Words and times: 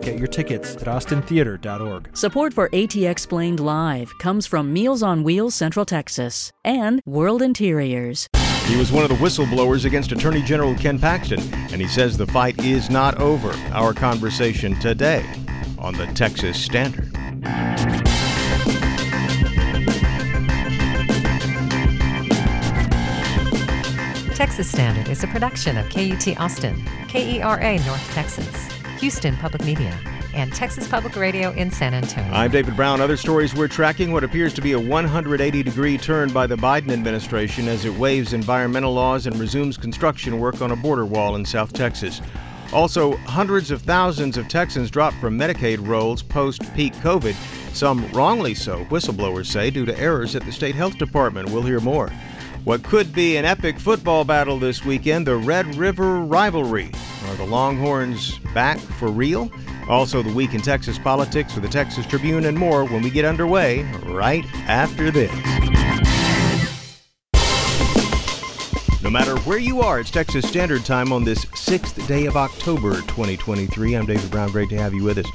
Get 0.00 0.18
your 0.18 0.28
tickets 0.28 0.76
at 0.76 0.84
austintheater.org. 0.84 2.16
Support 2.16 2.54
for 2.54 2.68
ATXplained 2.70 3.60
Live 3.60 4.12
comes 4.18 4.46
from 4.46 4.72
Meals 4.72 5.02
on 5.02 5.22
Wheels 5.22 5.54
Central 5.54 5.84
Texas 5.84 6.52
and 6.64 7.00
World 7.04 7.42
Interiors. 7.42 8.28
He 8.66 8.76
was 8.76 8.92
one 8.92 9.02
of 9.02 9.08
the 9.08 9.16
whistleblowers 9.16 9.84
against 9.84 10.12
Attorney 10.12 10.42
General 10.42 10.74
Ken 10.74 10.98
Paxton, 10.98 11.40
and 11.72 11.80
he 11.80 11.88
says 11.88 12.16
the 12.16 12.26
fight 12.26 12.62
is 12.64 12.90
not 12.90 13.18
over. 13.18 13.50
Our 13.72 13.94
conversation 13.94 14.78
today 14.78 15.24
on 15.78 15.94
the 15.94 16.06
Texas 16.08 16.62
Standard. 16.62 17.12
Texas 24.34 24.70
Standard 24.70 25.08
is 25.08 25.24
a 25.24 25.26
production 25.28 25.76
of 25.76 25.88
KUT 25.88 26.38
Austin, 26.38 26.84
KERA 27.08 27.84
North 27.86 28.10
Texas, 28.12 28.68
Houston 29.00 29.36
Public 29.36 29.64
Media, 29.64 29.96
and 30.34 30.52
Texas 30.52 30.88
Public 30.88 31.14
Radio 31.14 31.52
in 31.52 31.70
San 31.70 31.94
Antonio. 31.94 32.32
I'm 32.32 32.50
David 32.50 32.74
Brown. 32.74 33.00
Other 33.00 33.16
stories 33.16 33.54
we're 33.54 33.68
tracking 33.68 34.12
what 34.12 34.24
appears 34.24 34.52
to 34.54 34.60
be 34.60 34.72
a 34.72 34.80
180 34.80 35.62
degree 35.62 35.96
turn 35.96 36.32
by 36.32 36.46
the 36.46 36.56
Biden 36.56 36.90
administration 36.90 37.68
as 37.68 37.84
it 37.84 37.94
waives 37.94 38.32
environmental 38.32 38.92
laws 38.92 39.26
and 39.26 39.36
resumes 39.38 39.76
construction 39.76 40.40
work 40.40 40.60
on 40.60 40.72
a 40.72 40.76
border 40.76 41.06
wall 41.06 41.36
in 41.36 41.44
South 41.44 41.72
Texas. 41.72 42.20
Also, 42.72 43.16
hundreds 43.18 43.70
of 43.70 43.82
thousands 43.82 44.36
of 44.36 44.48
Texans 44.48 44.90
dropped 44.90 45.16
from 45.18 45.38
Medicaid 45.38 45.86
rolls 45.86 46.22
post 46.22 46.62
peak 46.74 46.92
COVID, 46.94 47.34
some 47.74 48.10
wrongly 48.12 48.52
so, 48.52 48.84
whistleblowers 48.86 49.46
say, 49.46 49.70
due 49.70 49.86
to 49.86 49.98
errors 49.98 50.34
at 50.34 50.44
the 50.44 50.52
state 50.52 50.74
health 50.74 50.98
department. 50.98 51.50
We'll 51.50 51.62
hear 51.62 51.80
more. 51.80 52.10
What 52.64 52.82
could 52.82 53.12
be 53.12 53.36
an 53.36 53.44
epic 53.44 53.78
football 53.78 54.24
battle 54.24 54.58
this 54.58 54.84
weekend, 54.84 55.26
the 55.26 55.36
Red 55.36 55.74
River 55.76 56.20
rivalry. 56.20 56.90
Are 57.26 57.34
the 57.36 57.46
Longhorns 57.46 58.38
back 58.52 58.78
for 58.78 59.08
real? 59.08 59.50
Also, 59.88 60.22
the 60.22 60.32
week 60.32 60.52
in 60.52 60.60
Texas 60.60 60.98
politics 60.98 61.54
with 61.54 61.64
the 61.64 61.70
Texas 61.70 62.04
Tribune 62.04 62.44
and 62.44 62.58
more 62.58 62.84
when 62.84 63.02
we 63.02 63.08
get 63.10 63.24
underway 63.24 63.82
right 64.04 64.44
after 64.66 65.10
this. 65.10 65.32
No 69.02 69.08
matter 69.08 69.38
where 69.40 69.58
you 69.58 69.80
are, 69.80 70.00
it's 70.00 70.10
Texas 70.10 70.46
Standard 70.46 70.84
Time 70.84 71.12
on 71.12 71.24
this 71.24 71.46
sixth 71.54 72.06
day 72.06 72.26
of 72.26 72.36
October 72.36 72.96
2023. 73.02 73.94
I'm 73.94 74.04
David 74.04 74.30
Brown. 74.30 74.50
Great 74.50 74.68
to 74.68 74.76
have 74.76 74.92
you 74.92 75.04
with 75.04 75.18
us. 75.18 75.26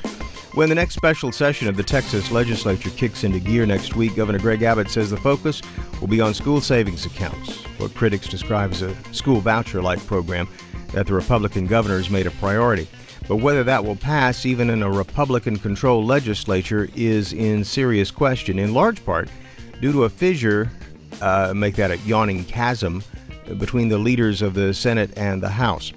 When 0.55 0.69
the 0.69 0.75
next 0.75 0.93
special 0.93 1.31
session 1.31 1.67
of 1.67 1.77
the 1.77 1.83
Texas 1.83 2.29
legislature 2.29 2.91
kicks 2.91 3.23
into 3.23 3.39
gear 3.39 3.65
next 3.65 3.95
week, 3.95 4.15
Governor 4.15 4.37
Greg 4.37 4.61
Abbott 4.61 4.87
says 4.87 5.09
the 5.09 5.17
focus 5.17 5.63
will 5.99 6.07
be 6.07 6.21
on 6.21 6.35
school 6.35 6.61
savings 6.61 7.07
accounts, 7.07 7.57
what 7.79 7.95
critics 7.95 8.27
describe 8.27 8.69
as 8.69 8.83
a 8.83 8.95
school 9.11 9.39
voucher 9.39 9.81
like 9.81 10.05
program 10.05 10.47
that 10.91 11.07
the 11.07 11.13
Republican 11.13 11.65
governor 11.65 11.97
has 11.97 12.11
made 12.11 12.27
a 12.27 12.31
priority. 12.31 12.87
But 13.27 13.37
whether 13.37 13.63
that 13.63 13.83
will 13.83 13.95
pass, 13.95 14.45
even 14.45 14.69
in 14.69 14.83
a 14.83 14.91
Republican 14.91 15.57
controlled 15.57 16.05
legislature, 16.05 16.87
is 16.95 17.33
in 17.33 17.63
serious 17.63 18.11
question, 18.11 18.59
in 18.59 18.75
large 18.75 19.03
part 19.03 19.29
due 19.81 19.91
to 19.91 20.03
a 20.03 20.09
fissure, 20.09 20.69
uh, 21.19 21.51
make 21.55 21.77
that 21.77 21.89
a 21.89 21.97
yawning 21.99 22.45
chasm, 22.45 23.01
between 23.57 23.89
the 23.89 23.97
leaders 23.97 24.43
of 24.43 24.53
the 24.53 24.71
Senate 24.71 25.11
and 25.17 25.41
the 25.41 25.49
House. 25.49 25.93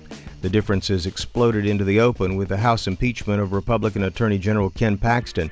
The 0.46 0.50
differences 0.50 1.06
exploded 1.06 1.66
into 1.66 1.82
the 1.82 1.98
open 1.98 2.36
with 2.36 2.50
the 2.50 2.58
House 2.58 2.86
impeachment 2.86 3.42
of 3.42 3.52
Republican 3.52 4.04
Attorney 4.04 4.38
General 4.38 4.70
Ken 4.70 4.96
Paxton 4.96 5.50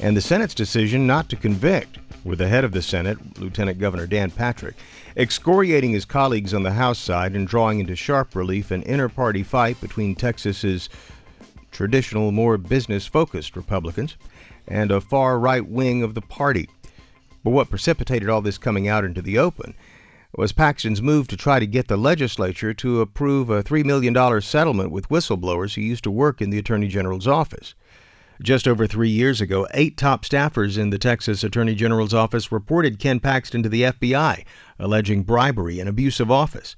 and 0.00 0.16
the 0.16 0.22
Senate's 0.22 0.54
decision 0.54 1.06
not 1.06 1.28
to 1.28 1.36
convict, 1.36 1.98
with 2.24 2.38
the 2.38 2.48
head 2.48 2.64
of 2.64 2.72
the 2.72 2.80
Senate, 2.80 3.38
Lieutenant 3.38 3.78
Governor 3.78 4.06
Dan 4.06 4.30
Patrick, 4.30 4.76
excoriating 5.14 5.90
his 5.90 6.06
colleagues 6.06 6.54
on 6.54 6.62
the 6.62 6.72
House 6.72 6.98
side 6.98 7.36
and 7.36 7.46
drawing 7.46 7.80
into 7.80 7.94
sharp 7.94 8.34
relief 8.34 8.70
an 8.70 8.82
inter 8.84 9.10
party 9.10 9.42
fight 9.42 9.78
between 9.78 10.14
Texas's 10.14 10.88
traditional, 11.70 12.32
more 12.32 12.56
business 12.56 13.06
focused 13.06 13.56
Republicans 13.56 14.16
and 14.66 14.90
a 14.90 15.02
far 15.02 15.38
right 15.38 15.68
wing 15.68 16.02
of 16.02 16.14
the 16.14 16.22
party. 16.22 16.66
But 17.44 17.50
what 17.50 17.68
precipitated 17.68 18.30
all 18.30 18.40
this 18.40 18.56
coming 18.56 18.88
out 18.88 19.04
into 19.04 19.20
the 19.20 19.36
open 19.36 19.74
was 20.36 20.52
Paxton's 20.52 21.02
move 21.02 21.26
to 21.28 21.36
try 21.36 21.58
to 21.58 21.66
get 21.66 21.88
the 21.88 21.96
legislature 21.96 22.72
to 22.74 23.00
approve 23.00 23.50
a 23.50 23.62
$3 23.62 23.84
million 23.84 24.40
settlement 24.40 24.90
with 24.90 25.08
whistleblowers 25.08 25.74
who 25.74 25.80
used 25.80 26.04
to 26.04 26.10
work 26.10 26.40
in 26.40 26.50
the 26.50 26.58
Attorney 26.58 26.88
General's 26.88 27.26
office. 27.26 27.74
Just 28.42 28.66
over 28.66 28.86
three 28.86 29.10
years 29.10 29.42
ago, 29.42 29.68
eight 29.74 29.98
top 29.98 30.24
staffers 30.24 30.78
in 30.78 30.88
the 30.88 30.98
Texas 30.98 31.44
Attorney 31.44 31.74
General's 31.74 32.14
office 32.14 32.50
reported 32.50 32.98
Ken 32.98 33.20
Paxton 33.20 33.62
to 33.62 33.68
the 33.68 33.82
FBI, 33.82 34.46
alleging 34.78 35.24
bribery 35.24 35.78
and 35.78 35.88
abuse 35.90 36.20
of 36.20 36.30
office. 36.30 36.74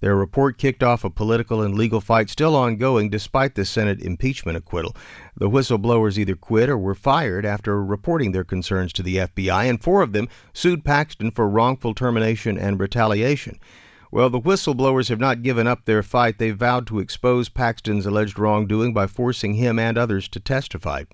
Their 0.00 0.14
report 0.14 0.58
kicked 0.58 0.82
off 0.82 1.04
a 1.04 1.10
political 1.10 1.62
and 1.62 1.74
legal 1.74 2.02
fight 2.02 2.28
still 2.28 2.54
ongoing 2.54 3.08
despite 3.08 3.54
the 3.54 3.64
Senate 3.64 4.02
impeachment 4.02 4.58
acquittal. 4.58 4.94
The 5.38 5.50
whistleblowers 5.50 6.16
either 6.16 6.34
quit 6.34 6.70
or 6.70 6.78
were 6.78 6.94
fired 6.94 7.44
after 7.44 7.84
reporting 7.84 8.32
their 8.32 8.44
concerns 8.44 8.92
to 8.94 9.02
the 9.02 9.16
FBI, 9.16 9.68
and 9.68 9.82
four 9.82 10.00
of 10.00 10.12
them 10.12 10.28
sued 10.54 10.82
Paxton 10.82 11.30
for 11.30 11.46
wrongful 11.46 11.94
termination 11.94 12.56
and 12.56 12.80
retaliation. 12.80 13.58
Well, 14.10 14.30
the 14.30 14.40
whistleblowers 14.40 15.10
have 15.10 15.20
not 15.20 15.42
given 15.42 15.66
up 15.66 15.84
their 15.84 16.02
fight. 16.02 16.38
They've 16.38 16.56
vowed 16.56 16.86
to 16.86 17.00
expose 17.00 17.50
Paxton's 17.50 18.06
alleged 18.06 18.38
wrongdoing 18.38 18.94
by 18.94 19.08
forcing 19.08 19.54
him 19.54 19.78
and 19.78 19.98
others 19.98 20.26
to 20.28 20.40
testify. 20.40 21.04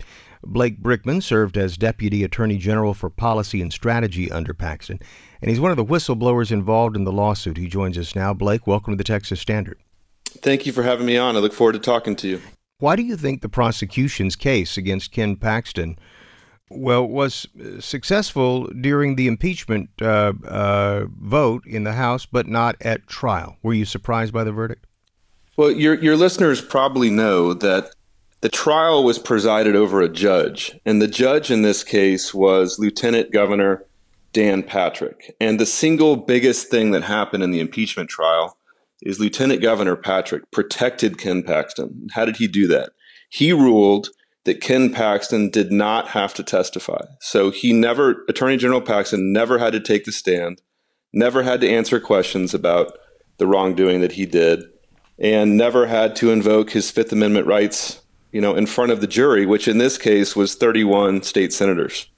Blake 0.45 0.81
Brickman 0.81 1.21
served 1.21 1.57
as 1.57 1.77
Deputy 1.77 2.23
Attorney 2.23 2.59
General 2.59 2.95
for 2.95 3.11
Policy 3.11 3.61
and 3.61 3.73
Strategy 3.73 4.31
under 4.31 4.55
Paxton, 4.55 5.01
and 5.41 5.51
he's 5.51 5.61
one 5.61 5.73
of 5.73 5.77
the 5.77 5.85
whistleblowers 5.85 6.53
involved 6.53 6.95
in 6.95 7.03
the 7.03 7.13
lawsuit. 7.13 7.57
He 7.57 7.67
joins 7.67 7.99
us 7.99 8.15
now. 8.15 8.33
Blake, 8.35 8.69
welcome 8.69 8.93
to 8.93 8.97
the 8.97 9.05
Texas 9.05 9.41
Standard. 9.41 9.79
Thank 10.25 10.65
you 10.65 10.73
for 10.73 10.85
having 10.85 11.07
me 11.07 11.17
on. 11.17 11.37
I 11.37 11.41
look 11.41 11.53
forward 11.53 11.73
to 11.73 11.79
talking 11.81 12.15
to 12.17 12.29
you. 12.29 12.41
Why 12.83 12.97
do 12.97 13.03
you 13.03 13.17
think 13.17 13.43
the 13.43 13.49
prosecution's 13.49 14.35
case 14.35 14.77
against 14.77 15.13
Ken 15.13 15.37
Paxton 15.37 15.97
well, 16.69 17.07
was 17.07 17.47
successful 17.81 18.67
during 18.69 19.17
the 19.17 19.27
impeachment 19.27 19.91
uh, 20.01 20.33
uh, 20.45 21.05
vote 21.21 21.65
in 21.67 21.85
the 21.85 21.93
House, 21.93 22.27
but 22.27 22.47
not 22.47 22.77
at 22.81 23.07
trial. 23.07 23.57
Were 23.63 23.75
you 23.75 23.85
surprised 23.85 24.33
by 24.33 24.43
the 24.43 24.53
verdict? 24.53 24.87
Well, 25.57 25.71
your 25.71 25.95
your 25.95 26.17
listeners 26.17 26.61
probably 26.61 27.11
know 27.11 27.55
that 27.55 27.95
the 28.41 28.49
trial 28.49 29.05
was 29.05 29.19
presided 29.19 29.77
over 29.77 30.01
a 30.01 30.09
judge, 30.09 30.77
and 30.85 31.01
the 31.01 31.07
judge 31.07 31.51
in 31.51 31.63
this 31.63 31.85
case 31.85 32.35
was 32.35 32.79
Lieutenant 32.79 33.33
Governor 33.33 33.85
Dan 34.33 34.63
Patrick. 34.63 35.37
And 35.41 35.61
the 35.61 35.67
single 35.67 36.17
biggest 36.17 36.69
thing 36.69 36.91
that 36.93 37.05
happened 37.05 37.45
in 37.45 37.51
the 37.51 37.61
impeachment 37.61 38.09
trial 38.09 38.57
is 39.03 39.21
Lieutenant 39.21 39.61
Governor 39.61 39.97
Patrick 39.97 40.51
protected 40.51 41.19
Ken 41.19 41.43
Paxton. 41.43 42.09
How 42.13 42.25
did 42.25 42.37
he 42.37 42.47
do 42.47 42.67
that? 42.69 42.91
He 43.29 43.53
ruled 43.53 44.09
that 44.45 44.61
Ken 44.61 44.93
Paxton 44.93 45.51
did 45.51 45.71
not 45.71 46.09
have 46.09 46.35
to 46.35 46.43
testify. 46.43 47.05
So 47.21 47.51
he 47.51 47.73
never, 47.73 48.25
Attorney 48.29 48.57
General 48.57 48.81
Paxton 48.81 49.33
never 49.33 49.59
had 49.59 49.73
to 49.73 49.81
take 49.81 50.05
the 50.05 50.13
stand, 50.13 50.61
never 51.13 51.43
had 51.43 51.61
to 51.61 51.71
answer 51.71 52.01
questions 52.01 52.53
about 52.55 52.99
the 53.39 53.47
wrongdoing 53.47 54.01
that 54.01 54.13
he 54.13 54.27
did, 54.27 54.65
and 55.19 55.57
never 55.57 55.87
had 55.87 56.17
to 56.17 56.31
invoke 56.31 56.71
his 56.71 56.91
Fifth 56.91 57.13
Amendment 57.13 57.47
rights, 57.47 58.03
you 58.33 58.41
know, 58.41 58.55
in 58.55 58.67
front 58.67 58.93
of 58.93 59.01
the 59.01 59.07
jury, 59.07 59.47
which 59.47 59.69
in 59.69 59.79
this 59.79 59.97
case 59.97 60.35
was 60.35 60.55
31 60.55 61.23
state 61.23 61.53
senators. 61.53 62.09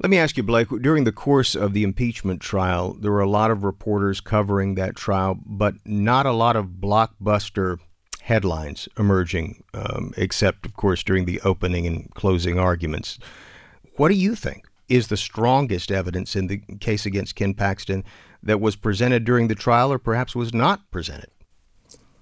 Let 0.00 0.10
me 0.10 0.18
ask 0.18 0.36
you, 0.36 0.44
Blake, 0.44 0.68
during 0.80 1.02
the 1.02 1.12
course 1.12 1.56
of 1.56 1.72
the 1.72 1.82
impeachment 1.82 2.40
trial, 2.40 2.94
there 2.94 3.10
were 3.10 3.20
a 3.20 3.28
lot 3.28 3.50
of 3.50 3.64
reporters 3.64 4.20
covering 4.20 4.76
that 4.76 4.94
trial, 4.94 5.36
but 5.44 5.74
not 5.84 6.24
a 6.24 6.32
lot 6.32 6.54
of 6.54 6.76
blockbuster 6.80 7.78
headlines 8.20 8.88
emerging, 8.96 9.64
um, 9.74 10.12
except, 10.16 10.64
of 10.64 10.74
course, 10.74 11.02
during 11.02 11.24
the 11.24 11.40
opening 11.40 11.84
and 11.84 12.08
closing 12.14 12.60
arguments. 12.60 13.18
What 13.96 14.08
do 14.08 14.14
you 14.14 14.36
think 14.36 14.66
is 14.88 15.08
the 15.08 15.16
strongest 15.16 15.90
evidence 15.90 16.36
in 16.36 16.46
the 16.46 16.58
case 16.78 17.04
against 17.04 17.34
Ken 17.34 17.52
Paxton 17.52 18.04
that 18.42 18.60
was 18.60 18.76
presented 18.76 19.24
during 19.24 19.48
the 19.48 19.56
trial 19.56 19.92
or 19.92 19.98
perhaps 19.98 20.36
was 20.36 20.54
not 20.54 20.88
presented? 20.92 21.30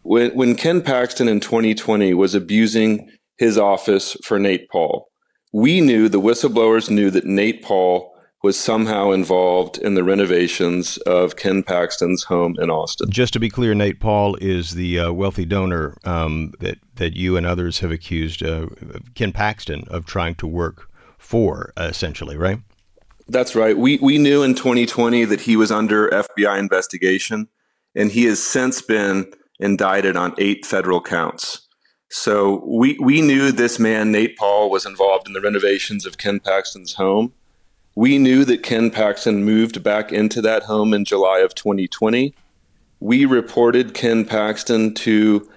When, 0.02 0.30
when 0.30 0.54
Ken 0.54 0.80
Paxton 0.80 1.28
in 1.28 1.40
2020 1.40 2.14
was 2.14 2.34
abusing 2.34 3.10
his 3.36 3.58
office 3.58 4.16
for 4.24 4.38
Nate 4.38 4.70
Paul, 4.70 5.08
we 5.56 5.80
knew, 5.80 6.06
the 6.10 6.20
whistleblowers 6.20 6.90
knew 6.90 7.10
that 7.10 7.24
Nate 7.24 7.62
Paul 7.62 8.14
was 8.42 8.58
somehow 8.58 9.10
involved 9.10 9.78
in 9.78 9.94
the 9.94 10.04
renovations 10.04 10.98
of 10.98 11.36
Ken 11.36 11.62
Paxton's 11.62 12.22
home 12.24 12.56
in 12.60 12.68
Austin. 12.68 13.10
Just 13.10 13.32
to 13.32 13.40
be 13.40 13.48
clear, 13.48 13.74
Nate 13.74 13.98
Paul 13.98 14.36
is 14.36 14.72
the 14.72 14.98
uh, 14.98 15.12
wealthy 15.12 15.46
donor 15.46 15.96
um, 16.04 16.52
that 16.60 16.76
that 16.96 17.16
you 17.16 17.38
and 17.38 17.46
others 17.46 17.78
have 17.78 17.90
accused 17.90 18.42
uh, 18.42 18.66
Ken 19.14 19.32
Paxton 19.32 19.84
of 19.88 20.04
trying 20.04 20.34
to 20.36 20.46
work 20.46 20.90
for, 21.16 21.72
uh, 21.78 21.84
essentially, 21.84 22.36
right? 22.36 22.58
That's 23.26 23.56
right. 23.56 23.78
We 23.78 23.98
we 24.02 24.18
knew 24.18 24.42
in 24.42 24.54
2020 24.54 25.24
that 25.24 25.40
he 25.40 25.56
was 25.56 25.72
under 25.72 26.10
FBI 26.10 26.58
investigation, 26.58 27.48
and 27.94 28.12
he 28.12 28.24
has 28.24 28.42
since 28.44 28.82
been 28.82 29.32
indicted 29.58 30.16
on 30.16 30.34
eight 30.36 30.66
federal 30.66 31.00
counts. 31.00 31.65
So 32.08 32.62
we 32.66 32.96
we 33.00 33.20
knew 33.20 33.50
this 33.50 33.78
man 33.78 34.12
Nate 34.12 34.36
Paul 34.36 34.70
was 34.70 34.86
involved 34.86 35.26
in 35.26 35.32
the 35.32 35.40
renovations 35.40 36.06
of 36.06 36.18
Ken 36.18 36.40
Paxton's 36.40 36.94
home. 36.94 37.32
We 37.94 38.18
knew 38.18 38.44
that 38.44 38.62
Ken 38.62 38.90
Paxton 38.90 39.44
moved 39.44 39.82
back 39.82 40.12
into 40.12 40.42
that 40.42 40.64
home 40.64 40.92
in 40.92 41.04
July 41.04 41.38
of 41.38 41.54
2020. 41.54 42.34
We 43.00 43.24
reported 43.24 43.94
Ken 43.94 44.24
Paxton 44.24 44.94
to 44.94 45.50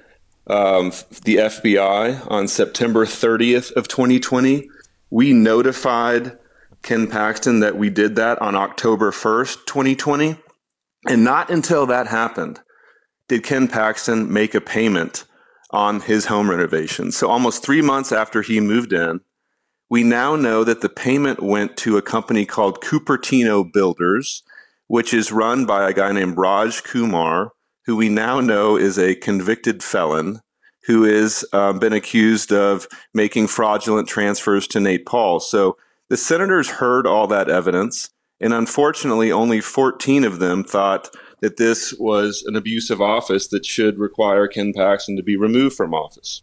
um, 0.47 0.91
the 1.23 1.35
FBI 1.35 2.29
on 2.31 2.47
September 2.47 3.05
30th 3.05 3.71
of 3.73 3.87
2020. 3.87 4.69
We 5.09 5.33
notified 5.33 6.37
Ken 6.81 7.07
Paxton 7.07 7.59
that 7.59 7.77
we 7.77 7.89
did 7.89 8.15
that 8.15 8.41
on 8.41 8.55
October 8.55 9.11
1st, 9.11 9.65
2020. 9.65 10.37
And 11.07 11.23
not 11.23 11.49
until 11.49 11.85
that 11.87 12.07
happened 12.07 12.61
did 13.27 13.43
Ken 13.43 13.67
Paxton 13.67 14.31
make 14.31 14.55
a 14.55 14.61
payment 14.61 15.25
on 15.71 16.01
his 16.01 16.25
home 16.25 16.49
renovation. 16.49 17.11
So 17.11 17.29
almost 17.29 17.63
three 17.63 17.81
months 17.81 18.11
after 18.11 18.41
he 18.41 18.59
moved 18.59 18.93
in, 18.93 19.21
we 19.89 20.03
now 20.03 20.35
know 20.35 20.63
that 20.63 20.81
the 20.81 20.89
payment 20.89 21.41
went 21.41 21.77
to 21.77 21.97
a 21.97 22.01
company 22.01 22.45
called 22.45 22.81
Cupertino 22.81 23.71
Builders, 23.71 24.43
which 24.87 25.13
is 25.13 25.31
run 25.31 25.65
by 25.65 25.89
a 25.89 25.93
guy 25.93 26.11
named 26.11 26.37
Raj 26.37 26.83
Kumar, 26.83 27.53
who 27.85 27.95
we 27.95 28.09
now 28.09 28.39
know 28.39 28.75
is 28.75 28.99
a 28.99 29.15
convicted 29.15 29.83
felon 29.83 30.41
who 30.85 31.03
has 31.03 31.45
um, 31.53 31.79
been 31.79 31.93
accused 31.93 32.51
of 32.51 32.87
making 33.13 33.47
fraudulent 33.47 34.07
transfers 34.07 34.67
to 34.67 34.79
Nate 34.79 35.05
Paul. 35.05 35.39
So 35.39 35.77
the 36.09 36.17
senators 36.17 36.69
heard 36.69 37.05
all 37.05 37.27
that 37.27 37.49
evidence, 37.49 38.09
and 38.39 38.53
unfortunately, 38.53 39.31
only 39.31 39.61
14 39.61 40.23
of 40.23 40.39
them 40.39 40.63
thought 40.63 41.15
that 41.41 41.57
this 41.57 41.93
was 41.93 42.43
an 42.45 42.55
abuse 42.55 42.89
of 42.89 43.01
office 43.01 43.47
that 43.47 43.65
should 43.65 43.97
require 43.97 44.47
Ken 44.47 44.73
Paxton 44.73 45.15
to 45.15 45.23
be 45.23 45.37
removed 45.37 45.75
from 45.75 45.93
office. 45.93 46.41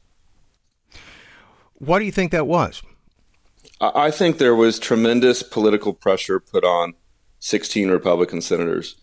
Why 1.75 1.99
do 1.99 2.05
you 2.05 2.13
think 2.13 2.33
that 2.33 2.47
was? 2.47 2.83
I 3.81 4.11
think 4.11 4.39
there 4.39 4.55
was 4.55 4.79
tremendous 4.79 5.43
political 5.43 5.93
pressure 5.93 6.41
put 6.41 6.65
on 6.65 6.95
16 7.41 7.91
Republican 7.91 8.41
senators. 8.41 8.97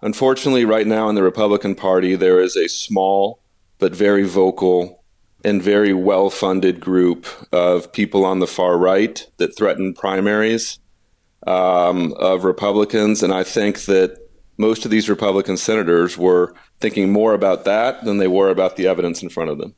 Unfortunately, 0.00 0.64
right 0.64 0.86
now 0.86 1.08
in 1.08 1.16
the 1.16 1.22
Republican 1.22 1.74
Party, 1.74 2.14
there 2.14 2.40
is 2.40 2.56
a 2.56 2.68
small 2.68 3.40
but 3.78 3.94
very 3.94 4.22
vocal 4.22 5.02
and 5.44 5.60
very 5.60 5.92
well 5.92 6.30
funded 6.30 6.80
group 6.80 7.26
of 7.52 7.92
people 7.92 8.24
on 8.24 8.38
the 8.38 8.46
far 8.46 8.78
right 8.78 9.26
that 9.38 9.56
threaten 9.56 9.92
primaries 9.92 10.78
um, 11.46 12.12
of 12.14 12.44
Republicans. 12.44 13.24
And 13.24 13.32
I 13.32 13.42
think 13.42 13.80
that 13.82 14.21
most 14.56 14.84
of 14.84 14.90
these 14.90 15.08
Republican 15.08 15.56
senators 15.56 16.18
were 16.18 16.54
thinking 16.80 17.12
more 17.12 17.34
about 17.34 17.64
that 17.64 18.04
than 18.04 18.18
they 18.18 18.28
were 18.28 18.50
about 18.50 18.76
the 18.76 18.86
evidence 18.86 19.22
in 19.22 19.28
front 19.28 19.50
of 19.50 19.58
them. 19.58 19.74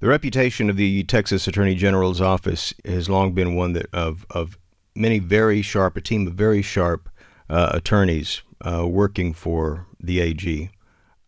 The 0.00 0.08
reputation 0.08 0.68
of 0.68 0.76
the 0.76 1.04
Texas 1.04 1.46
Attorney 1.46 1.74
General's 1.74 2.20
office 2.20 2.74
has 2.84 3.08
long 3.08 3.32
been 3.32 3.54
one 3.54 3.72
that 3.72 3.86
of, 3.92 4.26
of 4.30 4.58
many 4.94 5.18
very 5.18 5.62
sharp, 5.62 5.96
a 5.96 6.00
team 6.00 6.26
of 6.26 6.34
very 6.34 6.62
sharp 6.62 7.08
uh, 7.48 7.70
attorneys 7.72 8.42
uh, 8.60 8.86
working 8.86 9.32
for 9.32 9.86
the 10.00 10.20
AG. 10.20 10.70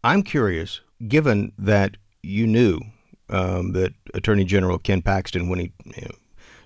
I'm 0.04 0.22
curious, 0.22 0.80
given 1.08 1.52
that 1.58 1.96
you 2.22 2.46
knew 2.46 2.80
um, 3.28 3.72
that 3.72 3.94
Attorney 4.14 4.44
General 4.44 4.78
Ken 4.78 5.02
Paxton, 5.02 5.48
when 5.48 5.58
he 5.58 5.72
you 5.84 6.02
know, 6.02 6.14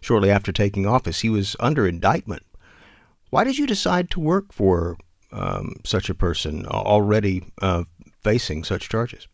shortly 0.00 0.30
after 0.30 0.52
taking 0.52 0.86
office, 0.86 1.20
he 1.20 1.30
was 1.30 1.56
under 1.60 1.86
indictment. 1.86 2.42
Why 3.30 3.44
did 3.44 3.58
you 3.58 3.66
decide 3.66 4.10
to 4.10 4.20
work 4.20 4.52
for 4.52 4.96
um, 5.32 5.76
such 5.84 6.08
a 6.08 6.14
person 6.14 6.66
already 6.66 7.44
uh, 7.62 7.84
facing 8.22 8.64
such 8.64 8.88
charges? 8.88 9.28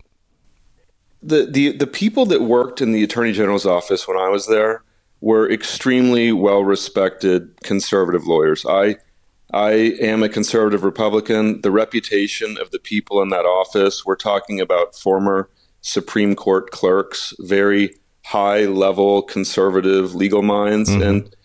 The, 1.22 1.46
the 1.46 1.72
the 1.72 1.86
people 1.86 2.26
that 2.26 2.42
worked 2.42 2.80
in 2.80 2.92
the 2.92 3.02
Attorney 3.02 3.32
General's 3.32 3.66
office 3.66 4.06
when 4.06 4.16
I 4.16 4.28
was 4.28 4.46
there 4.46 4.84
were 5.20 5.50
extremely 5.50 6.30
well 6.32 6.62
respected 6.62 7.60
conservative 7.62 8.26
lawyers. 8.26 8.64
I 8.66 8.96
I 9.52 9.72
am 10.00 10.22
a 10.22 10.28
conservative 10.28 10.84
Republican. 10.84 11.62
The 11.62 11.70
reputation 11.70 12.58
of 12.60 12.70
the 12.70 12.78
people 12.78 13.22
in 13.22 13.30
that 13.30 13.44
office, 13.44 14.04
we're 14.04 14.16
talking 14.16 14.60
about 14.60 14.94
former 14.94 15.48
Supreme 15.80 16.34
Court 16.34 16.70
clerks, 16.70 17.32
very 17.40 17.94
high 18.24 18.64
level 18.64 19.22
conservative 19.22 20.14
legal 20.14 20.42
minds. 20.42 20.90
Mm-hmm. 20.90 21.02
And 21.02 21.36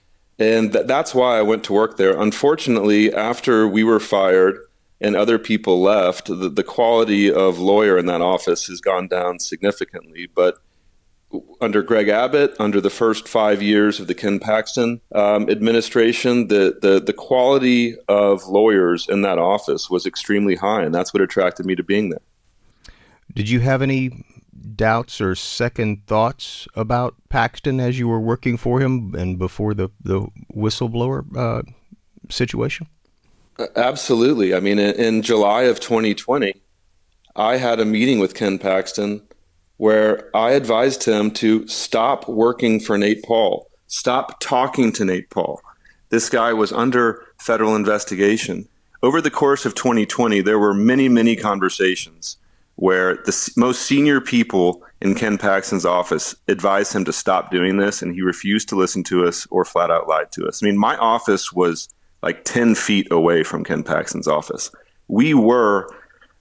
and 0.42 0.74
th- 0.74 0.88
that's 0.88 1.14
why 1.14 1.38
I 1.38 1.44
went 1.44 1.64
to 1.66 1.74
work 1.74 1.98
there. 1.98 2.20
Unfortunately, 2.20 3.14
after 3.14 3.68
we 3.68 3.84
were 3.84 4.00
fired 4.00 4.58
and 5.00 5.16
other 5.16 5.38
people 5.38 5.82
left, 5.82 6.28
the, 6.28 6.50
the 6.50 6.64
quality 6.64 7.32
of 7.32 7.60
lawyer 7.60 7.98
in 7.98 8.08
that 8.08 8.22
office 8.22 8.66
has 8.68 8.82
gone 8.82 9.08
down 9.08 9.40
significantly. 9.40 10.28
But 10.34 10.58
under 11.62 11.84
Greg 11.84 12.10
Abbott, 12.10 12.56
under 12.60 12.82
the 12.82 12.90
first 12.90 13.28
five 13.28 13.62
years 13.62 14.00
of 14.00 14.08
the 14.08 14.16
Ken 14.16 14.40
Paxton 14.40 15.00
um, 15.14 15.48
administration, 15.50 16.48
the, 16.48 16.78
the, 16.82 17.00
the 17.00 17.14
quality 17.14 17.96
of 18.08 18.48
lawyers 18.48 19.08
in 19.08 19.22
that 19.22 19.38
office 19.38 19.90
was 19.90 20.06
extremely 20.06 20.56
high, 20.56 20.82
and 20.84 20.94
that's 20.94 21.14
what 21.14 21.22
attracted 21.22 21.66
me 21.66 21.76
to 21.76 21.84
being 21.84 22.10
there. 22.10 22.22
Did 23.34 23.50
you 23.50 23.60
have 23.60 23.82
any 23.82 24.26
doubts 24.76 25.22
or 25.22 25.36
second 25.36 26.06
thoughts 26.08 26.68
about 26.76 27.16
Paxton 27.30 27.80
as 27.80 28.00
you 28.00 28.08
were 28.08 28.20
working 28.20 28.58
for 28.58 28.80
him 28.80 29.16
and 29.16 29.38
before 29.38 29.74
the, 29.74 29.90
the 30.04 30.28
whistleblower 30.56 31.26
uh, 31.36 31.64
situation? 32.30 32.88
Absolutely. 33.76 34.56
I 34.56 34.60
mean, 34.60 34.80
in, 34.80 34.96
in 34.96 35.22
July 35.22 35.64
of 35.64 35.80
2020, 35.80 36.54
I 37.36 37.58
had 37.58 37.80
a 37.80 37.86
meeting 37.86 38.20
with 38.20 38.36
Ken 38.36 38.58
Paxton 38.58 39.22
where 39.78 40.36
I 40.36 40.52
advised 40.52 41.06
him 41.06 41.32
to 41.32 41.68
stop 41.68 42.28
working 42.28 42.80
for 42.80 42.98
Nate 42.98 43.24
Paul, 43.24 43.68
stop 43.88 44.40
talking 44.40 44.92
to 44.94 45.06
Nate 45.06 45.30
Paul. 45.30 45.62
This 46.10 46.30
guy 46.30 46.54
was 46.54 46.72
under 46.72 47.26
federal 47.40 47.76
investigation. 47.76 48.68
Over 49.02 49.22
the 49.22 49.32
course 49.32 49.66
of 49.66 49.74
2020, 49.74 50.42
there 50.42 50.60
were 50.60 50.74
many, 50.74 51.10
many 51.10 51.36
conversations 51.36 52.38
where 52.82 53.18
the 53.26 53.52
most 53.58 53.84
senior 53.84 54.20
people 54.20 54.82
in 55.02 55.14
Ken 55.14 55.38
Paxton's 55.38 55.86
office 55.86 56.34
advised 56.48 56.94
him 56.94 57.06
to 57.06 57.14
stop 57.14 57.52
doing 57.52 57.78
this, 57.78 58.02
and 58.02 58.16
he 58.16 58.24
refused 58.24 58.68
to 58.70 58.76
listen 58.76 59.04
to 59.04 59.24
us 59.24 59.46
or 59.52 59.64
flat 59.64 59.92
out 59.92 60.08
lied 60.08 60.32
to 60.32 60.48
us. 60.48 60.64
I 60.64 60.66
mean, 60.66 60.80
my 60.80 60.98
office 60.98 61.54
was 61.54 61.90
like 62.24 62.44
10 62.44 62.74
feet 62.74 63.08
away 63.12 63.44
from 63.44 63.64
Ken 63.64 63.84
Paxton's 63.84 64.28
office. 64.28 64.72
We 65.10 65.36
were 65.36 65.96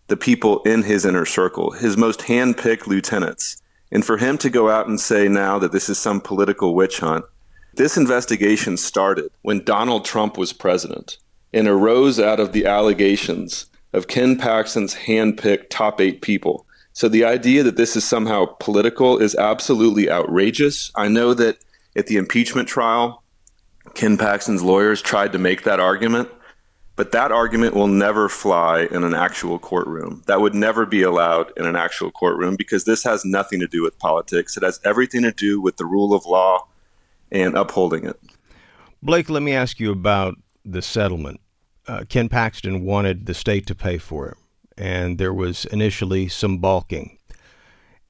the 0.06 0.16
people 0.16 0.62
in 0.62 0.82
his 0.82 1.04
inner 1.04 1.26
circle, 1.26 1.72
his 1.72 1.98
most 1.98 2.20
handpicked 2.20 2.86
lieutenants. 2.86 3.60
And 3.92 4.02
for 4.02 4.16
him 4.16 4.38
to 4.38 4.48
go 4.48 4.70
out 4.70 4.88
and 4.88 4.98
say 4.98 5.28
now 5.28 5.58
that 5.58 5.72
this 5.72 5.90
is 5.90 5.98
some 5.98 6.22
political 6.22 6.74
witch 6.74 7.00
hunt, 7.00 7.26
this 7.74 7.98
investigation 7.98 8.78
started 8.78 9.30
when 9.42 9.62
Donald 9.62 10.06
Trump 10.06 10.38
was 10.38 10.54
president 10.54 11.18
and 11.52 11.68
arose 11.68 12.18
out 12.18 12.40
of 12.40 12.52
the 12.52 12.64
allegations 12.64 13.66
of 13.92 14.08
Ken 14.08 14.36
Paxton's 14.36 14.94
handpicked 14.94 15.68
top 15.70 16.00
eight 16.00 16.22
people. 16.22 16.66
So 16.92 17.08
the 17.08 17.24
idea 17.24 17.62
that 17.62 17.76
this 17.76 17.96
is 17.96 18.04
somehow 18.04 18.46
political 18.58 19.18
is 19.18 19.34
absolutely 19.36 20.10
outrageous. 20.10 20.90
I 20.94 21.08
know 21.08 21.34
that 21.34 21.58
at 21.96 22.06
the 22.06 22.16
impeachment 22.16 22.68
trial, 22.68 23.22
Ken 23.94 24.16
Paxton's 24.16 24.62
lawyers 24.62 25.02
tried 25.02 25.32
to 25.32 25.38
make 25.38 25.62
that 25.64 25.80
argument. 25.80 26.28
But 26.96 27.12
that 27.12 27.32
argument 27.32 27.74
will 27.74 27.86
never 27.86 28.28
fly 28.28 28.86
in 28.90 29.04
an 29.04 29.14
actual 29.14 29.58
courtroom. 29.58 30.22
That 30.26 30.42
would 30.42 30.54
never 30.54 30.84
be 30.84 31.00
allowed 31.00 31.50
in 31.56 31.64
an 31.64 31.74
actual 31.74 32.10
courtroom 32.10 32.56
because 32.56 32.84
this 32.84 33.02
has 33.04 33.24
nothing 33.24 33.58
to 33.60 33.66
do 33.66 33.82
with 33.82 33.98
politics. 33.98 34.54
It 34.58 34.62
has 34.62 34.80
everything 34.84 35.22
to 35.22 35.32
do 35.32 35.62
with 35.62 35.78
the 35.78 35.86
rule 35.86 36.12
of 36.12 36.26
law 36.26 36.66
and 37.32 37.56
upholding 37.56 38.04
it. 38.04 38.20
Blake, 39.02 39.30
let 39.30 39.42
me 39.42 39.54
ask 39.54 39.80
you 39.80 39.90
about 39.90 40.34
the 40.62 40.82
settlement. 40.82 41.40
Uh, 41.86 42.04
Ken 42.08 42.28
Paxton 42.28 42.84
wanted 42.84 43.26
the 43.26 43.34
state 43.34 43.66
to 43.66 43.74
pay 43.74 43.98
for 43.98 44.28
it, 44.28 44.36
and 44.76 45.18
there 45.18 45.34
was 45.34 45.64
initially 45.66 46.28
some 46.28 46.58
balking. 46.58 47.18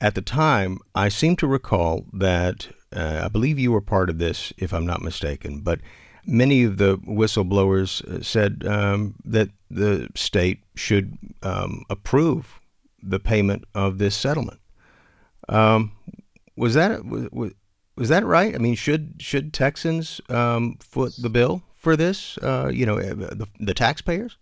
At 0.00 0.15
the 0.15 0.23
time, 0.23 0.79
I 0.95 1.09
seem 1.09 1.37
to 1.37 1.47
recall 1.47 2.07
that 2.12 2.69
uh, 2.95 3.23
I 3.25 3.29
believe 3.29 3.59
you 3.59 3.73
were 3.73 3.81
part 3.81 4.11
of 4.11 4.19
this, 4.19 4.53
if 4.59 4.73
I'm 4.73 4.87
not 4.87 5.03
mistaken, 5.03 5.61
but 5.61 5.81
many 6.27 6.65
of 6.65 6.79
the 6.79 6.99
whistleblowers 6.99 8.05
uh, 8.05 8.23
said 8.23 8.65
um, 8.67 9.15
that 9.25 9.50
the 9.71 10.09
state 10.15 10.62
should 10.75 11.17
um, 11.43 11.85
approve 11.89 12.61
the 13.03 13.21
payment 13.21 13.65
of 13.75 13.99
this 13.99 14.17
settlement. 14.17 14.61
Um, 15.49 15.93
was 16.57 16.75
that 16.75 17.05
was, 17.05 17.53
was 17.97 18.09
that 18.09 18.25
right? 18.25 18.55
I 18.55 18.59
mean, 18.59 18.75
should 18.75 19.17
should 19.19 19.53
Texans 19.53 20.21
um, 20.29 20.77
foot 20.81 21.15
the 21.19 21.31
bill 21.31 21.62
for 21.81 21.97
this? 21.97 22.39
Uh, 22.39 22.71
you 22.73 22.87
know, 22.87 22.99
uh, 22.99 23.15
the, 23.15 23.49
the 23.59 23.75
taxpayers. 23.75 24.37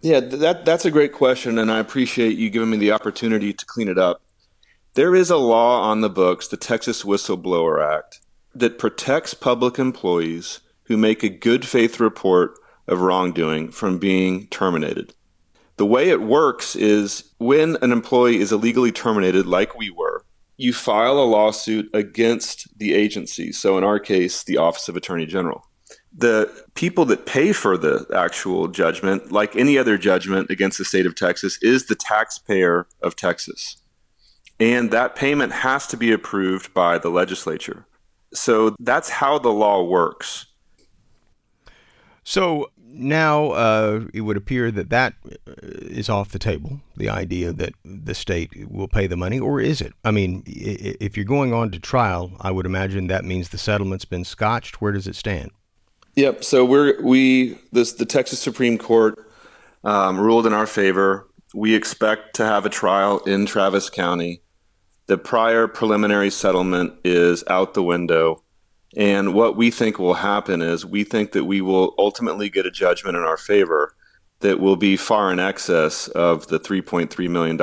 Yeah, 0.00 0.20
that 0.20 0.64
that's 0.64 0.86
a 0.86 0.90
great 0.90 1.12
question, 1.12 1.58
and 1.58 1.70
I 1.70 1.78
appreciate 1.78 2.38
you 2.38 2.48
giving 2.48 2.70
me 2.70 2.78
the 2.78 2.92
opportunity 2.92 3.52
to 3.52 3.66
clean 3.66 3.88
it 3.88 3.98
up. 3.98 4.22
There 4.94 5.14
is 5.14 5.30
a 5.30 5.36
law 5.36 5.82
on 5.82 6.00
the 6.00 6.08
books, 6.08 6.48
the 6.48 6.56
Texas 6.56 7.02
Whistleblower 7.02 7.84
Act, 7.86 8.20
that 8.54 8.78
protects 8.78 9.34
public 9.34 9.78
employees 9.78 10.60
who 10.84 10.96
make 10.96 11.22
a 11.22 11.28
good 11.28 11.66
faith 11.66 12.00
report 12.00 12.54
of 12.88 13.02
wrongdoing 13.02 13.70
from 13.70 13.98
being 13.98 14.46
terminated. 14.46 15.14
The 15.76 15.86
way 15.86 16.08
it 16.08 16.22
works 16.22 16.74
is 16.76 17.24
when 17.38 17.76
an 17.82 17.92
employee 17.92 18.40
is 18.40 18.52
illegally 18.52 18.92
terminated, 18.92 19.46
like 19.46 19.76
we 19.78 19.90
were, 19.90 20.24
you 20.56 20.72
file 20.72 21.18
a 21.18 21.24
lawsuit 21.24 21.88
against 21.94 22.66
the 22.78 22.94
agency. 22.94 23.52
So, 23.52 23.78
in 23.78 23.84
our 23.84 23.98
case, 23.98 24.42
the 24.42 24.58
Office 24.58 24.88
of 24.88 24.96
Attorney 24.96 25.26
General. 25.26 25.64
The 26.12 26.64
people 26.74 27.04
that 27.06 27.24
pay 27.24 27.52
for 27.52 27.76
the 27.76 28.06
actual 28.14 28.68
judgment, 28.68 29.30
like 29.30 29.54
any 29.54 29.78
other 29.78 29.96
judgment 29.96 30.50
against 30.50 30.78
the 30.78 30.84
state 30.84 31.06
of 31.06 31.14
Texas, 31.14 31.58
is 31.62 31.86
the 31.86 31.94
taxpayer 31.94 32.86
of 33.00 33.14
Texas. 33.14 33.76
And 34.58 34.90
that 34.90 35.14
payment 35.14 35.52
has 35.52 35.86
to 35.88 35.96
be 35.96 36.12
approved 36.12 36.74
by 36.74 36.98
the 36.98 37.08
legislature. 37.08 37.86
So 38.34 38.76
that's 38.80 39.08
how 39.08 39.38
the 39.38 39.52
law 39.52 39.82
works. 39.82 40.46
So 42.24 42.70
now 42.92 43.50
uh, 43.52 44.00
it 44.12 44.22
would 44.22 44.36
appear 44.36 44.70
that 44.70 44.90
that 44.90 45.14
uh, 45.46 46.12
off 46.12 46.30
the 46.30 46.38
table. 46.38 46.80
The 46.96 47.08
idea 47.08 47.52
that 47.52 47.72
the 47.84 48.14
state 48.14 48.50
will 48.68 48.88
pay 48.88 49.06
the 49.06 49.16
money, 49.16 49.38
or 49.38 49.60
is 49.60 49.80
it? 49.80 49.92
I 50.04 50.10
mean, 50.10 50.42
if 50.46 51.16
you're 51.16 51.24
going 51.24 51.54
on 51.54 51.70
to 51.70 51.78
trial, 51.78 52.32
I 52.40 52.50
would 52.50 52.66
imagine 52.66 53.06
that 53.06 53.24
means 53.24 53.48
the 53.48 53.58
settlement's 53.58 54.04
been 54.04 54.24
scotched. 54.24 54.80
Where 54.80 54.92
does 54.92 55.06
it 55.06 55.16
stand? 55.16 55.50
Yep. 56.16 56.44
So 56.44 56.64
we're 56.64 57.00
we 57.02 57.58
this 57.72 57.94
the 57.94 58.04
Texas 58.04 58.40
Supreme 58.40 58.78
Court 58.78 59.18
um, 59.84 60.18
ruled 60.18 60.46
in 60.46 60.52
our 60.52 60.66
favor. 60.66 61.28
We 61.54 61.74
expect 61.74 62.36
to 62.36 62.44
have 62.44 62.66
a 62.66 62.70
trial 62.70 63.18
in 63.20 63.46
Travis 63.46 63.90
County. 63.90 64.42
The 65.06 65.18
prior 65.18 65.66
preliminary 65.66 66.30
settlement 66.30 66.94
is 67.04 67.42
out 67.48 67.74
the 67.74 67.82
window. 67.82 68.44
And 68.96 69.34
what 69.34 69.56
we 69.56 69.70
think 69.70 69.98
will 69.98 70.14
happen 70.14 70.62
is 70.62 70.84
we 70.84 71.04
think 71.04 71.32
that 71.32 71.44
we 71.44 71.60
will 71.60 71.94
ultimately 71.98 72.48
get 72.50 72.66
a 72.66 72.70
judgment 72.70 73.16
in 73.16 73.22
our 73.22 73.36
favor 73.36 73.94
that 74.40 74.58
will 74.58 74.76
be 74.76 74.96
far 74.96 75.32
in 75.32 75.38
excess 75.38 76.08
of 76.08 76.48
the 76.48 76.58
$3.3 76.58 77.28
million 77.28 77.56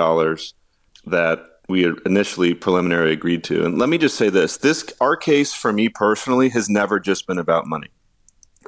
that 1.06 1.40
we 1.68 1.92
initially 2.06 2.54
preliminary 2.54 3.12
agreed 3.12 3.44
to. 3.46 3.66
And 3.66 3.78
let 3.78 3.90
me 3.90 3.98
just 3.98 4.16
say 4.16 4.30
this 4.30 4.58
this 4.58 4.86
our 5.02 5.18
case 5.18 5.54
for 5.54 5.74
me 5.74 5.90
personally 5.90 6.50
has 6.50 6.70
never 6.70 7.00
just 7.00 7.28
been 7.28 7.38
about 7.38 7.68
money. 7.68 7.90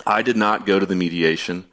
I 0.06 0.22
did 0.22 0.38
not 0.38 0.66
go 0.66 0.80
to 0.80 0.86
the 0.86 0.96
mediation. 0.96 1.66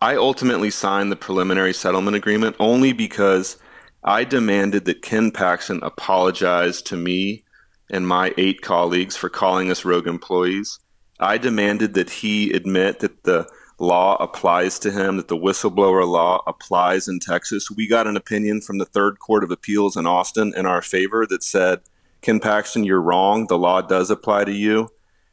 I 0.00 0.16
ultimately 0.16 0.70
signed 0.70 1.12
the 1.12 1.16
preliminary 1.16 1.74
settlement 1.74 2.16
agreement 2.16 2.56
only 2.58 2.92
because 2.92 3.58
I 4.02 4.24
demanded 4.24 4.86
that 4.86 5.02
Ken 5.02 5.30
Paxton 5.30 5.80
apologize 5.82 6.80
to 6.82 6.96
me 6.96 7.44
and 7.90 8.06
my 8.06 8.32
eight 8.38 8.62
colleagues 8.62 9.16
for 9.16 9.28
calling 9.28 9.70
us 9.70 9.84
rogue 9.84 10.06
employees. 10.06 10.78
I 11.18 11.36
demanded 11.36 11.94
that 11.94 12.08
he 12.08 12.50
admit 12.52 13.00
that 13.00 13.24
the 13.24 13.46
law 13.78 14.16
applies 14.16 14.78
to 14.78 14.90
him, 14.90 15.16
that 15.18 15.28
the 15.28 15.36
whistleblower 15.36 16.06
law 16.06 16.42
applies 16.46 17.08
in 17.08 17.20
Texas. 17.20 17.70
We 17.70 17.86
got 17.86 18.06
an 18.06 18.16
opinion 18.16 18.62
from 18.62 18.78
the 18.78 18.86
Third 18.86 19.18
Court 19.18 19.44
of 19.44 19.50
Appeals 19.50 19.96
in 19.96 20.06
Austin 20.06 20.54
in 20.56 20.64
our 20.66 20.80
favor 20.82 21.26
that 21.26 21.42
said, 21.42 21.80
Ken 22.22 22.40
Paxton, 22.40 22.84
you're 22.84 23.00
wrong. 23.00 23.46
The 23.46 23.58
law 23.58 23.80
does 23.82 24.10
apply 24.10 24.44
to 24.44 24.52
you. 24.52 24.90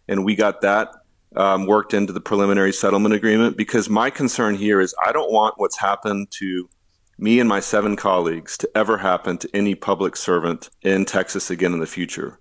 And 0.08 0.26
we 0.26 0.36
got 0.36 0.62
that 0.62 0.90
um, 1.36 1.66
worked 1.66 1.94
into 1.94 2.14
the 2.14 2.22
preliminary 2.22 2.72
settlement 2.72 3.14
agreement 3.14 3.58
because 3.58 3.90
my 3.90 4.10
concern 4.10 4.56
here 4.56 4.80
is 4.80 4.96
I 5.06 5.12
don't 5.12 5.32
want 5.32 5.56
what's 5.58 5.78
happened 5.78 6.32
to 6.32 6.70
me 7.18 7.40
and 7.40 7.50
my 7.50 7.60
seven 7.60 7.96
colleagues 7.96 8.58
to 8.60 8.70
ever 8.76 8.98
happen 8.98 9.38
to 9.40 9.50
any 9.54 9.76
public 9.76 10.16
servant 10.16 10.70
in 10.82 11.06
Texas 11.06 11.50
again 11.50 11.74
in 11.74 11.80
the 11.80 11.88
future. 11.88 12.40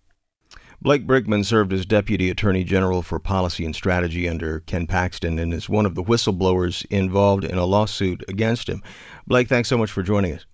Blake 0.82 1.06
Brickman 1.06 1.44
served 1.44 1.72
as 1.72 1.86
Deputy 1.86 2.28
Attorney 2.28 2.62
General 2.62 3.02
for 3.02 3.18
Policy 3.18 3.64
and 3.64 3.74
Strategy 3.74 4.28
under 4.28 4.60
Ken 4.60 4.86
Paxton 4.86 5.38
and 5.38 5.54
is 5.54 5.68
one 5.68 5.86
of 5.86 5.94
the 5.94 6.02
whistleblowers 6.02 6.84
involved 6.90 7.44
in 7.44 7.56
a 7.56 7.64
lawsuit 7.64 8.22
against 8.28 8.68
him. 8.68 8.82
Blake, 9.26 9.48
thanks 9.48 9.70
so 9.70 9.78
much 9.78 9.90
for 9.90 10.02
joining 10.02 10.34
us. 10.34 10.44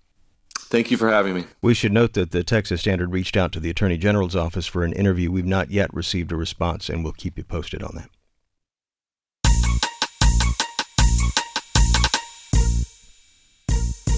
Thank 0.55 0.89
you 0.89 0.97
for 0.97 1.11
having 1.11 1.35
me. 1.35 1.43
We 1.61 1.75
should 1.75 1.91
note 1.91 2.13
that 2.13 2.31
the 2.31 2.43
Texas 2.43 2.81
Standard 2.81 3.11
reached 3.11 3.37
out 3.37 3.51
to 3.51 3.59
the 3.59 3.69
Attorney 3.69 3.97
General's 3.97 4.35
office 4.35 4.65
for 4.65 4.83
an 4.83 4.93
interview. 4.93 5.29
We've 5.29 5.45
not 5.45 5.69
yet 5.69 5.93
received 5.93 6.31
a 6.31 6.35
response, 6.35 6.89
and 6.89 7.03
we'll 7.03 7.13
keep 7.13 7.37
you 7.37 7.43
posted 7.43 7.83
on 7.83 7.91
that. 7.95 8.09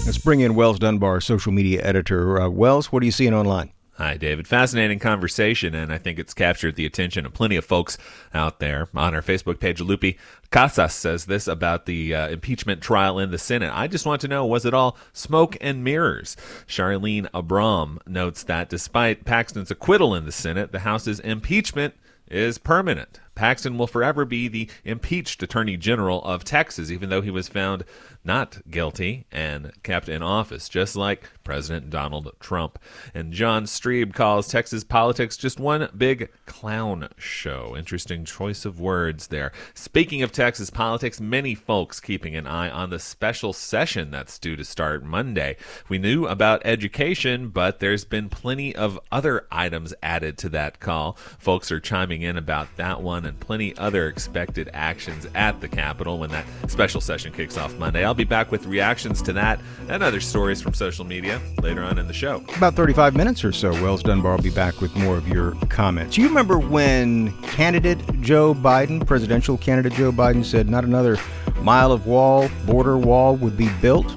Let's 0.06 0.18
bring 0.18 0.38
in 0.38 0.54
Wells 0.54 0.78
Dunbar, 0.78 1.20
social 1.20 1.50
media 1.50 1.82
editor. 1.82 2.40
Uh, 2.40 2.48
Wells, 2.48 2.92
what 2.92 3.02
are 3.02 3.06
you 3.06 3.10
seeing 3.10 3.34
online? 3.34 3.72
Hi, 3.94 4.16
David. 4.16 4.46
Fascinating 4.46 5.00
conversation, 5.00 5.74
and 5.74 5.92
I 5.92 5.98
think 5.98 6.20
it's 6.20 6.32
captured 6.32 6.76
the 6.76 6.86
attention 6.86 7.26
of 7.26 7.34
plenty 7.34 7.56
of 7.56 7.64
folks 7.64 7.98
out 8.32 8.60
there. 8.60 8.86
On 8.94 9.16
our 9.16 9.20
Facebook 9.20 9.58
page, 9.58 9.80
Lupe 9.80 10.14
Casas 10.52 10.94
says 10.94 11.24
this 11.24 11.48
about 11.48 11.86
the 11.86 12.14
uh, 12.14 12.28
impeachment 12.28 12.82
trial 12.82 13.18
in 13.18 13.32
the 13.32 13.38
Senate. 13.38 13.72
I 13.74 13.88
just 13.88 14.06
want 14.06 14.20
to 14.20 14.28
know 14.28 14.46
was 14.46 14.64
it 14.64 14.74
all 14.74 14.96
smoke 15.12 15.56
and 15.60 15.82
mirrors? 15.82 16.36
Charlene 16.68 17.28
Abram 17.34 17.98
notes 18.06 18.44
that 18.44 18.68
despite 18.68 19.24
Paxton's 19.24 19.72
acquittal 19.72 20.14
in 20.14 20.24
the 20.24 20.30
Senate, 20.30 20.70
the 20.70 20.80
House's 20.80 21.18
impeachment 21.18 21.94
is 22.28 22.58
permanent. 22.58 23.18
Paxton 23.36 23.78
will 23.78 23.86
forever 23.86 24.24
be 24.24 24.48
the 24.48 24.68
impeached 24.84 25.42
Attorney 25.42 25.76
General 25.76 26.24
of 26.24 26.42
Texas, 26.42 26.90
even 26.90 27.10
though 27.10 27.22
he 27.22 27.30
was 27.30 27.48
found 27.48 27.84
not 28.24 28.58
guilty 28.68 29.26
and 29.30 29.70
kept 29.84 30.08
in 30.08 30.22
office, 30.22 30.68
just 30.68 30.96
like 30.96 31.30
President 31.46 31.90
Donald 31.90 32.32
Trump. 32.40 32.76
And 33.14 33.32
John 33.32 33.66
Strebe 33.66 34.12
calls 34.12 34.48
Texas 34.48 34.82
politics 34.82 35.36
just 35.36 35.60
one 35.60 35.88
big 35.96 36.28
clown 36.44 37.08
show. 37.16 37.76
Interesting 37.78 38.24
choice 38.24 38.64
of 38.64 38.80
words 38.80 39.28
there. 39.28 39.52
Speaking 39.72 40.24
of 40.24 40.32
Texas 40.32 40.70
politics, 40.70 41.20
many 41.20 41.54
folks 41.54 42.00
keeping 42.00 42.34
an 42.34 42.48
eye 42.48 42.68
on 42.68 42.90
the 42.90 42.98
special 42.98 43.52
session 43.52 44.10
that's 44.10 44.40
due 44.40 44.56
to 44.56 44.64
start 44.64 45.04
Monday. 45.04 45.56
We 45.88 45.98
knew 45.98 46.26
about 46.26 46.62
education, 46.64 47.50
but 47.50 47.78
there's 47.78 48.04
been 48.04 48.28
plenty 48.28 48.74
of 48.74 48.98
other 49.12 49.46
items 49.52 49.94
added 50.02 50.38
to 50.38 50.48
that 50.48 50.80
call. 50.80 51.12
Folks 51.38 51.70
are 51.70 51.78
chiming 51.78 52.22
in 52.22 52.36
about 52.36 52.74
that 52.74 53.02
one 53.02 53.24
and 53.24 53.38
plenty 53.38 53.76
other 53.76 54.08
expected 54.08 54.68
actions 54.74 55.28
at 55.36 55.60
the 55.60 55.68
Capitol 55.68 56.18
when 56.18 56.30
that 56.30 56.44
special 56.66 57.00
session 57.00 57.32
kicks 57.32 57.56
off 57.56 57.78
Monday. 57.78 58.04
I'll 58.04 58.14
be 58.14 58.24
back 58.24 58.50
with 58.50 58.66
reactions 58.66 59.22
to 59.22 59.32
that 59.34 59.60
and 59.88 60.02
other 60.02 60.20
stories 60.20 60.60
from 60.60 60.74
social 60.74 61.04
media 61.04 61.35
later 61.60 61.82
on 61.82 61.98
in 61.98 62.06
the 62.06 62.12
show. 62.12 62.42
About 62.56 62.74
35 62.74 63.14
minutes 63.14 63.44
or 63.44 63.52
so, 63.52 63.70
Wells 63.82 64.02
Dunbar 64.02 64.36
will 64.36 64.42
be 64.42 64.50
back 64.50 64.80
with 64.80 64.94
more 64.96 65.16
of 65.16 65.28
your 65.28 65.52
comments. 65.68 66.16
Do 66.16 66.22
you 66.22 66.28
remember 66.28 66.58
when 66.58 67.32
candidate 67.42 67.98
Joe 68.20 68.54
Biden, 68.54 69.06
presidential 69.06 69.56
candidate 69.58 69.92
Joe 69.94 70.12
Biden, 70.12 70.44
said 70.44 70.68
not 70.68 70.84
another 70.84 71.18
mile 71.60 71.92
of 71.92 72.06
wall, 72.06 72.48
border 72.66 72.98
wall 72.98 73.36
would 73.36 73.56
be 73.56 73.68
built? 73.80 74.16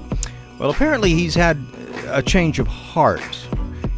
Well, 0.58 0.70
apparently 0.70 1.14
he's 1.14 1.34
had 1.34 1.58
a 2.06 2.22
change 2.22 2.58
of 2.58 2.66
heart 2.66 3.46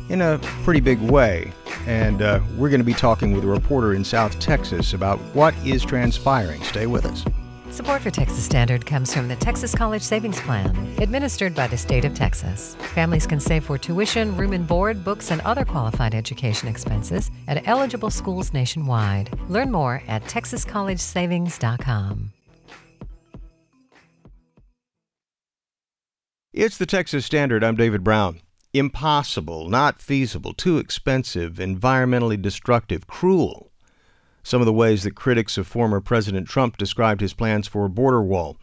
in 0.09 0.21
a 0.21 0.39
pretty 0.65 0.81
big 0.81 1.01
way. 1.01 1.53
And 1.87 2.23
uh, 2.23 2.41
we're 2.57 2.69
going 2.69 2.81
to 2.81 2.85
be 2.85 2.95
talking 2.95 3.33
with 3.33 3.43
a 3.45 3.49
reporter 3.49 3.95
in 3.95 4.05
South 4.05 4.39
Texas 4.39 4.93
about 4.93 5.19
what 5.35 5.55
is 5.67 5.85
transpiring. 5.85 6.63
Stay 6.63 6.87
with 6.87 7.05
us. 7.05 7.25
Support 7.73 8.03
for 8.03 8.11
Texas 8.11 8.45
Standard 8.45 8.85
comes 8.85 9.15
from 9.15 9.29
the 9.29 9.37
Texas 9.37 9.75
College 9.75 10.03
Savings 10.03 10.39
Plan, 10.43 10.77
administered 10.99 11.55
by 11.55 11.69
the 11.69 11.79
state 11.79 12.05
of 12.05 12.13
Texas. 12.13 12.75
Families 12.93 13.27
can 13.27 13.41
save 13.41 13.65
for 13.65 13.79
tuition, 13.79 14.37
room 14.37 14.53
and 14.53 14.69
board, 14.69 15.03
books, 15.03 15.31
and 15.31 15.41
other 15.41 15.65
qualified 15.65 16.15
education 16.15 16.69
expenses 16.69 17.31
at 17.49 17.67
eligible 17.67 18.11
schools 18.11 18.53
nationwide. 18.53 19.31
Learn 19.49 19.73
more 19.73 20.03
at 20.07 20.23
texascollegesavings.com. 20.25 22.33
It's 26.53 26.77
the 26.77 26.85
Texas 26.85 27.25
Standard. 27.25 27.65
I'm 27.65 27.77
David 27.77 28.05
Brown. 28.05 28.43
Impossible, 28.75 29.71
not 29.71 30.03
feasible, 30.03 30.53
too 30.53 30.77
expensive, 30.77 31.55
environmentally 31.55 32.41
destructive, 32.41 33.07
cruel 33.07 33.72
some 34.43 34.61
of 34.61 34.67
the 34.67 34.73
ways 34.73 35.03
that 35.03 35.15
critics 35.15 35.57
of 35.59 35.67
former 35.67 36.01
President 36.01 36.49
Trump 36.49 36.77
described 36.77 37.21
his 37.21 37.35
plans 37.35 37.69
for 37.69 37.85
a 37.85 37.91
border 37.91 38.23
wall. 38.23 38.57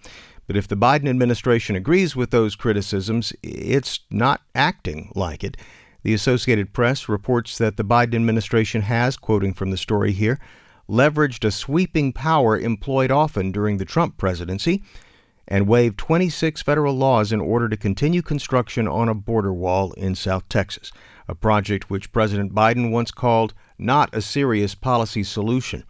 But 0.47 0.57
if 0.57 0.67
the 0.67 0.75
Biden 0.75 1.07
administration 1.07 1.75
agrees 1.75 2.15
with 2.15 2.31
those 2.31 2.55
criticisms, 2.55 3.33
it's 3.43 3.99
not 4.09 4.41
acting 4.55 5.11
like 5.15 5.43
it. 5.43 5.57
The 6.01 6.13
Associated 6.13 6.73
Press 6.73 7.07
reports 7.07 7.57
that 7.57 7.77
the 7.77 7.85
Biden 7.85 8.15
administration 8.15 8.81
has, 8.81 9.15
quoting 9.15 9.53
from 9.53 9.69
the 9.69 9.77
story 9.77 10.11
here, 10.11 10.39
leveraged 10.89 11.45
a 11.45 11.51
sweeping 11.51 12.11
power 12.11 12.57
employed 12.57 13.11
often 13.11 13.51
during 13.51 13.77
the 13.77 13.85
Trump 13.85 14.17
presidency 14.17 14.81
and 15.47 15.67
waived 15.67 15.97
26 15.97 16.61
federal 16.61 16.95
laws 16.95 17.31
in 17.31 17.41
order 17.41 17.67
to 17.69 17.77
continue 17.77 18.21
construction 18.21 18.87
on 18.87 19.09
a 19.09 19.13
border 19.13 19.53
wall 19.53 19.91
in 19.93 20.15
South 20.15 20.47
Texas, 20.49 20.91
a 21.27 21.35
project 21.35 21.89
which 21.89 22.11
President 22.11 22.53
Biden 22.53 22.91
once 22.91 23.11
called 23.11 23.53
not 23.79 24.13
a 24.13 24.21
serious 24.21 24.75
policy 24.75 25.23
solution. 25.23 25.83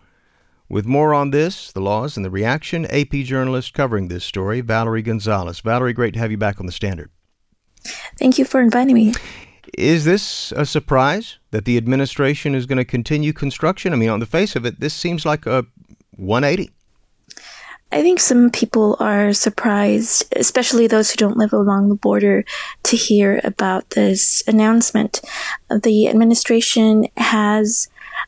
With 0.69 0.86
more 0.86 1.13
on 1.13 1.31
this, 1.31 1.72
the 1.72 1.81
laws, 1.81 2.15
and 2.15 2.24
the 2.24 2.29
reaction, 2.29 2.86
AP 2.86 3.12
journalist 3.24 3.74
covering 3.74 4.08
this 4.08 4.24
story, 4.24 4.62
Valerie 4.62 5.01
Gonzalez. 5.01 5.62
Valerie, 5.62 5.93
great 5.93 6.13
to 6.13 6.19
have 6.19 6.29
you 6.29 6.38
back 6.38 6.60
on 6.60 6.67
the 6.67 6.72
Standard. 6.72 7.10
Thank 8.19 8.38
you 8.38 8.46
for 8.46 8.62
inviting 8.62 8.93
me. 8.93 9.13
Is 9.77 10.05
this 10.05 10.51
a 10.51 10.65
surprise 10.65 11.39
that 11.51 11.65
the 11.65 11.77
administration 11.77 12.53
is 12.53 12.65
going 12.65 12.77
to 12.77 12.86
continue 12.86 13.34
construction? 13.34 13.93
I 13.93 13.96
mean, 13.96 14.10
on 14.10 14.19
the 14.19 14.25
face 14.25 14.55
of 14.55 14.65
it, 14.65 14.79
this 14.79 14.93
seems 14.93 15.25
like 15.25 15.46
a 15.46 15.65
180. 16.12 16.72
I 17.91 18.01
think 18.03 18.19
some 18.19 18.51
people 18.51 18.98
are 19.00 19.34
surprised, 19.34 20.31
especially 20.36 20.86
those 20.86 21.10
who 21.10 21.17
don't 21.17 21.38
live 21.38 21.53
along 21.53 21.89
the 21.89 21.96
border, 21.96 22.46
to 22.84 22.96
hear 22.96 23.41
about 23.43 23.89
this 23.91 24.43
announcement. 24.48 25.22
The 25.69 26.08
administration 26.08 27.08
has 27.17 27.88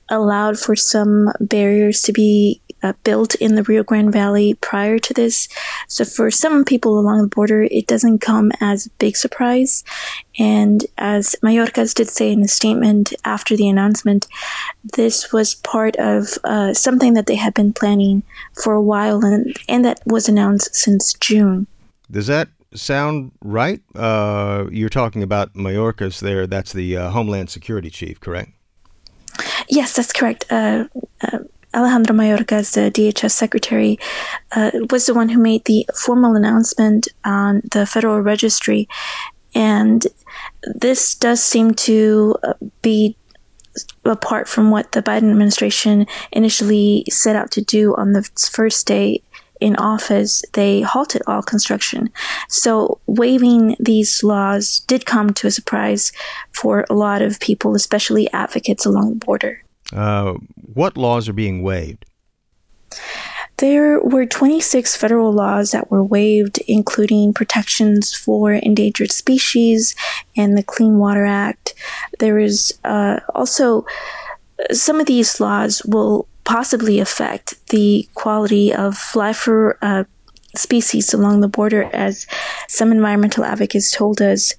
allowed 0.10 0.60
for 0.60 0.76
some 0.76 1.30
barriers 1.40 2.02
to 2.04 2.12
be 2.12 2.62
uh, 2.84 2.94
built 3.04 3.36
in 3.36 3.56
the 3.56 3.64
Rio 3.64 3.84
Grande 3.84 4.12
Valley 4.12 4.54
prior 4.56 5.00
to 5.00 5.14
this. 5.14 5.48
So 5.88 6.06
for 6.06 6.32
some 6.32 6.66
people 6.66 7.00
along 7.00 7.22
the 7.22 7.28
border, 7.28 7.64
it 7.64 7.88
doesn't 7.88 8.20
come 8.20 8.52
as 8.60 8.86
a 8.86 8.92
big 8.92 9.16
surprise. 9.16 9.84
And 10.40 10.86
as 10.98 11.36
Mayorkas 11.44 11.94
did 11.94 12.10
say 12.10 12.32
in 12.32 12.42
a 12.42 12.48
statement 12.48 13.14
after 13.26 13.56
the 13.56 13.70
announcement, 13.70 14.28
this 14.84 15.32
was 15.32 15.56
part 15.56 15.96
of 15.98 16.38
uh, 16.44 16.74
something 16.74 17.14
that 17.14 17.28
they 17.28 17.36
had 17.36 17.54
been 17.54 17.74
planning 17.74 18.24
for 18.62 18.74
a 18.74 18.82
while 18.82 19.24
and, 19.24 19.56
and 19.68 19.86
that 19.86 20.02
was 20.06 20.28
announced 20.28 20.76
since 20.76 21.14
June. 21.14 21.68
Does 22.10 22.28
that 22.28 22.50
sound 22.74 23.32
right? 23.42 23.82
Uh, 23.96 24.66
you're 24.72 24.90
talking 24.90 25.24
about 25.24 25.54
Mayorkas 25.54 26.20
there. 26.20 26.48
That's 26.48 26.74
the 26.74 26.98
uh, 26.98 27.10
Homeland 27.12 27.50
Security 27.50 27.90
Chief, 27.90 28.20
correct? 28.20 28.52
Yes, 29.70 29.96
that's 29.96 30.12
correct. 30.12 30.46
Uh, 30.50 30.86
uh 31.22 31.40
Alejandro 31.74 32.16
Mayorkas, 32.16 32.74
the 32.74 32.92
DHS 32.92 33.32
secretary, 33.32 33.98
uh, 34.52 34.72
was 34.90 35.06
the 35.06 35.14
one 35.14 35.30
who 35.30 35.42
made 35.42 35.66
the 35.66 35.88
formal 35.96 36.36
announcement 36.36 37.08
on 37.24 37.62
the 37.72 37.86
Federal 37.86 38.22
Registry. 38.22 38.88
And 39.56 40.06
this 40.64 41.16
does 41.16 41.44
seem 41.44 41.74
to 41.74 42.36
uh, 42.44 42.54
be 42.82 43.16
apart 44.04 44.48
from 44.48 44.72
what 44.72 44.92
the 44.92 45.02
Biden 45.02 45.30
administration 45.30 46.06
initially 46.32 47.06
set 47.10 47.36
out 47.36 47.52
to 47.52 47.62
do 47.62 47.96
on 47.96 48.14
the 48.14 48.24
first 48.52 48.86
day 48.86 49.22
in 49.62 49.76
office, 49.76 50.44
they 50.54 50.82
halted 50.82 51.22
all 51.28 51.44
construction. 51.44 52.10
So 52.50 53.00
waiving 53.06 53.76
these 53.80 54.24
laws 54.24 54.80
did 54.88 55.06
come 55.06 55.34
to 55.36 55.48
a 55.48 55.52
surprise 55.52 56.12
for 56.52 56.86
a 56.90 56.96
lot 56.96 57.22
of 57.22 57.40
people, 57.40 57.76
especially 57.76 58.30
advocates 58.34 58.86
along 58.86 59.10
the 59.12 59.26
border. 59.26 59.64
Uh, 59.94 60.34
what 60.56 60.98
laws 60.98 61.28
are 61.28 61.34
being 61.34 61.62
waived? 61.62 62.06
There 63.58 64.02
were 64.02 64.26
26 64.26 64.96
federal 64.96 65.32
laws 65.32 65.72
that 65.72 65.92
were 65.92 66.04
waived, 66.04 66.58
including 66.68 67.34
protections 67.34 68.14
for 68.14 68.54
endangered 68.54 69.12
species 69.12 69.96
and 70.36 70.58
the 70.58 70.64
Clean 70.64 70.98
Water 70.98 71.26
Act. 71.26 71.76
There 72.18 72.40
is 72.40 72.74
uh, 72.84 73.20
also 73.36 73.86
some 74.72 75.00
of 75.00 75.06
these 75.06 75.40
laws 75.40 75.84
will 75.86 76.28
possibly 76.44 77.00
affect 77.00 77.56
the 77.68 78.10
quality 78.16 78.74
of 78.74 79.16
life 79.16 79.38
for 79.38 79.78
uh, 79.82 80.06
species 80.56 81.14
along 81.14 81.42
the 81.42 81.48
border, 81.48 81.84
as 81.94 82.28
some 82.68 82.92
environmental 82.92 83.44
advocates 83.44 83.92
told 83.92 84.22
us. 84.22 84.54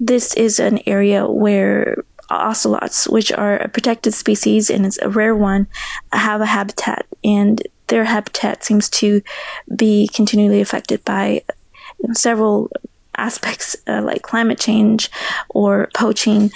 This 0.00 0.34
is 0.34 0.58
an 0.58 0.80
area 0.86 1.28
where 1.28 2.04
ocelots, 2.30 3.08
which 3.08 3.32
are 3.32 3.56
a 3.56 3.68
protected 3.68 4.14
species 4.14 4.70
and 4.70 4.86
it's 4.86 4.98
a 4.98 5.08
rare 5.08 5.34
one, 5.36 5.66
have 6.12 6.40
a 6.40 6.46
habitat, 6.46 7.06
and 7.24 7.62
their 7.88 8.04
habitat 8.04 8.64
seems 8.64 8.88
to 8.90 9.22
be 9.74 10.08
continually 10.08 10.60
affected 10.60 11.04
by 11.04 11.42
several 12.12 12.70
aspects 13.16 13.76
uh, 13.86 14.00
like 14.02 14.22
climate 14.22 14.58
change 14.60 15.10
or 15.48 15.88
poaching, 15.94 16.50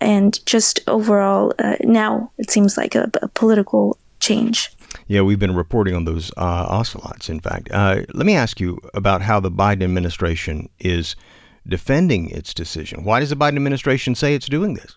and 0.00 0.44
just 0.46 0.80
overall, 0.86 1.52
uh, 1.58 1.76
now 1.80 2.30
it 2.38 2.50
seems 2.50 2.76
like 2.76 2.94
a, 2.94 3.10
a, 3.22 3.28
political 3.28 3.98
change. 4.20 4.70
Yeah, 5.08 5.22
we've 5.22 5.38
been 5.38 5.54
reporting 5.54 5.94
on 5.94 6.04
those 6.04 6.30
uh, 6.36 6.66
ocelots, 6.68 7.28
in 7.28 7.40
fact. 7.40 7.68
Uh, 7.70 8.02
let 8.14 8.26
me 8.26 8.34
ask 8.34 8.60
you 8.60 8.78
about 8.94 9.22
how 9.22 9.40
the 9.40 9.50
Biden 9.50 9.82
administration 9.82 10.68
is 10.78 11.16
defending 11.66 12.30
its 12.30 12.54
decision. 12.54 13.04
Why 13.04 13.20
does 13.20 13.30
the 13.30 13.36
Biden 13.36 13.56
administration 13.56 14.14
say 14.14 14.34
it's 14.34 14.46
doing 14.46 14.74
this? 14.74 14.96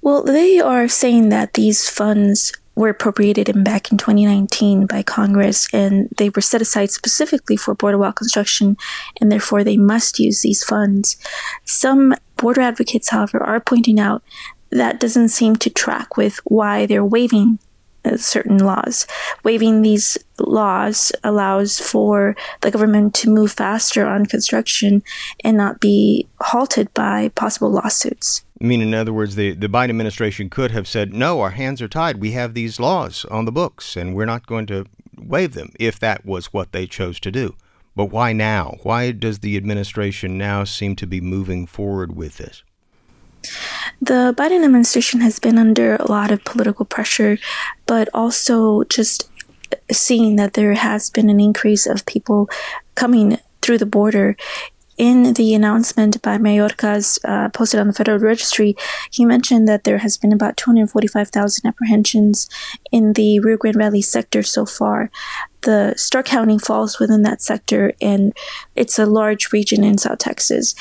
Well, 0.00 0.22
they 0.22 0.60
are 0.60 0.88
saying 0.88 1.30
that 1.30 1.54
these 1.54 1.88
funds 1.88 2.52
were 2.74 2.88
appropriated 2.88 3.48
in 3.48 3.62
back 3.62 3.92
in 3.92 3.98
2019 3.98 4.86
by 4.86 5.02
Congress 5.02 5.68
and 5.72 6.08
they 6.18 6.28
were 6.28 6.42
set 6.42 6.60
aside 6.60 6.90
specifically 6.90 7.56
for 7.56 7.74
border 7.74 7.98
wall 7.98 8.12
construction 8.12 8.76
and 9.20 9.30
therefore 9.30 9.62
they 9.62 9.76
must 9.76 10.18
use 10.18 10.40
these 10.40 10.64
funds. 10.64 11.16
Some 11.64 12.14
border 12.36 12.62
advocates, 12.62 13.10
however, 13.10 13.42
are 13.42 13.60
pointing 13.60 14.00
out 14.00 14.22
that 14.70 14.98
doesn't 14.98 15.28
seem 15.28 15.54
to 15.56 15.70
track 15.70 16.16
with 16.16 16.40
why 16.44 16.84
they're 16.84 17.04
waiving 17.04 17.60
uh, 18.04 18.16
certain 18.16 18.58
laws. 18.58 19.06
Waiving 19.44 19.82
these 19.82 20.18
laws 20.38 21.12
allows 21.22 21.78
for 21.78 22.36
the 22.60 22.70
government 22.70 23.14
to 23.14 23.30
move 23.30 23.52
faster 23.52 24.04
on 24.04 24.26
construction 24.26 25.02
and 25.44 25.56
not 25.56 25.80
be 25.80 26.26
halted 26.40 26.92
by 26.92 27.30
possible 27.30 27.70
lawsuits. 27.70 28.42
I 28.60 28.64
mean, 28.64 28.80
in 28.80 28.94
other 28.94 29.12
words, 29.12 29.34
the, 29.34 29.52
the 29.52 29.68
Biden 29.68 29.90
administration 29.90 30.48
could 30.48 30.70
have 30.70 30.86
said, 30.86 31.12
no, 31.12 31.40
our 31.40 31.50
hands 31.50 31.82
are 31.82 31.88
tied. 31.88 32.20
We 32.20 32.32
have 32.32 32.54
these 32.54 32.78
laws 32.78 33.24
on 33.26 33.46
the 33.46 33.52
books, 33.52 33.96
and 33.96 34.14
we're 34.14 34.26
not 34.26 34.46
going 34.46 34.66
to 34.66 34.86
waive 35.16 35.54
them 35.54 35.72
if 35.80 35.98
that 36.00 36.24
was 36.24 36.52
what 36.52 36.72
they 36.72 36.86
chose 36.86 37.18
to 37.20 37.32
do. 37.32 37.56
But 37.96 38.06
why 38.06 38.32
now? 38.32 38.76
Why 38.82 39.10
does 39.10 39.40
the 39.40 39.56
administration 39.56 40.38
now 40.38 40.64
seem 40.64 40.96
to 40.96 41.06
be 41.06 41.20
moving 41.20 41.66
forward 41.66 42.16
with 42.16 42.38
this? 42.38 42.62
The 44.00 44.34
Biden 44.36 44.64
administration 44.64 45.20
has 45.20 45.38
been 45.38 45.58
under 45.58 45.96
a 45.96 46.10
lot 46.10 46.30
of 46.30 46.44
political 46.44 46.84
pressure, 46.84 47.38
but 47.86 48.08
also 48.14 48.84
just 48.84 49.28
seeing 49.90 50.36
that 50.36 50.54
there 50.54 50.74
has 50.74 51.10
been 51.10 51.28
an 51.28 51.40
increase 51.40 51.86
of 51.86 52.06
people 52.06 52.48
coming 52.94 53.38
through 53.60 53.78
the 53.78 53.86
border 53.86 54.36
in 54.96 55.34
the 55.34 55.54
announcement 55.54 56.22
by 56.22 56.38
Mayorkas 56.38 57.18
uh, 57.24 57.48
posted 57.48 57.80
on 57.80 57.88
the 57.88 57.92
Federal 57.92 58.18
Registry, 58.18 58.76
he 59.10 59.24
mentioned 59.24 59.66
that 59.68 59.84
there 59.84 59.98
has 59.98 60.16
been 60.16 60.32
about 60.32 60.56
245,000 60.56 61.66
apprehensions 61.66 62.48
in 62.92 63.14
the 63.14 63.40
Rio 63.40 63.56
Grande 63.56 63.78
Valley 63.78 64.02
sector 64.02 64.42
so 64.42 64.64
far. 64.64 65.10
The 65.62 65.94
Starr 65.96 66.22
County 66.22 66.58
falls 66.58 66.98
within 67.00 67.22
that 67.22 67.42
sector, 67.42 67.92
and 68.00 68.32
it's 68.76 68.98
a 68.98 69.06
large 69.06 69.52
region 69.52 69.82
in 69.82 69.98
South 69.98 70.18
Texas. 70.18 70.74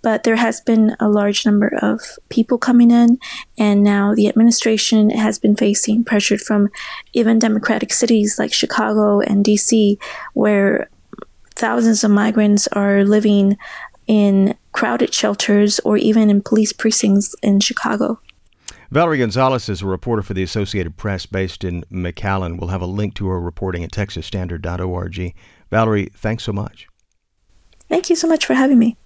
But 0.00 0.22
there 0.22 0.36
has 0.36 0.60
been 0.60 0.96
a 1.00 1.08
large 1.08 1.44
number 1.44 1.76
of 1.82 2.00
people 2.28 2.56
coming 2.56 2.90
in, 2.90 3.18
and 3.58 3.82
now 3.82 4.14
the 4.14 4.28
administration 4.28 5.10
has 5.10 5.38
been 5.38 5.56
facing 5.56 6.04
pressure 6.04 6.38
from 6.38 6.68
even 7.12 7.40
Democratic 7.40 7.92
cities 7.92 8.38
like 8.38 8.52
Chicago 8.52 9.20
and 9.20 9.44
DC, 9.44 10.00
where 10.34 10.88
thousands 11.58 12.04
of 12.04 12.10
migrants 12.10 12.66
are 12.68 13.04
living 13.04 13.58
in 14.06 14.56
crowded 14.72 15.12
shelters 15.12 15.78
or 15.80 15.96
even 15.96 16.30
in 16.30 16.40
police 16.40 16.72
precincts 16.72 17.34
in 17.42 17.60
Chicago. 17.60 18.20
Valerie 18.90 19.18
Gonzalez 19.18 19.68
is 19.68 19.82
a 19.82 19.86
reporter 19.86 20.22
for 20.22 20.32
the 20.32 20.42
Associated 20.42 20.96
Press 20.96 21.26
based 21.26 21.62
in 21.62 21.82
McAllen. 21.92 22.58
We'll 22.58 22.70
have 22.70 22.80
a 22.80 22.86
link 22.86 23.14
to 23.16 23.28
her 23.28 23.38
reporting 23.38 23.84
at 23.84 23.92
texasstandard.org. 23.92 25.34
Valerie, 25.70 26.08
thanks 26.14 26.44
so 26.44 26.52
much. 26.52 26.88
Thank 27.88 28.08
you 28.08 28.16
so 28.16 28.26
much 28.26 28.46
for 28.46 28.54
having 28.54 28.78
me. 28.78 28.96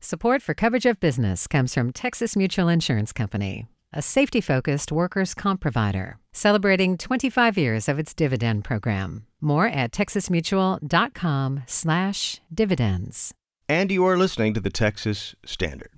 Support 0.00 0.42
for 0.42 0.52
coverage 0.52 0.86
of 0.86 0.98
business 0.98 1.46
comes 1.46 1.72
from 1.72 1.92
Texas 1.92 2.34
Mutual 2.34 2.66
Insurance 2.66 3.12
Company, 3.12 3.66
a 3.92 4.02
safety 4.02 4.40
focused 4.40 4.90
workers' 4.90 5.32
comp 5.32 5.60
provider, 5.60 6.18
celebrating 6.32 6.98
25 6.98 7.56
years 7.56 7.88
of 7.88 8.00
its 8.00 8.12
dividend 8.12 8.64
program. 8.64 9.26
More 9.44 9.66
at 9.66 9.90
texasmutual.com 9.90 11.64
slash 11.66 12.40
dividends. 12.54 13.34
And 13.68 13.90
you 13.90 14.04
are 14.04 14.16
listening 14.16 14.54
to 14.54 14.60
the 14.60 14.70
Texas 14.70 15.34
Standard. 15.44 15.90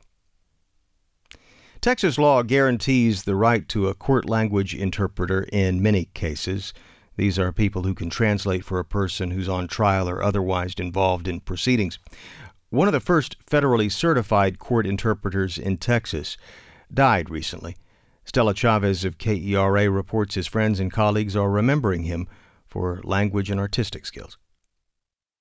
Texas 1.83 2.17
law 2.17 2.43
guarantees 2.43 3.25
the 3.25 3.37
right 3.37 3.69
to 3.69 3.89
a 3.89 3.95
court 3.95 4.27
language 4.27 4.75
interpreter 4.75 5.47
in 5.53 5.83
many 5.83 6.07
cases. 6.15 6.73
These 7.19 7.39
are 7.39 7.53
people 7.53 7.83
who 7.83 7.93
can 7.93 8.09
translate 8.09 8.65
for 8.65 8.79
a 8.79 8.85
person 8.85 9.33
who's 9.33 9.51
on 9.51 9.69
trial 9.69 10.09
or 10.09 10.23
otherwise 10.23 10.73
involved 10.79 11.29
in 11.29 11.41
proceedings. 11.41 11.99
One 12.71 12.89
of 12.89 12.93
the 12.93 13.01
first 13.01 13.37
federally 13.45 13.93
certified 13.93 14.59
court 14.59 14.87
interpreters 14.87 15.59
in 15.59 15.77
Texas 15.77 16.39
died 16.93 17.29
recently. 17.29 17.77
Stella 18.25 18.55
Chavez 18.55 19.05
of 19.05 19.19
KERA 19.19 19.91
reports 19.91 20.35
his 20.35 20.47
friends 20.47 20.81
and 20.81 20.91
colleagues 20.91 21.37
are 21.37 21.51
remembering 21.51 22.05
him 22.05 22.27
for 22.75 23.01
language 23.05 23.51
and 23.51 23.61
artistic 23.61 24.05
skills. 24.05 24.37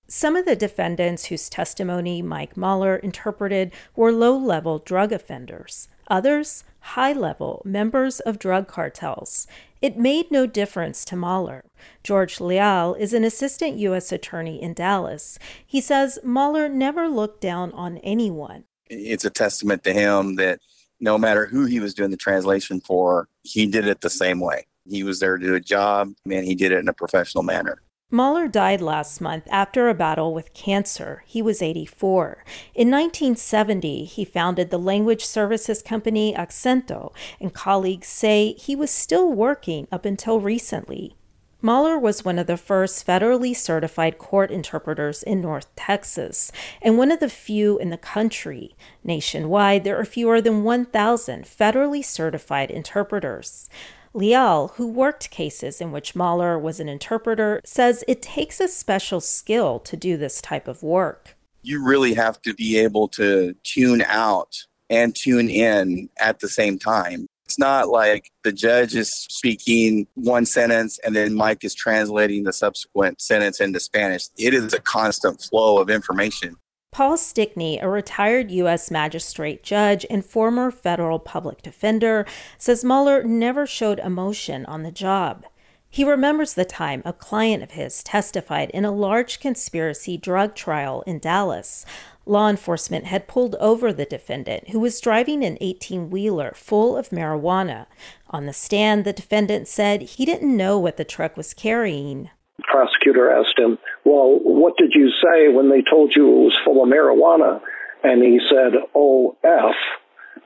Some 0.08 0.36
of 0.36 0.46
the 0.46 0.56
defendants 0.56 1.26
whose 1.26 1.50
testimony 1.50 2.22
Mike 2.22 2.56
Mahler 2.56 2.98
interpreted 2.98 3.74
were 3.96 4.12
low 4.12 4.38
level 4.38 4.78
drug 4.78 5.12
offenders, 5.12 5.88
others, 6.08 6.64
high 6.94 7.14
level 7.14 7.64
members 7.66 8.20
of 8.20 8.38
drug 8.38 8.68
cartels. 8.68 9.48
It 9.82 9.98
made 9.98 10.30
no 10.30 10.46
difference 10.46 11.04
to 11.06 11.16
Mahler. 11.16 11.64
George 12.04 12.40
Leal 12.40 12.96
is 13.00 13.14
an 13.14 13.24
assistant 13.24 13.78
U.S. 13.78 14.12
attorney 14.12 14.62
in 14.62 14.76
Dallas. 14.76 15.40
He 15.66 15.82
says 15.82 16.20
Mahler 16.24 16.70
never 16.70 17.08
looked 17.08 17.42
down 17.42 17.72
on 17.72 17.98
anyone. 17.98 18.66
It's 18.92 19.26
a 19.26 19.32
testament 19.32 19.84
to 19.86 19.94
him 19.94 20.36
that 20.36 20.60
no 21.00 21.18
matter 21.18 21.48
who 21.48 21.66
he 21.66 21.80
was 21.80 21.96
doing 21.96 22.12
the 22.12 22.18
translation 22.18 22.80
for, 22.80 23.28
he 23.42 23.66
did 23.66 23.88
it 23.88 24.02
the 24.02 24.12
same 24.12 24.40
way. 24.40 24.68
He 24.90 25.04
was 25.04 25.20
there 25.20 25.38
to 25.38 25.46
do 25.46 25.56
a 25.56 25.60
job, 25.60 26.14
and 26.30 26.46
he 26.46 26.56
did 26.56 26.72
it 26.72 26.80
in 26.80 26.88
a 26.88 26.94
professional 26.94 27.44
manner. 27.44 27.82
Mahler 28.14 28.48
died 28.48 28.80
last 28.80 29.22
month 29.22 29.48
after 29.50 29.90
a 29.90 29.96
battle 29.96 30.36
with 30.36 30.54
cancer. 30.54 31.24
He 31.26 31.42
was 31.42 31.64
84. 31.64 32.44
In 32.76 32.92
1970, 32.92 34.06
he 34.06 34.24
founded 34.24 34.70
the 34.70 34.78
language 34.78 35.26
services 35.26 35.82
company 35.82 36.32
Accento, 36.36 37.12
and 37.42 37.54
colleagues 37.54 38.08
say 38.08 38.54
he 38.54 38.76
was 38.76 38.92
still 38.92 39.32
working 39.32 39.88
up 39.92 40.06
until 40.06 40.40
recently. 40.40 41.16
Mahler 41.60 41.98
was 41.98 42.26
one 42.26 42.38
of 42.38 42.46
the 42.46 42.58
first 42.58 43.08
federally 43.08 43.56
certified 43.56 44.18
court 44.18 44.52
interpreters 44.52 45.24
in 45.24 45.42
North 45.42 45.74
Texas, 45.76 46.52
and 46.82 46.98
one 46.98 47.10
of 47.10 47.22
the 47.22 47.30
few 47.30 47.80
in 47.80 47.90
the 47.90 47.98
country. 47.98 48.76
Nationwide, 49.04 49.86
there 49.86 49.98
are 49.98 50.06
fewer 50.06 50.42
than 50.42 50.64
1,000 50.64 51.46
federally 51.46 52.06
certified 52.06 52.70
interpreters. 52.70 53.70
Leal, 54.14 54.70
who 54.76 54.88
worked 54.88 55.32
cases 55.32 55.82
in 55.82 55.92
which 55.92 56.16
Mahler 56.16 56.60
was 56.60 56.80
an 56.80 56.88
interpreter, 56.88 57.62
says 57.66 58.04
it 58.08 58.22
takes 58.22 58.60
a 58.60 58.68
special 58.68 59.20
skill 59.20 59.80
to 59.80 59.98
do 59.98 60.18
this 60.18 60.42
type 60.42 60.68
of 60.68 60.84
work. 60.84 61.36
You 61.64 61.84
really 61.84 62.14
have 62.14 62.42
to 62.44 62.54
be 62.54 62.78
able 62.78 63.08
to 63.10 63.56
tune 63.64 64.04
out 64.08 64.66
and 64.90 65.16
tune 65.16 65.50
in 65.50 66.10
at 66.20 66.40
the 66.40 66.50
same 66.50 66.78
time. 66.78 67.26
It's 67.46 67.60
not 67.60 67.90
like 67.90 68.32
the 68.44 68.52
judge 68.52 68.96
is 68.96 69.12
speaking 69.14 70.08
one 70.16 70.46
sentence 70.46 71.00
and 71.00 71.16
then 71.16 71.34
Mike 71.34 71.64
is 71.64 71.76
translating 71.76 72.44
the 72.44 72.54
subsequent 72.54 73.22
sentence 73.22 73.60
into 73.60 73.80
Spanish. 73.80 74.28
It 74.38 74.54
is 74.54 74.74
a 74.74 74.80
constant 74.80 75.42
flow 75.42 75.80
of 75.80 75.90
information. 75.90 76.56
Paul 76.94 77.18
Stickney, 77.18 77.80
a 77.80 77.90
retired 77.90 78.52
U.S. 78.52 78.92
magistrate 78.92 79.64
judge 79.64 80.06
and 80.12 80.24
former 80.24 80.70
federal 80.70 81.18
public 81.18 81.64
defender, 81.64 82.24
says 82.60 82.84
Mahler 82.84 83.24
never 83.24 83.66
showed 83.66 83.98
emotion 83.98 84.64
on 84.68 84.84
the 84.84 84.92
job. 84.92 85.44
He 85.90 86.04
remembers 86.04 86.54
the 86.54 86.66
time 86.66 87.02
a 87.04 87.12
client 87.12 87.64
of 87.64 87.72
his 87.72 88.04
testified 88.04 88.70
in 88.70 88.86
a 88.86 88.92
large 88.92 89.40
conspiracy 89.40 90.18
drug 90.18 90.54
trial 90.54 91.04
in 91.08 91.18
Dallas. 91.18 91.84
Law 92.28 92.48
enforcement 92.48 93.06
had 93.06 93.28
pulled 93.28 93.56
over 93.56 93.92
the 93.92 94.06
defendant, 94.06 94.70
who 94.70 94.80
was 94.80 95.02
driving 95.02 95.44
an 95.44 95.58
18 95.62 96.12
wheeler 96.12 96.54
full 96.56 96.96
of 96.96 97.10
marijuana. 97.10 97.88
On 98.30 98.46
the 98.46 98.54
stand, 98.54 99.04
the 99.04 99.14
defendant 99.14 99.68
said 99.68 100.04
he 100.04 100.26
didn't 100.26 100.56
know 100.56 100.78
what 100.78 100.98
the 100.98 101.04
truck 101.04 101.36
was 101.38 101.56
carrying 101.56 102.30
prosecutor 102.64 103.32
asked 103.32 103.58
him, 103.58 103.78
Well, 104.06 104.40
what 104.42 104.78
did 104.78 104.94
you 104.94 105.10
say 105.10 105.50
when 105.50 105.70
they 105.70 105.82
told 105.82 106.14
you 106.16 106.28
it 106.28 106.44
was 106.46 106.60
full 106.66 106.84
of 106.84 106.90
marijuana? 106.90 107.62
And 108.04 108.24
he 108.24 108.40
said, 108.50 108.74
Oh, 108.96 109.38
F. 109.44 109.76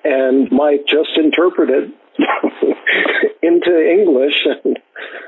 And 0.04 0.52
Mike 0.52 0.86
just 0.88 1.18
interpreted 1.18 1.92
into 3.42 3.90
English, 3.90 4.46
and 4.64 4.78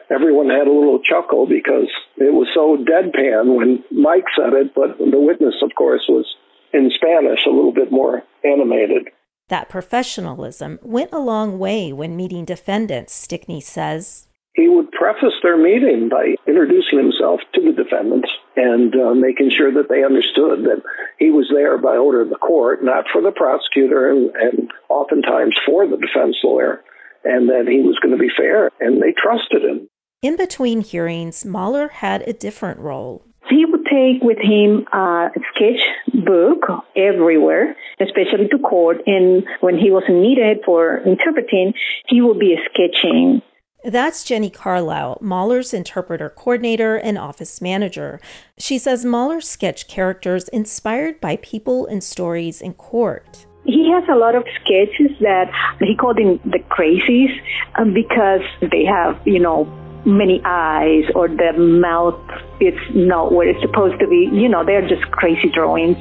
everyone 0.10 0.50
had 0.50 0.68
a 0.68 0.72
little 0.72 1.00
chuckle 1.00 1.48
because 1.48 1.90
it 2.18 2.34
was 2.34 2.48
so 2.54 2.78
deadpan 2.78 3.56
when 3.56 3.84
Mike 3.92 4.26
said 4.36 4.54
it, 4.54 4.74
but 4.74 4.98
the 4.98 5.20
witness, 5.20 5.56
of 5.62 5.72
course, 5.76 6.06
was 6.08 6.26
in 6.74 6.92
Spanish, 6.94 7.46
a 7.46 7.52
little 7.52 7.74
bit 7.74 7.92
more 7.92 8.24
animated. 8.44 9.10
That 9.50 9.70
professionalism 9.70 10.80
went 10.84 11.12
a 11.12 11.20
long 11.20 11.58
way 11.58 11.92
when 11.92 12.16
meeting 12.16 12.46
defendants, 12.46 13.14
Stickney 13.14 13.62
says 13.62 14.28
he 14.60 14.68
would 14.68 14.92
preface 14.92 15.40
their 15.42 15.58
meeting 15.58 16.10
by 16.10 16.36
introducing 16.46 17.00
himself 17.00 17.40
to 17.54 17.62
the 17.62 17.72
defendants 17.72 18.28
and 18.58 18.94
uh, 18.94 19.14
making 19.16 19.50
sure 19.56 19.72
that 19.72 19.88
they 19.88 20.04
understood 20.04 20.68
that 20.68 20.84
he 21.18 21.32
was 21.32 21.50
there 21.54 21.78
by 21.78 21.96
order 21.96 22.20
of 22.20 22.30
the 22.30 22.36
court, 22.36 22.84
not 22.84 23.06
for 23.12 23.22
the 23.22 23.32
prosecutor 23.32 24.12
and, 24.12 24.36
and 24.36 24.70
oftentimes 24.90 25.56
for 25.66 25.88
the 25.88 25.96
defense 25.96 26.36
lawyer, 26.44 26.84
and 27.24 27.48
that 27.48 27.72
he 27.72 27.80
was 27.80 27.98
going 28.04 28.12
to 28.12 28.20
be 28.20 28.30
fair, 28.36 28.70
and 28.82 29.02
they 29.02 29.14
trusted 29.16 29.64
him. 29.64 29.88
In 30.22 30.36
between 30.36 30.82
hearings, 30.82 31.46
Mahler 31.46 31.88
had 31.88 32.28
a 32.28 32.34
different 32.34 32.80
role. 32.80 33.24
He 33.50 33.66
would 33.66 33.86
take 33.86 34.22
with 34.22 34.38
him 34.40 34.86
a 34.92 35.30
sketch 35.56 35.80
book 36.14 36.84
everywhere, 36.98 37.78
especially 38.02 38.50
to 38.50 38.60
court. 38.60 38.98
And 39.08 39.46
when 39.62 39.78
he 39.78 39.90
wasn't 39.90 40.20
needed 40.22 40.60
for 40.66 40.98
interpreting, 40.98 41.74
he 42.08 42.22
would 42.22 42.38
be 42.38 42.58
sketching 42.70 43.42
that's 43.84 44.24
Jenny 44.24 44.50
Carlisle, 44.50 45.20
Mahler's 45.22 45.74
interpreter 45.74 46.30
coordinator 46.30 46.98
and 46.98 47.18
office 47.18 47.62
manager. 47.62 48.20
She 48.58 48.78
says 48.78 49.06
Mahler 49.06 49.40
sketched 49.40 49.88
characters 49.88 50.50
inspired 50.50 51.22
by 51.22 51.38
people 51.38 51.86
and 51.86 52.04
stories 52.04 52.62
in 52.62 52.74
court. 52.74 53.46
He 53.64 53.90
has 53.92 54.04
a 54.10 54.16
lot 54.16 54.36
of 54.36 54.44
sketches 54.62 55.18
that 55.22 55.50
he 55.80 55.96
called 55.96 56.18
them 56.18 56.40
the 56.44 56.60
crazies 56.70 57.32
um, 57.76 57.94
because 57.94 58.42
they 58.70 58.84
have, 58.84 59.20
you 59.26 59.40
know, 59.40 59.66
many 60.06 60.42
eyes 60.44 61.04
or 61.16 61.28
the 61.28 61.54
mouth 61.54 62.20
is 62.60 62.74
not 62.94 63.34
where 63.34 63.48
it's 63.48 63.62
supposed 63.62 64.00
to 64.00 64.08
be. 64.08 64.30
You 64.32 64.50
know, 64.50 64.66
they're 64.66 64.88
just 64.88 65.10
crazy 65.12 65.50
drawings. 65.50 65.98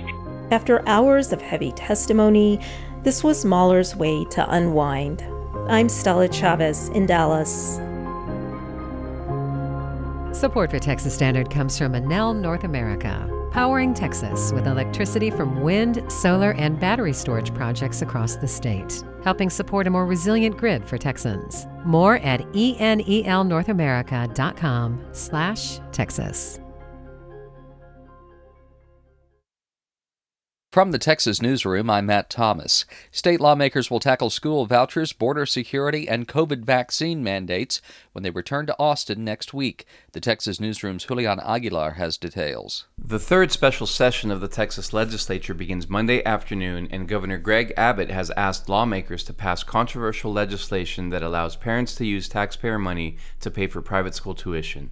After 0.50 0.86
hours 0.88 1.32
of 1.32 1.42
heavy 1.42 1.72
testimony, 1.72 2.60
this 3.02 3.22
was 3.22 3.44
Mahler's 3.44 3.94
way 3.94 4.24
to 4.30 4.50
unwind. 4.50 5.22
I'm 5.68 5.88
Stella 5.90 6.28
Chavez 6.28 6.88
in 6.88 7.04
Dallas. 7.04 7.78
Support 10.32 10.70
for 10.70 10.78
Texas 10.78 11.14
Standard 11.14 11.50
comes 11.50 11.76
from 11.76 11.92
Enel 11.92 12.34
North 12.34 12.64
America, 12.64 13.28
powering 13.50 13.92
Texas 13.92 14.50
with 14.52 14.66
electricity 14.66 15.30
from 15.30 15.60
wind, 15.60 16.02
solar, 16.10 16.52
and 16.52 16.80
battery 16.80 17.12
storage 17.12 17.52
projects 17.52 18.00
across 18.00 18.36
the 18.36 18.48
state, 18.48 19.04
helping 19.24 19.50
support 19.50 19.86
a 19.86 19.90
more 19.90 20.06
resilient 20.06 20.56
grid 20.56 20.88
for 20.88 20.96
Texans. 20.96 21.66
More 21.84 22.16
at 22.18 22.40
enelnorthamerica.com 22.52 25.04
slash 25.12 25.80
Texas. 25.92 26.60
From 30.70 30.90
the 30.90 30.98
Texas 30.98 31.40
Newsroom, 31.40 31.88
I'm 31.88 32.04
Matt 32.04 32.28
Thomas. 32.28 32.84
State 33.10 33.40
lawmakers 33.40 33.90
will 33.90 34.00
tackle 34.00 34.28
school 34.28 34.66
vouchers, 34.66 35.14
border 35.14 35.46
security, 35.46 36.06
and 36.06 36.28
COVID 36.28 36.62
vaccine 36.62 37.24
mandates 37.24 37.80
when 38.12 38.22
they 38.22 38.28
return 38.28 38.66
to 38.66 38.78
Austin 38.78 39.24
next 39.24 39.54
week. 39.54 39.86
The 40.12 40.20
Texas 40.20 40.60
Newsroom's 40.60 41.06
Julian 41.06 41.40
Aguilar 41.40 41.92
has 41.92 42.18
details. 42.18 42.84
The 42.98 43.18
third 43.18 43.50
special 43.50 43.86
session 43.86 44.30
of 44.30 44.42
the 44.42 44.46
Texas 44.46 44.92
legislature 44.92 45.54
begins 45.54 45.88
Monday 45.88 46.22
afternoon, 46.26 46.86
and 46.90 47.08
Governor 47.08 47.38
Greg 47.38 47.72
Abbott 47.78 48.10
has 48.10 48.30
asked 48.36 48.68
lawmakers 48.68 49.24
to 49.24 49.32
pass 49.32 49.62
controversial 49.62 50.34
legislation 50.34 51.08
that 51.08 51.22
allows 51.22 51.56
parents 51.56 51.94
to 51.94 52.04
use 52.04 52.28
taxpayer 52.28 52.78
money 52.78 53.16
to 53.40 53.50
pay 53.50 53.68
for 53.68 53.80
private 53.80 54.14
school 54.14 54.34
tuition. 54.34 54.90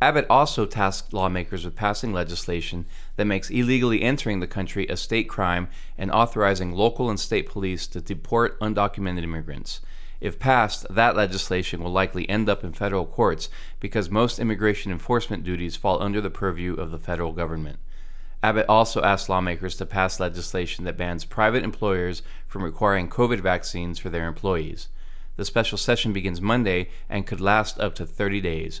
Abbott 0.00 0.26
also 0.30 0.64
tasked 0.64 1.12
lawmakers 1.12 1.64
with 1.64 1.74
passing 1.74 2.12
legislation 2.12 2.86
that 3.16 3.24
makes 3.24 3.50
illegally 3.50 4.02
entering 4.02 4.38
the 4.38 4.46
country 4.46 4.86
a 4.86 4.96
state 4.96 5.28
crime 5.28 5.68
and 5.96 6.12
authorizing 6.12 6.72
local 6.72 7.10
and 7.10 7.18
state 7.18 7.48
police 7.48 7.88
to 7.88 8.00
deport 8.00 8.58
undocumented 8.60 9.24
immigrants. 9.24 9.80
If 10.20 10.38
passed, 10.38 10.86
that 10.88 11.16
legislation 11.16 11.82
will 11.82 11.90
likely 11.90 12.28
end 12.28 12.48
up 12.48 12.62
in 12.62 12.72
federal 12.72 13.06
courts 13.06 13.48
because 13.80 14.08
most 14.10 14.38
immigration 14.38 14.92
enforcement 14.92 15.42
duties 15.42 15.76
fall 15.76 16.00
under 16.00 16.20
the 16.20 16.30
purview 16.30 16.74
of 16.74 16.90
the 16.92 16.98
federal 16.98 17.32
government. 17.32 17.78
Abbott 18.40 18.66
also 18.68 19.02
asked 19.02 19.28
lawmakers 19.28 19.74
to 19.76 19.86
pass 19.86 20.20
legislation 20.20 20.84
that 20.84 20.96
bans 20.96 21.24
private 21.24 21.64
employers 21.64 22.22
from 22.46 22.62
requiring 22.62 23.08
COVID 23.08 23.40
vaccines 23.40 23.98
for 23.98 24.10
their 24.10 24.28
employees. 24.28 24.88
The 25.36 25.44
special 25.44 25.78
session 25.78 26.12
begins 26.12 26.40
Monday 26.40 26.90
and 27.08 27.26
could 27.26 27.40
last 27.40 27.80
up 27.80 27.96
to 27.96 28.06
30 28.06 28.40
days. 28.40 28.80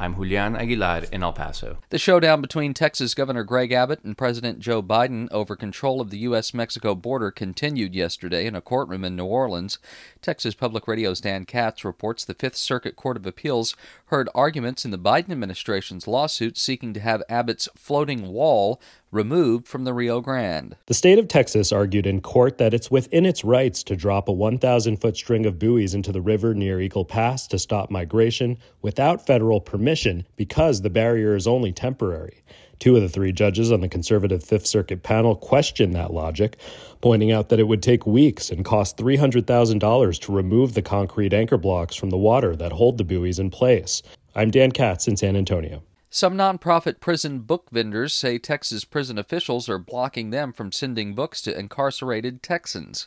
I'm 0.00 0.14
Julian 0.14 0.56
Aguilar 0.56 1.02
in 1.12 1.22
El 1.22 1.34
Paso. 1.34 1.76
The 1.90 1.98
showdown 1.98 2.40
between 2.40 2.72
Texas 2.72 3.14
Governor 3.14 3.44
Greg 3.44 3.70
Abbott 3.70 4.02
and 4.02 4.16
President 4.16 4.58
Joe 4.58 4.82
Biden 4.82 5.28
over 5.30 5.54
control 5.54 6.00
of 6.00 6.08
the 6.08 6.20
U.S. 6.20 6.54
Mexico 6.54 6.94
border 6.94 7.30
continued 7.30 7.94
yesterday 7.94 8.46
in 8.46 8.54
a 8.54 8.62
courtroom 8.62 9.04
in 9.04 9.14
New 9.14 9.26
Orleans. 9.26 9.78
Texas 10.22 10.54
Public 10.54 10.88
Radio's 10.88 11.20
Dan 11.20 11.44
Katz 11.44 11.84
reports 11.84 12.24
the 12.24 12.32
Fifth 12.32 12.56
Circuit 12.56 12.96
Court 12.96 13.18
of 13.18 13.26
Appeals 13.26 13.76
heard 14.06 14.30
arguments 14.34 14.86
in 14.86 14.90
the 14.90 14.98
Biden 14.98 15.32
administration's 15.32 16.08
lawsuit 16.08 16.56
seeking 16.56 16.94
to 16.94 17.00
have 17.00 17.22
Abbott's 17.28 17.68
floating 17.76 18.28
wall 18.28 18.80
removed 19.10 19.66
from 19.66 19.84
the 19.84 19.92
Rio 19.92 20.20
Grande. 20.20 20.76
The 20.86 20.94
state 20.94 21.18
of 21.18 21.28
Texas 21.28 21.72
argued 21.72 22.06
in 22.06 22.20
court 22.20 22.58
that 22.58 22.74
it's 22.74 22.90
within 22.90 23.26
its 23.26 23.44
rights 23.44 23.82
to 23.84 23.96
drop 23.96 24.28
a 24.28 24.32
1,000 24.32 24.96
foot 24.98 25.16
string 25.16 25.46
of 25.46 25.58
buoys 25.58 25.94
into 25.94 26.12
the 26.12 26.20
river 26.20 26.54
near 26.54 26.80
Eagle 26.80 27.04
Pass 27.04 27.46
to 27.48 27.58
stop 27.58 27.90
migration 27.90 28.58
without 28.82 29.26
federal 29.26 29.60
permission 29.60 30.26
because 30.36 30.82
the 30.82 30.90
barrier 30.90 31.34
is 31.34 31.46
only 31.46 31.72
temporary. 31.72 32.42
Two 32.78 32.96
of 32.96 33.02
the 33.02 33.08
three 33.10 33.30
judges 33.32 33.70
on 33.70 33.82
the 33.82 33.88
conservative 33.88 34.42
Fifth 34.42 34.66
Circuit 34.66 35.02
panel 35.02 35.36
questioned 35.36 35.94
that 35.94 36.14
logic, 36.14 36.56
pointing 37.02 37.30
out 37.30 37.50
that 37.50 37.60
it 37.60 37.68
would 37.68 37.82
take 37.82 38.06
weeks 38.06 38.48
and 38.48 38.64
cost 38.64 38.96
$300,000 38.96 40.20
to 40.20 40.32
remove 40.32 40.72
the 40.72 40.80
concrete 40.80 41.34
anchor 41.34 41.58
blocks 41.58 41.94
from 41.94 42.08
the 42.08 42.16
water 42.16 42.56
that 42.56 42.72
hold 42.72 42.96
the 42.96 43.04
buoys 43.04 43.38
in 43.38 43.50
place. 43.50 44.02
I'm 44.34 44.50
Dan 44.50 44.72
Katz 44.72 45.08
in 45.08 45.16
San 45.18 45.36
Antonio. 45.36 45.82
Some 46.12 46.36
nonprofit 46.36 46.98
prison 46.98 47.38
book 47.38 47.70
vendors 47.70 48.12
say 48.12 48.36
Texas 48.36 48.84
prison 48.84 49.16
officials 49.16 49.68
are 49.68 49.78
blocking 49.78 50.30
them 50.30 50.52
from 50.52 50.72
sending 50.72 51.14
books 51.14 51.40
to 51.42 51.56
incarcerated 51.56 52.42
Texans. 52.42 53.06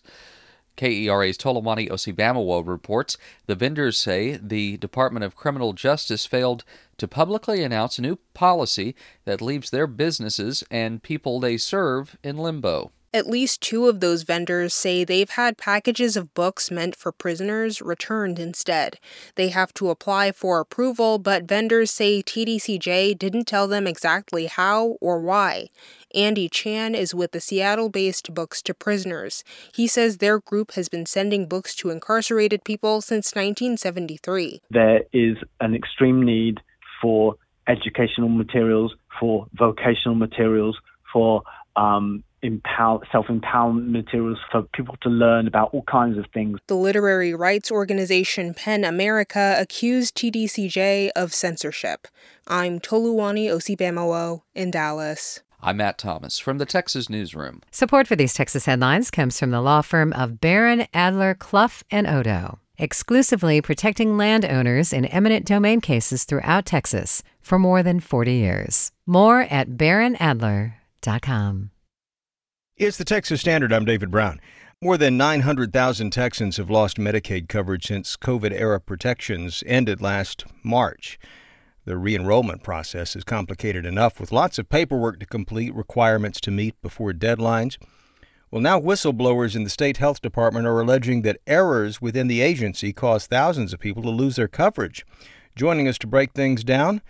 KERA's 0.77 1.37
Toluwani 1.37 1.89
Osibamowo 1.89 2.65
reports 2.65 3.17
the 3.45 3.55
vendors 3.55 3.97
say 3.97 4.39
the 4.41 4.77
Department 4.77 5.25
of 5.25 5.35
Criminal 5.35 5.73
Justice 5.73 6.25
failed 6.25 6.63
to 6.97 7.05
publicly 7.05 7.61
announce 7.61 7.99
a 7.99 8.01
new 8.01 8.19
policy 8.33 8.95
that 9.25 9.41
leaves 9.41 9.69
their 9.69 9.85
businesses 9.85 10.63
and 10.71 11.03
people 11.03 11.41
they 11.41 11.57
serve 11.57 12.15
in 12.23 12.37
limbo. 12.37 12.93
At 13.15 13.28
least 13.28 13.62
two 13.62 13.86
of 13.88 13.99
those 13.99 14.23
vendors 14.23 14.73
say 14.73 15.04
they've 15.04 15.30
had 15.30 15.56
packages 15.56 16.17
of 16.17 16.34
books 16.34 16.71
meant 16.71 16.95
for 16.95 17.12
prisoners 17.12 17.80
returned 17.80 18.39
instead. 18.39 18.97
They 19.36 19.49
have 19.49 19.71
to 19.76 19.91
apply 19.91 20.32
for 20.32 20.60
approval, 20.60 21.19
but 21.19 21.43
vendors 21.43 21.91
say 21.91 22.23
TDCJ 22.23 23.19
didn't 23.19 23.45
tell 23.45 23.67
them 23.67 23.86
exactly 23.86 24.47
how 24.47 24.97
or 24.99 25.19
why. 25.19 25.67
Andy 26.15 26.49
Chan 26.49 26.95
is 26.95 27.13
with 27.13 27.34
the 27.34 27.39
Seattle 27.39 27.89
based 27.89 28.34
Books 28.34 28.63
to 28.63 28.73
Prisoners. 28.73 29.43
He 29.71 29.86
says 29.86 30.17
their 30.17 30.39
group 30.39 30.71
has 30.71 30.89
been 30.89 31.06
sending 31.06 31.45
books 31.47 31.76
to 31.76 31.91
incarcerated 31.91 32.63
people 32.63 32.99
since 32.99 33.36
1973. 33.36 34.60
There 34.71 35.02
is 35.13 35.38
an 35.62 35.76
extreme 35.76 36.23
need 36.23 36.62
for 36.99 37.36
educational 37.67 38.30
materials, 38.30 38.95
for 39.19 39.45
vocational 39.54 40.15
materials, 40.15 40.80
for 41.12 41.43
um, 41.76 42.23
empower, 42.43 42.99
self-empowerment 43.12 43.88
materials 43.88 44.38
for 44.51 44.62
people 44.73 44.95
to 45.01 45.10
learn 45.10 45.47
about 45.47 45.73
all 45.73 45.84
kinds 45.84 46.17
of 46.17 46.25
things. 46.34 46.60
The 46.67 46.75
literary 46.75 47.34
rights 47.34 47.71
organization 47.71 48.53
PEN 48.53 48.84
America 48.84 49.56
accused 49.58 50.15
TDCJ 50.15 51.10
of 51.15 51.34
censorship. 51.34 52.08
I'm 52.47 52.79
Toluwani 52.79 53.47
Osibamowo 53.47 54.41
in 54.53 54.69
Dallas. 54.69 55.41
I'm 55.62 55.77
Matt 55.77 55.97
Thomas 55.97 56.39
from 56.39 56.58
the 56.58 56.65
Texas 56.65 57.10
Newsroom. 57.10 57.62
Support 57.71 58.06
for 58.06 58.17
these 58.17 58.34
Texas 58.34 58.65
headlines 58.65 59.10
comes 59.10 59.39
from 59.39 59.51
the 59.51 59.62
law 59.62 59.82
firm 59.82 60.12
of 60.12 60.41
Barron, 60.41 60.88
Adler, 60.93 61.36
Clough, 61.36 61.84
and 61.89 62.06
Oddo, 62.06 62.60
exclusively 62.77 63.62
protecting 63.62 64.17
landowners 64.17 64.91
in 64.91 65.06
eminent 65.06 65.45
domain 65.45 65.79
cases 65.79 66.25
throughout 66.25 66.65
Texas 66.65 67.23
for 67.39 67.58
more 67.58 67.82
than 67.82 68.01
40 68.01 68.34
years. 68.34 68.91
More 69.06 69.41
at 69.43 69.77
barronadler.com. 69.77 71.69
It's 72.75 72.97
the 72.97 73.05
Texas 73.05 73.39
Standard. 73.39 73.71
I'm 73.71 73.86
David 73.86 74.09
Brown. 74.09 74.41
More 74.81 74.97
than 74.97 75.15
900,000 75.15 76.09
Texans 76.09 76.57
have 76.57 76.71
lost 76.71 76.97
Medicaid 76.97 77.47
coverage 77.47 77.86
since 77.86 78.17
COVID 78.17 78.51
era 78.51 78.81
protections 78.81 79.63
ended 79.67 80.01
last 80.01 80.45
March. 80.63 81.19
The 81.86 81.97
re 81.97 82.15
enrollment 82.15 82.63
process 82.63 83.15
is 83.15 83.23
complicated 83.23 83.86
enough 83.86 84.19
with 84.19 84.31
lots 84.31 84.57
of 84.57 84.69
paperwork 84.69 85.19
to 85.19 85.27
complete, 85.27 85.71
requirements 85.75 86.41
to 86.41 86.49
meet 86.49 86.81
before 86.81 87.13
deadlines. 87.13 87.77
Well, 88.49 88.59
now 88.62 88.79
whistleblowers 88.79 89.55
in 89.55 89.63
the 89.63 89.69
state 89.69 89.97
health 89.97 90.23
department 90.23 90.65
are 90.65 90.81
alleging 90.81 91.21
that 91.21 91.41
errors 91.45 92.01
within 92.01 92.25
the 92.25 92.41
agency 92.41 92.91
caused 92.91 93.29
thousands 93.29 93.73
of 93.73 93.81
people 93.81 94.01
to 94.01 94.09
lose 94.09 94.36
their 94.36 94.47
coverage. 94.47 95.05
Joining 95.55 95.88
us 95.88 95.99
to 95.99 96.07
break 96.07 96.33
things 96.33 96.63
down 96.63 97.03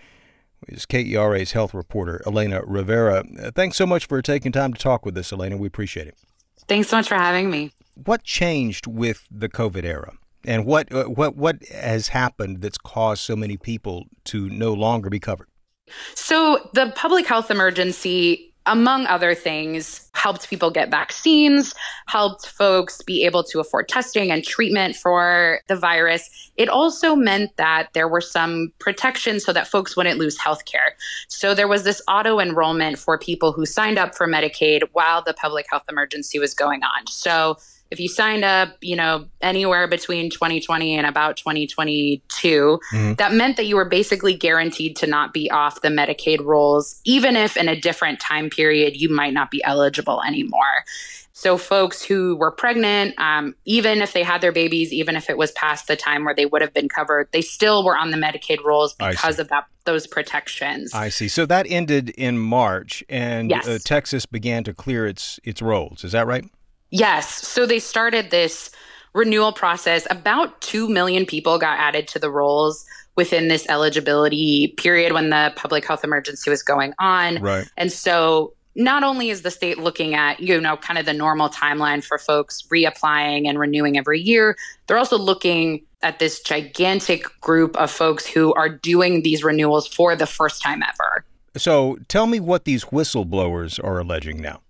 is 0.67 0.85
KERA's 0.85 1.51
health 1.51 1.73
reporter, 1.73 2.21
Elena 2.25 2.61
Rivera. 2.65 3.23
Thanks 3.55 3.77
so 3.77 3.85
much 3.85 4.05
for 4.05 4.21
taking 4.21 4.51
time 4.51 4.73
to 4.73 4.79
talk 4.79 5.05
with 5.05 5.17
us, 5.17 5.31
Elena. 5.31 5.57
We 5.57 5.67
appreciate 5.67 6.07
it. 6.07 6.17
Thanks 6.67 6.89
so 6.89 6.97
much 6.97 7.07
for 7.07 7.15
having 7.15 7.49
me. 7.49 7.71
What 7.95 8.23
changed 8.23 8.87
with 8.87 9.27
the 9.29 9.49
COVID 9.49 9.83
era? 9.83 10.13
And 10.45 10.65
what 10.65 10.91
uh, 10.91 11.05
what 11.05 11.35
what 11.35 11.63
has 11.67 12.09
happened 12.09 12.61
that's 12.61 12.77
caused 12.77 13.21
so 13.21 13.35
many 13.35 13.55
people 13.55 14.05
to 14.25 14.49
no 14.49 14.73
longer 14.73 15.09
be 15.09 15.19
covered? 15.19 15.47
So 16.15 16.69
the 16.73 16.91
public 16.95 17.25
health 17.27 17.51
emergency 17.51 18.52
among 18.65 19.05
other 19.07 19.35
things, 19.35 20.09
helped 20.13 20.49
people 20.49 20.71
get 20.71 20.89
vaccines, 20.89 21.73
helped 22.07 22.47
folks 22.47 23.01
be 23.01 23.25
able 23.25 23.43
to 23.43 23.59
afford 23.59 23.89
testing 23.89 24.31
and 24.31 24.43
treatment 24.43 24.95
for 24.95 25.59
the 25.67 25.75
virus. 25.75 26.29
It 26.55 26.69
also 26.69 27.15
meant 27.15 27.55
that 27.57 27.89
there 27.93 28.07
were 28.07 28.21
some 28.21 28.71
protections 28.79 29.43
so 29.43 29.51
that 29.53 29.67
folks 29.67 29.97
wouldn't 29.97 30.19
lose 30.19 30.37
health 30.37 30.65
care. 30.65 30.95
So 31.27 31.53
there 31.53 31.67
was 31.67 31.83
this 31.83 32.01
auto 32.07 32.39
enrollment 32.39 32.99
for 32.99 33.17
people 33.17 33.51
who 33.51 33.65
signed 33.65 33.97
up 33.97 34.15
for 34.15 34.27
Medicaid 34.27 34.83
while 34.93 35.21
the 35.21 35.33
public 35.33 35.65
health 35.69 35.83
emergency 35.89 36.39
was 36.39 36.53
going 36.53 36.83
on. 36.83 37.07
So 37.07 37.57
if 37.91 37.99
you 37.99 38.07
signed 38.07 38.43
up, 38.43 38.75
you 38.81 38.95
know, 38.95 39.25
anywhere 39.41 39.87
between 39.87 40.29
2020 40.29 40.95
and 40.97 41.05
about 41.05 41.37
2022, 41.37 42.19
mm-hmm. 42.91 43.13
that 43.13 43.33
meant 43.33 43.57
that 43.57 43.65
you 43.65 43.75
were 43.75 43.85
basically 43.85 44.33
guaranteed 44.35 44.95
to 44.97 45.07
not 45.07 45.31
be 45.31 45.49
off 45.51 45.81
the 45.81 45.89
Medicaid 45.89 46.43
rolls, 46.43 46.99
even 47.05 47.35
if 47.35 47.55
in 47.55 47.69
a 47.69 47.79
different 47.79 48.19
time 48.19 48.49
period 48.49 48.99
you 48.99 49.13
might 49.13 49.33
not 49.33 49.51
be 49.51 49.63
eligible 49.63 50.21
anymore. 50.23 50.85
So, 51.35 51.57
folks 51.57 52.03
who 52.03 52.35
were 52.35 52.51
pregnant, 52.51 53.19
um, 53.19 53.55
even 53.65 54.01
if 54.01 54.13
they 54.13 54.23
had 54.23 54.39
their 54.41 54.51
babies, 54.51 54.93
even 54.93 55.15
if 55.15 55.29
it 55.29 55.37
was 55.37 55.51
past 55.51 55.87
the 55.87 55.95
time 55.95 56.23
where 56.25 56.33
they 56.33 56.45
would 56.45 56.61
have 56.61 56.73
been 56.73 56.87
covered, 56.87 57.27
they 57.31 57.41
still 57.41 57.83
were 57.83 57.97
on 57.97 58.11
the 58.11 58.17
Medicaid 58.17 58.63
rolls 58.63 58.93
because 58.93 59.39
of 59.39 59.49
that 59.49 59.65
those 59.85 60.07
protections. 60.07 60.93
I 60.93 61.09
see. 61.09 61.27
So 61.27 61.45
that 61.47 61.65
ended 61.69 62.11
in 62.11 62.37
March, 62.37 63.03
and 63.09 63.49
yes. 63.49 63.67
uh, 63.67 63.79
Texas 63.83 64.25
began 64.25 64.63
to 64.63 64.73
clear 64.73 65.05
its 65.05 65.39
its 65.43 65.61
rolls. 65.61 66.03
Is 66.03 66.13
that 66.13 66.27
right? 66.27 66.45
Yes. 66.93 67.27
So 67.47 67.65
they 67.65 67.79
started 67.79 68.29
this 68.29 68.69
renewal 69.13 69.51
process. 69.51 70.05
About 70.11 70.61
2 70.61 70.87
million 70.87 71.25
people 71.25 71.57
got 71.57 71.79
added 71.79 72.07
to 72.09 72.19
the 72.19 72.29
rolls 72.29 72.85
within 73.15 73.47
this 73.47 73.67
eligibility 73.67 74.75
period 74.77 75.11
when 75.11 75.31
the 75.31 75.51
public 75.55 75.85
health 75.85 76.03
emergency 76.03 76.49
was 76.51 76.61
going 76.61 76.93
on. 76.99 77.41
Right. 77.41 77.67
And 77.77 77.91
so 77.91 78.53
not 78.75 79.03
only 79.03 79.29
is 79.29 79.41
the 79.41 79.51
state 79.51 79.79
looking 79.79 80.13
at, 80.13 80.39
you 80.39 80.59
know, 80.61 80.77
kind 80.77 80.99
of 80.99 81.05
the 81.05 81.13
normal 81.13 81.49
timeline 81.49 82.03
for 82.03 82.17
folks 82.17 82.61
reapplying 82.71 83.47
and 83.47 83.57
renewing 83.59 83.97
every 83.97 84.19
year, 84.19 84.55
they're 84.87 84.97
also 84.97 85.17
looking 85.17 85.83
at 86.01 86.19
this 86.19 86.41
gigantic 86.41 87.25
group 87.39 87.75
of 87.77 87.89
folks 87.89 88.25
who 88.25 88.53
are 88.53 88.69
doing 88.69 89.23
these 89.23 89.43
renewals 89.43 89.87
for 89.87 90.15
the 90.15 90.25
first 90.25 90.61
time 90.61 90.83
ever. 90.83 91.25
So 91.55 91.97
tell 92.07 92.27
me 92.27 92.39
what 92.39 92.65
these 92.65 92.85
whistleblowers 92.85 93.83
are 93.83 93.99
alleging 93.99 94.41
now. 94.41 94.62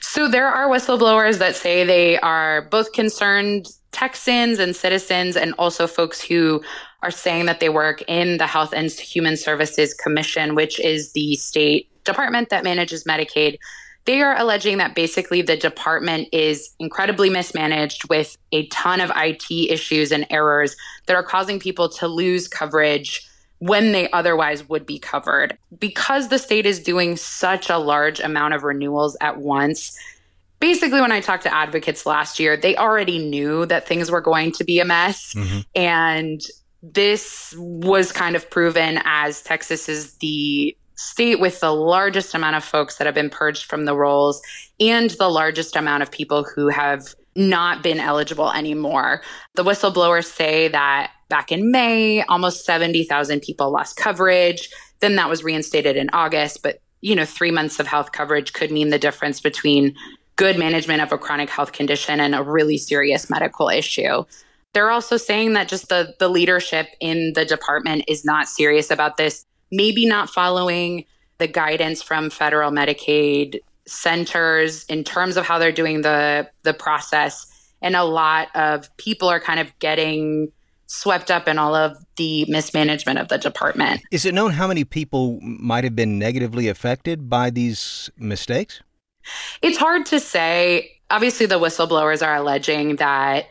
So 0.00 0.28
there 0.28 0.48
are 0.48 0.68
whistleblowers 0.68 1.38
that 1.38 1.56
say 1.56 1.84
they 1.84 2.18
are 2.20 2.62
both 2.62 2.92
concerned 2.92 3.66
Texans 3.92 4.58
and 4.58 4.74
citizens, 4.74 5.36
and 5.36 5.54
also 5.58 5.86
folks 5.86 6.22
who 6.22 6.62
are 7.02 7.10
saying 7.10 7.46
that 7.46 7.60
they 7.60 7.68
work 7.68 8.02
in 8.06 8.38
the 8.38 8.46
Health 8.46 8.72
and 8.72 8.90
Human 8.90 9.36
Services 9.36 9.94
Commission, 9.94 10.54
which 10.54 10.78
is 10.80 11.12
the 11.12 11.34
state 11.36 11.88
department 12.04 12.50
that 12.50 12.64
manages 12.64 13.04
Medicaid. 13.04 13.58
They 14.04 14.22
are 14.22 14.36
alleging 14.38 14.78
that 14.78 14.94
basically 14.94 15.42
the 15.42 15.56
department 15.56 16.28
is 16.32 16.74
incredibly 16.78 17.30
mismanaged 17.30 18.08
with 18.08 18.36
a 18.52 18.66
ton 18.68 19.00
of 19.00 19.12
IT 19.14 19.70
issues 19.70 20.10
and 20.10 20.26
errors 20.30 20.74
that 21.06 21.16
are 21.16 21.22
causing 21.22 21.60
people 21.60 21.88
to 21.90 22.08
lose 22.08 22.48
coverage 22.48 23.28
when 23.60 23.92
they 23.92 24.10
otherwise 24.10 24.68
would 24.68 24.84
be 24.84 24.98
covered. 24.98 25.56
Because 25.78 26.28
the 26.28 26.38
state 26.38 26.66
is 26.66 26.80
doing 26.80 27.16
such 27.16 27.70
a 27.70 27.78
large 27.78 28.18
amount 28.20 28.54
of 28.54 28.64
renewals 28.64 29.16
at 29.20 29.38
once, 29.38 29.96
basically, 30.58 31.00
when 31.00 31.12
I 31.12 31.20
talked 31.20 31.44
to 31.44 31.54
advocates 31.54 32.04
last 32.06 32.40
year, 32.40 32.56
they 32.56 32.76
already 32.76 33.18
knew 33.18 33.66
that 33.66 33.86
things 33.86 34.10
were 34.10 34.20
going 34.20 34.52
to 34.52 34.64
be 34.64 34.80
a 34.80 34.84
mess. 34.84 35.34
Mm-hmm. 35.34 35.60
And 35.74 36.40
this 36.82 37.54
was 37.58 38.12
kind 38.12 38.34
of 38.34 38.48
proven 38.50 39.00
as 39.04 39.42
Texas 39.42 39.88
is 39.88 40.14
the 40.16 40.76
state 40.94 41.40
with 41.40 41.60
the 41.60 41.72
largest 41.72 42.34
amount 42.34 42.56
of 42.56 42.64
folks 42.64 42.96
that 42.96 43.06
have 43.06 43.14
been 43.14 43.30
purged 43.30 43.64
from 43.64 43.84
the 43.84 43.96
rolls 43.96 44.42
and 44.78 45.10
the 45.10 45.28
largest 45.28 45.76
amount 45.76 46.02
of 46.02 46.10
people 46.10 46.44
who 46.44 46.68
have 46.68 47.14
not 47.36 47.82
been 47.82 48.00
eligible 48.00 48.50
anymore. 48.52 49.22
The 49.54 49.64
whistleblowers 49.64 50.26
say 50.26 50.68
that 50.68 51.12
back 51.30 51.50
in 51.50 51.70
May, 51.70 52.22
almost 52.24 52.66
70,000 52.66 53.40
people 53.40 53.70
lost 53.70 53.96
coverage. 53.96 54.68
Then 55.00 55.16
that 55.16 55.30
was 55.30 55.42
reinstated 55.42 55.96
in 55.96 56.10
August. 56.12 56.62
But, 56.62 56.82
you 57.00 57.14
know, 57.14 57.24
three 57.24 57.50
months 57.50 57.80
of 57.80 57.86
health 57.86 58.12
coverage 58.12 58.52
could 58.52 58.70
mean 58.70 58.90
the 58.90 58.98
difference 58.98 59.40
between 59.40 59.94
good 60.36 60.58
management 60.58 61.00
of 61.00 61.12
a 61.12 61.18
chronic 61.18 61.48
health 61.48 61.72
condition 61.72 62.20
and 62.20 62.34
a 62.34 62.42
really 62.42 62.76
serious 62.76 63.30
medical 63.30 63.70
issue. 63.70 64.24
They're 64.74 64.90
also 64.90 65.16
saying 65.16 65.54
that 65.54 65.68
just 65.68 65.88
the, 65.88 66.14
the 66.18 66.28
leadership 66.28 66.88
in 67.00 67.32
the 67.34 67.46
department 67.46 68.04
is 68.06 68.24
not 68.24 68.48
serious 68.48 68.90
about 68.90 69.16
this, 69.16 69.46
maybe 69.72 70.06
not 70.06 70.28
following 70.28 71.06
the 71.38 71.48
guidance 71.48 72.02
from 72.02 72.28
federal 72.28 72.70
Medicaid 72.70 73.60
centers 73.86 74.84
in 74.84 75.02
terms 75.02 75.36
of 75.36 75.46
how 75.46 75.58
they're 75.58 75.72
doing 75.72 76.02
the 76.02 76.48
the 76.62 76.72
process 76.72 77.46
and 77.82 77.96
a 77.96 78.04
lot 78.04 78.48
of 78.54 78.94
people 78.96 79.28
are 79.28 79.40
kind 79.40 79.60
of 79.60 79.76
getting 79.78 80.52
swept 80.90 81.30
up 81.30 81.46
in 81.46 81.56
all 81.56 81.74
of 81.74 81.96
the 82.16 82.44
mismanagement 82.48 83.16
of 83.16 83.28
the 83.28 83.38
department. 83.38 84.02
Is 84.10 84.24
it 84.24 84.34
known 84.34 84.50
how 84.50 84.66
many 84.66 84.82
people 84.82 85.38
might 85.40 85.84
have 85.84 85.94
been 85.94 86.18
negatively 86.18 86.66
affected 86.66 87.30
by 87.30 87.50
these 87.50 88.10
mistakes? 88.18 88.82
It's 89.62 89.78
hard 89.78 90.04
to 90.06 90.18
say. 90.18 90.90
Obviously, 91.08 91.46
the 91.46 91.60
whistleblowers 91.60 92.26
are 92.26 92.34
alleging 92.34 92.96
that 92.96 93.46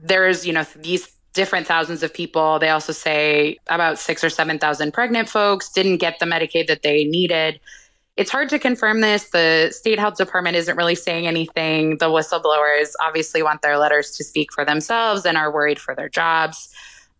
there's, 0.00 0.46
you 0.46 0.52
know, 0.52 0.64
these 0.76 1.08
different 1.32 1.66
thousands 1.66 2.04
of 2.04 2.14
people. 2.14 2.60
They 2.60 2.70
also 2.70 2.92
say 2.92 3.58
about 3.66 3.98
six 3.98 4.22
or 4.22 4.30
7,000 4.30 4.92
pregnant 4.92 5.28
folks 5.28 5.68
didn't 5.68 5.96
get 5.96 6.20
the 6.20 6.26
Medicaid 6.26 6.68
that 6.68 6.82
they 6.82 7.04
needed. 7.04 7.58
It's 8.16 8.30
hard 8.30 8.48
to 8.48 8.58
confirm 8.58 9.02
this. 9.02 9.28
The 9.28 9.70
state 9.72 9.98
health 9.98 10.16
department 10.16 10.56
isn't 10.56 10.76
really 10.76 10.94
saying 10.94 11.26
anything. 11.26 11.98
The 11.98 12.06
whistleblowers 12.06 12.92
obviously 13.00 13.42
want 13.42 13.60
their 13.60 13.76
letters 13.76 14.12
to 14.12 14.24
speak 14.24 14.52
for 14.52 14.64
themselves 14.64 15.26
and 15.26 15.36
are 15.36 15.52
worried 15.52 15.78
for 15.78 15.94
their 15.94 16.08
jobs. 16.08 16.74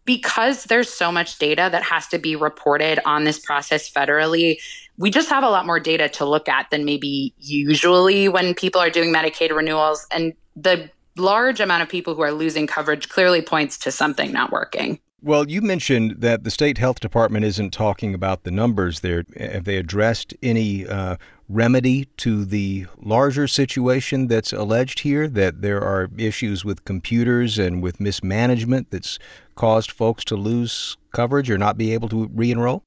Because 0.07 0.65
there's 0.65 0.89
so 0.89 1.13
much 1.13 1.39
data 1.39 1.69
that 1.71 1.83
has 1.83 2.07
to 2.09 2.19
be 2.19 2.37
reported 2.37 2.99
on 3.05 3.25
this 3.25 3.39
process 3.39 3.91
federally, 3.91 4.59
we 4.97 5.11
just 5.11 5.29
have 5.29 5.45
a 5.45 5.51
lot 5.51 5.67
more 5.67 5.81
data 5.81 6.09
to 6.09 6.25
look 6.25 6.49
at 6.49 6.71
than 6.71 6.85
maybe 6.85 7.35
usually 7.39 8.29
when 8.29 8.55
people 8.55 8.81
are 8.81 8.89
doing 8.89 9.13
Medicaid 9.13 9.55
renewals. 9.55 10.07
And 10.11 10.33
the 10.55 10.89
large 11.17 11.61
amount 11.61 11.83
of 11.83 11.89
people 11.89 12.15
who 12.15 12.23
are 12.23 12.33
losing 12.33 12.67
coverage 12.67 13.09
clearly 13.09 13.43
points 13.43 13.77
to 13.79 13.91
something 13.93 14.33
not 14.33 14.53
working. 14.53 15.01
Well, 15.23 15.51
you 15.51 15.61
mentioned 15.61 16.17
that 16.19 16.45
the 16.45 16.51
state 16.51 16.79
health 16.79 17.01
department 17.01 17.45
isn't 17.45 17.73
talking 17.73 18.15
about 18.15 18.45
the 18.45 18.51
numbers 18.51 19.01
there. 19.01 19.25
Have 19.37 19.65
they 19.65 19.77
addressed 19.77 20.35
any 20.43 20.87
uh, 20.87 21.17
remedy 21.49 22.07
to 22.17 22.45
the 22.45 22.87
larger 23.01 23.47
situation 23.47 24.27
that's 24.27 24.53
alleged 24.53 25.01
here? 25.01 25.29
That 25.29 25.63
there 25.63 25.81
are 25.81 26.11
issues 26.17 26.65
with 26.65 26.85
computers 26.85 27.59
and 27.59 27.83
with 27.83 28.01
mismanagement 28.01 28.91
that's 28.91 29.19
caused 29.55 29.91
folks 29.91 30.25
to 30.27 30.37
lose 30.37 30.97
coverage 31.13 31.51
or 31.51 31.59
not 31.59 31.79
be 31.79 31.93
able 31.93 32.09
to 32.11 32.31
re 32.33 32.51
enroll? 32.51 32.83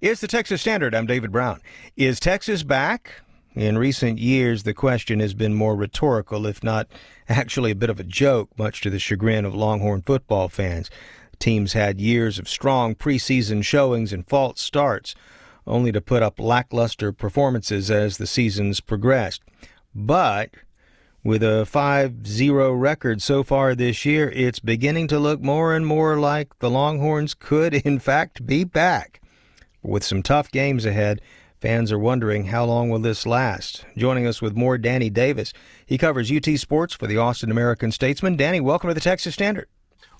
It's 0.00 0.20
the 0.20 0.26
Texas 0.26 0.60
Standard. 0.60 0.96
I'm 0.96 1.06
David 1.06 1.30
Brown. 1.30 1.60
Is 1.96 2.18
Texas 2.18 2.64
back? 2.64 3.22
In 3.56 3.78
recent 3.78 4.18
years, 4.18 4.64
the 4.64 4.74
question 4.74 5.18
has 5.20 5.32
been 5.32 5.54
more 5.54 5.74
rhetorical, 5.74 6.46
if 6.46 6.62
not 6.62 6.88
actually 7.26 7.70
a 7.70 7.74
bit 7.74 7.88
of 7.88 7.98
a 7.98 8.04
joke, 8.04 8.50
much 8.58 8.82
to 8.82 8.90
the 8.90 8.98
chagrin 8.98 9.46
of 9.46 9.54
Longhorn 9.54 10.02
football 10.02 10.50
fans. 10.50 10.90
Teams 11.38 11.72
had 11.72 11.98
years 11.98 12.38
of 12.38 12.50
strong 12.50 12.94
preseason 12.94 13.64
showings 13.64 14.12
and 14.12 14.28
false 14.28 14.60
starts, 14.60 15.14
only 15.66 15.90
to 15.90 16.02
put 16.02 16.22
up 16.22 16.38
lackluster 16.38 17.12
performances 17.12 17.90
as 17.90 18.18
the 18.18 18.26
seasons 18.26 18.80
progressed. 18.80 19.40
But 19.94 20.50
with 21.24 21.42
a 21.42 21.64
5 21.64 22.26
0 22.26 22.74
record 22.74 23.22
so 23.22 23.42
far 23.42 23.74
this 23.74 24.04
year, 24.04 24.30
it's 24.36 24.60
beginning 24.60 25.08
to 25.08 25.18
look 25.18 25.40
more 25.40 25.74
and 25.74 25.86
more 25.86 26.18
like 26.18 26.58
the 26.58 26.68
Longhorns 26.68 27.32
could, 27.32 27.72
in 27.72 28.00
fact, 28.00 28.44
be 28.44 28.64
back. 28.64 29.22
With 29.82 30.04
some 30.04 30.22
tough 30.22 30.50
games 30.50 30.84
ahead, 30.84 31.22
fans 31.66 31.90
are 31.90 31.98
wondering 31.98 32.44
how 32.44 32.64
long 32.64 32.90
will 32.90 33.00
this 33.00 33.26
last. 33.26 33.84
Joining 33.96 34.24
us 34.24 34.40
with 34.40 34.54
more, 34.54 34.78
Danny 34.78 35.10
Davis. 35.10 35.52
He 35.84 35.98
covers 35.98 36.30
UT 36.30 36.46
sports 36.60 36.94
for 36.94 37.08
the 37.08 37.18
Austin 37.18 37.50
American 37.50 37.90
Statesman. 37.90 38.36
Danny, 38.36 38.60
welcome 38.60 38.86
to 38.86 38.94
the 38.94 39.00
Texas 39.00 39.34
Standard. 39.34 39.66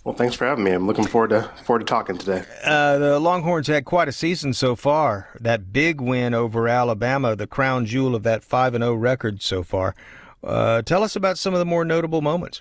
Well, 0.03 0.17
thanks 0.17 0.35
for 0.35 0.45
having 0.45 0.65
me. 0.65 0.73
I'm 0.73 0.89
looking 0.89 1.07
forward 1.07 1.31
to 1.31 1.43
forward 1.63 1.81
to 1.81 1.85
talking 1.85 2.19
today. 2.19 2.43
Uh, 2.65 2.99
the 2.99 3.21
Longhorns 3.21 3.69
had 3.69 3.85
quite 3.85 4.09
a 4.09 4.13
season 4.13 4.55
so 4.55 4.75
far. 4.75 5.29
That 5.41 5.73
big 5.73 6.01
win 6.01 6.35
over 6.35 6.67
Alabama, 6.67 7.37
the 7.37 7.47
crown 7.47 7.87
jewel 7.87 8.17
of 8.17 8.25
that 8.25 8.43
five 8.43 8.75
and 8.75 8.83
zero 8.83 8.95
record 8.95 9.41
so 9.41 9.63
far. 9.63 9.95
Uh, 10.43 10.83
tell 10.83 11.05
us 11.05 11.15
about 11.15 11.39
some 11.39 11.55
of 11.55 11.61
the 11.61 11.65
more 11.65 11.85
notable 11.85 12.23
moments. 12.23 12.61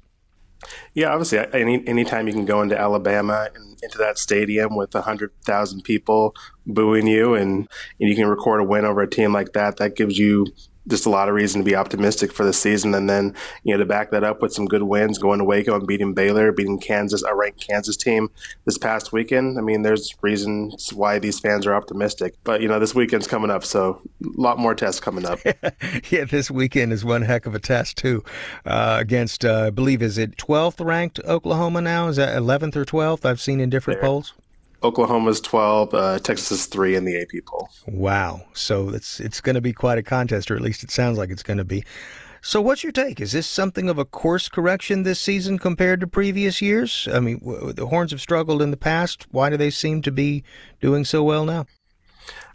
Yeah, 0.93 1.09
obviously, 1.09 1.39
any 1.53 1.87
anytime 1.87 2.27
you 2.27 2.33
can 2.33 2.45
go 2.45 2.61
into 2.61 2.79
Alabama 2.79 3.49
and 3.53 3.77
into 3.83 3.97
that 3.99 4.17
stadium 4.17 4.75
with 4.75 4.93
hundred 4.93 5.31
thousand 5.43 5.83
people 5.83 6.33
booing 6.65 7.07
you, 7.07 7.35
and, 7.35 7.67
and 7.99 8.09
you 8.09 8.15
can 8.15 8.27
record 8.27 8.61
a 8.61 8.63
win 8.63 8.85
over 8.85 9.01
a 9.01 9.09
team 9.09 9.33
like 9.33 9.53
that, 9.53 9.77
that 9.77 9.95
gives 9.95 10.17
you 10.17 10.47
just 10.87 11.05
a 11.05 11.09
lot 11.09 11.29
of 11.29 11.35
reason 11.35 11.61
to 11.61 11.65
be 11.65 11.75
optimistic 11.75 12.31
for 12.31 12.45
the 12.45 12.53
season. 12.53 12.93
And 12.93 13.09
then, 13.09 13.35
you 13.63 13.73
know, 13.73 13.79
to 13.79 13.85
back 13.85 14.11
that 14.11 14.23
up 14.23 14.41
with 14.41 14.53
some 14.53 14.65
good 14.65 14.83
wins, 14.83 15.17
going 15.17 15.39
to 15.39 15.45
Waco 15.45 15.75
and 15.75 15.87
beating 15.87 16.13
Baylor, 16.13 16.51
beating 16.51 16.79
Kansas, 16.79 17.23
a 17.23 17.35
ranked 17.35 17.65
Kansas 17.67 17.97
team 17.97 18.29
this 18.65 18.77
past 18.77 19.11
weekend. 19.11 19.57
I 19.57 19.61
mean, 19.61 19.81
there's 19.81 20.13
reasons 20.21 20.93
why 20.93 21.19
these 21.19 21.39
fans 21.39 21.65
are 21.65 21.73
optimistic. 21.73 22.35
But, 22.43 22.61
you 22.61 22.67
know, 22.67 22.79
this 22.79 22.93
weekend's 22.93 23.27
coming 23.27 23.49
up, 23.49 23.63
so 23.63 24.01
a 24.23 24.41
lot 24.41 24.59
more 24.59 24.75
tests 24.75 24.99
coming 24.99 25.25
up. 25.25 25.39
yeah, 26.09 26.25
this 26.25 26.51
weekend 26.51 26.93
is 26.93 27.03
one 27.03 27.23
heck 27.23 27.45
of 27.45 27.55
a 27.55 27.59
test, 27.59 27.97
too, 27.97 28.23
uh, 28.65 28.97
against, 28.99 29.43
uh, 29.43 29.65
I 29.67 29.69
believe, 29.69 30.01
is 30.01 30.17
it 30.17 30.37
12th 30.37 30.85
ranked 30.85 31.19
Oklahoma 31.25 31.81
now? 31.81 32.07
Is 32.07 32.17
that 32.17 32.37
11th 32.37 32.75
or 32.75 32.85
12th? 32.85 33.25
I've 33.25 33.41
seen 33.41 33.59
in 33.59 33.69
different 33.69 34.01
polls. 34.01 34.33
Oklahoma's 34.85 35.41
12, 35.41 35.93
uh, 35.93 36.19
Texas 36.19 36.51
is 36.51 36.65
3 36.67 36.95
in 36.95 37.05
the 37.05 37.21
AP 37.21 37.45
poll. 37.45 37.69
Wow. 37.87 38.41
So 38.53 38.89
it's 38.89 39.19
it's 39.19 39.41
going 39.41 39.55
to 39.55 39.61
be 39.61 39.73
quite 39.73 39.97
a 39.97 40.03
contest, 40.03 40.51
or 40.51 40.55
at 40.55 40.61
least 40.61 40.83
it 40.83 40.91
sounds 40.91 41.17
like 41.17 41.29
it's 41.29 41.43
going 41.43 41.57
to 41.57 41.65
be. 41.65 41.83
So 42.41 42.61
what's 42.61 42.83
your 42.83 42.91
take? 42.91 43.19
Is 43.19 43.31
this 43.31 43.47
something 43.47 43.89
of 43.89 43.97
a 43.97 44.05
course 44.05 44.49
correction 44.49 45.01
this 45.01 45.19
season 45.19 45.57
compared 45.57 45.99
to 46.01 46.07
previous 46.07 46.61
years? 46.61 47.07
I 47.11 47.19
mean, 47.19 47.39
w- 47.39 47.73
the 47.73 47.87
Horns 47.87 48.11
have 48.11 48.21
struggled 48.21 48.61
in 48.61 48.69
the 48.69 48.77
past. 48.77 49.25
Why 49.31 49.49
do 49.49 49.57
they 49.57 49.71
seem 49.71 50.03
to 50.03 50.11
be 50.11 50.43
doing 50.79 51.05
so 51.05 51.23
well 51.23 51.43
now? 51.43 51.65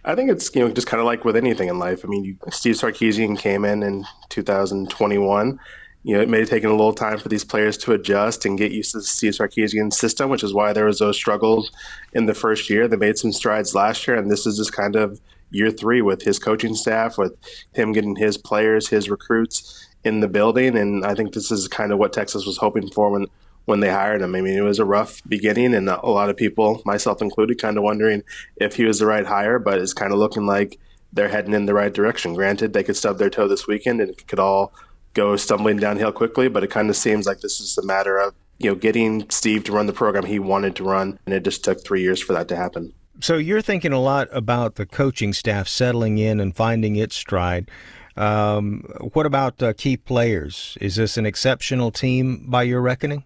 I 0.04 0.14
think 0.14 0.30
it's 0.30 0.54
you 0.54 0.60
know 0.60 0.70
just 0.70 0.86
kind 0.86 1.00
of 1.00 1.06
like 1.06 1.24
with 1.24 1.36
anything 1.36 1.68
in 1.68 1.78
life. 1.78 2.04
I 2.04 2.08
mean, 2.08 2.24
you, 2.24 2.36
Steve 2.50 2.76
Sarkisian 2.76 3.36
came 3.38 3.64
in 3.64 3.82
in 3.82 4.06
2021 4.28 5.58
you 6.02 6.14
know, 6.14 6.22
it 6.22 6.28
may 6.28 6.40
have 6.40 6.48
taken 6.48 6.70
a 6.70 6.74
little 6.74 6.94
time 6.94 7.18
for 7.18 7.28
these 7.28 7.44
players 7.44 7.76
to 7.78 7.92
adjust 7.92 8.46
and 8.46 8.56
get 8.56 8.72
used 8.72 8.92
to 8.92 8.98
the 8.98 9.04
Steve 9.04 9.34
Sarkisian 9.34 9.92
system, 9.92 10.30
which 10.30 10.42
is 10.42 10.54
why 10.54 10.72
there 10.72 10.86
was 10.86 10.98
those 10.98 11.16
struggles 11.16 11.70
in 12.14 12.26
the 12.26 12.34
first 12.34 12.70
year. 12.70 12.88
They 12.88 12.96
made 12.96 13.18
some 13.18 13.32
strides 13.32 13.74
last 13.74 14.06
year, 14.06 14.16
and 14.16 14.30
this 14.30 14.46
is 14.46 14.56
just 14.56 14.72
kind 14.72 14.96
of 14.96 15.20
year 15.50 15.70
three 15.70 16.00
with 16.00 16.22
his 16.22 16.38
coaching 16.38 16.74
staff, 16.74 17.18
with 17.18 17.36
him 17.74 17.92
getting 17.92 18.16
his 18.16 18.38
players, 18.38 18.88
his 18.88 19.10
recruits 19.10 19.88
in 20.02 20.20
the 20.20 20.28
building. 20.28 20.76
And 20.76 21.04
I 21.04 21.14
think 21.14 21.34
this 21.34 21.50
is 21.50 21.68
kind 21.68 21.92
of 21.92 21.98
what 21.98 22.12
Texas 22.12 22.46
was 22.46 22.56
hoping 22.56 22.90
for 22.90 23.10
when 23.10 23.26
when 23.66 23.80
they 23.80 23.90
hired 23.90 24.22
him. 24.22 24.34
I 24.34 24.40
mean, 24.40 24.56
it 24.56 24.62
was 24.62 24.78
a 24.78 24.84
rough 24.86 25.20
beginning, 25.28 25.74
and 25.74 25.88
a 25.88 26.06
lot 26.06 26.30
of 26.30 26.36
people, 26.36 26.80
myself 26.86 27.20
included, 27.20 27.60
kind 27.60 27.76
of 27.76 27.84
wondering 27.84 28.22
if 28.56 28.74
he 28.74 28.84
was 28.84 28.98
the 28.98 29.06
right 29.06 29.26
hire. 29.26 29.58
But 29.58 29.80
it's 29.80 29.92
kind 29.92 30.12
of 30.12 30.18
looking 30.18 30.46
like 30.46 30.78
they're 31.12 31.28
heading 31.28 31.52
in 31.52 31.66
the 31.66 31.74
right 31.74 31.92
direction. 31.92 32.34
Granted, 32.34 32.72
they 32.72 32.82
could 32.82 32.96
stub 32.96 33.18
their 33.18 33.30
toe 33.30 33.48
this 33.48 33.66
weekend, 33.66 34.00
and 34.00 34.10
it 34.10 34.26
could 34.26 34.38
all 34.38 34.72
go 35.14 35.36
stumbling 35.36 35.76
downhill 35.76 36.12
quickly, 36.12 36.48
but 36.48 36.64
it 36.64 36.70
kind 36.70 36.90
of 36.90 36.96
seems 36.96 37.26
like 37.26 37.40
this 37.40 37.60
is 37.60 37.76
a 37.78 37.84
matter 37.84 38.18
of 38.18 38.34
you 38.58 38.70
know 38.70 38.76
getting 38.76 39.28
Steve 39.30 39.64
to 39.64 39.72
run 39.72 39.86
the 39.86 39.92
program 39.92 40.24
he 40.24 40.38
wanted 40.38 40.76
to 40.76 40.84
run, 40.84 41.18
and 41.26 41.34
it 41.34 41.44
just 41.44 41.64
took 41.64 41.84
three 41.84 42.02
years 42.02 42.20
for 42.20 42.32
that 42.32 42.48
to 42.48 42.56
happen. 42.56 42.92
So 43.20 43.36
you're 43.36 43.62
thinking 43.62 43.92
a 43.92 44.00
lot 44.00 44.28
about 44.32 44.76
the 44.76 44.86
coaching 44.86 45.32
staff 45.32 45.68
settling 45.68 46.18
in 46.18 46.40
and 46.40 46.56
finding 46.56 46.96
its 46.96 47.16
stride. 47.16 47.70
Um, 48.16 48.82
what 49.12 49.26
about 49.26 49.62
uh, 49.62 49.72
key 49.74 49.96
players? 49.96 50.76
Is 50.80 50.96
this 50.96 51.16
an 51.16 51.26
exceptional 51.26 51.90
team 51.90 52.46
by 52.48 52.62
your 52.62 52.80
reckoning? 52.80 53.24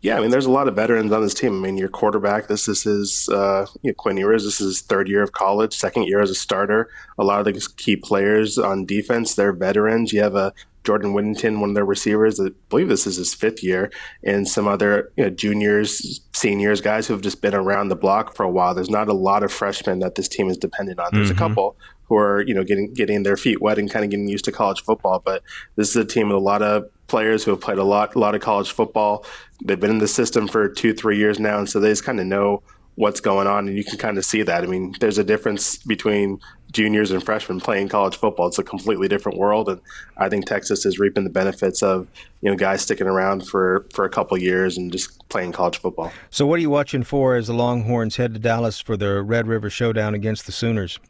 Yeah, 0.00 0.16
I 0.16 0.20
mean, 0.20 0.30
there's 0.30 0.46
a 0.46 0.50
lot 0.50 0.68
of 0.68 0.76
veterans 0.76 1.12
on 1.12 1.22
this 1.22 1.34
team. 1.34 1.58
I 1.58 1.66
mean, 1.66 1.76
your 1.76 1.88
quarterback, 1.88 2.46
this 2.46 2.66
this 2.66 2.86
is 2.86 3.28
uh, 3.28 3.66
you 3.82 3.90
know, 3.90 3.94
Quinn 3.94 4.16
Ewers, 4.16 4.44
this 4.44 4.60
is 4.60 4.78
his 4.78 4.80
third 4.80 5.08
year 5.08 5.22
of 5.22 5.32
college, 5.32 5.74
second 5.74 6.04
year 6.04 6.20
as 6.20 6.30
a 6.30 6.34
starter. 6.34 6.88
A 7.18 7.24
lot 7.24 7.40
of 7.40 7.44
the 7.46 7.68
key 7.76 7.96
players 7.96 8.58
on 8.58 8.86
defense, 8.86 9.34
they're 9.34 9.52
veterans. 9.52 10.12
You 10.12 10.22
have 10.22 10.34
a 10.34 10.52
Jordan 10.86 11.12
Whittington, 11.12 11.60
one 11.60 11.70
of 11.70 11.74
their 11.74 11.84
receivers. 11.84 12.40
I 12.40 12.50
believe 12.70 12.88
this 12.88 13.06
is 13.06 13.16
his 13.16 13.34
fifth 13.34 13.62
year, 13.62 13.90
and 14.24 14.46
some 14.48 14.66
other 14.68 15.12
you 15.16 15.24
know, 15.24 15.30
juniors, 15.30 16.20
seniors, 16.32 16.80
guys 16.80 17.06
who 17.06 17.12
have 17.14 17.22
just 17.22 17.42
been 17.42 17.54
around 17.54 17.88
the 17.88 17.96
block 17.96 18.34
for 18.34 18.44
a 18.44 18.50
while. 18.50 18.74
There's 18.74 18.88
not 18.90 19.08
a 19.08 19.12
lot 19.12 19.42
of 19.42 19.52
freshmen 19.52 19.98
that 19.98 20.14
this 20.14 20.28
team 20.28 20.48
is 20.48 20.56
dependent 20.56 21.00
on. 21.00 21.08
There's 21.12 21.28
Mhm. 21.30 21.34
a 21.34 21.38
couple 21.38 21.76
who 22.08 22.16
are 22.16 22.40
you 22.42 22.54
know 22.54 22.62
getting 22.62 22.92
getting 22.94 23.24
their 23.24 23.36
feet 23.36 23.60
wet 23.60 23.78
and 23.78 23.90
kind 23.90 24.04
of 24.04 24.10
getting 24.12 24.28
used 24.28 24.44
to 24.44 24.52
college 24.52 24.80
football, 24.82 25.20
but 25.24 25.42
this 25.74 25.90
is 25.90 25.96
a 25.96 26.04
team 26.04 26.28
with 26.28 26.36
a 26.36 26.40
lot 26.40 26.62
of 26.62 26.84
players 27.08 27.42
who 27.44 27.50
have 27.50 27.60
played 27.60 27.78
a 27.78 27.84
lot 27.84 28.14
a 28.14 28.18
lot 28.18 28.34
of 28.36 28.40
college 28.40 28.70
football. 28.70 29.24
They've 29.64 29.78
been 29.80 29.90
in 29.90 29.98
the 29.98 30.08
system 30.08 30.46
for 30.46 30.68
two 30.68 30.94
three 30.94 31.18
years 31.18 31.40
now, 31.40 31.58
and 31.58 31.68
so 31.68 31.80
they 31.80 31.88
just 31.90 32.04
kind 32.04 32.20
of 32.20 32.26
know 32.26 32.62
what's 32.94 33.20
going 33.20 33.46
on, 33.46 33.68
and 33.68 33.76
you 33.76 33.84
can 33.84 33.98
kind 33.98 34.16
of 34.18 34.24
see 34.24 34.42
that. 34.42 34.62
I 34.64 34.66
mean, 34.66 34.94
there's 35.00 35.18
a 35.18 35.24
difference 35.24 35.76
between 35.78 36.38
juniors 36.76 37.10
and 37.10 37.24
freshmen 37.24 37.58
playing 37.58 37.88
college 37.88 38.16
football. 38.16 38.46
It's 38.46 38.58
a 38.58 38.62
completely 38.62 39.08
different 39.08 39.38
world, 39.38 39.70
and 39.70 39.80
I 40.18 40.28
think 40.28 40.44
Texas 40.44 40.84
is 40.84 40.98
reaping 40.98 41.24
the 41.24 41.30
benefits 41.30 41.82
of 41.82 42.06
you 42.42 42.50
know 42.50 42.56
guys 42.56 42.82
sticking 42.82 43.06
around 43.06 43.48
for 43.48 43.86
for 43.94 44.04
a 44.04 44.10
couple 44.10 44.36
years 44.36 44.76
and 44.76 44.92
just 44.92 45.26
playing 45.30 45.52
college 45.52 45.78
football. 45.78 46.12
So, 46.30 46.46
what 46.46 46.58
are 46.58 46.62
you 46.62 46.70
watching 46.70 47.02
for 47.02 47.34
as 47.34 47.46
the 47.46 47.54
Longhorns 47.54 48.16
head 48.16 48.34
to 48.34 48.40
Dallas 48.40 48.78
for 48.78 48.96
the 48.96 49.22
Red 49.22 49.48
River 49.48 49.70
Showdown 49.70 50.14
against 50.14 50.44
the 50.44 50.52
Sooners? 50.52 51.00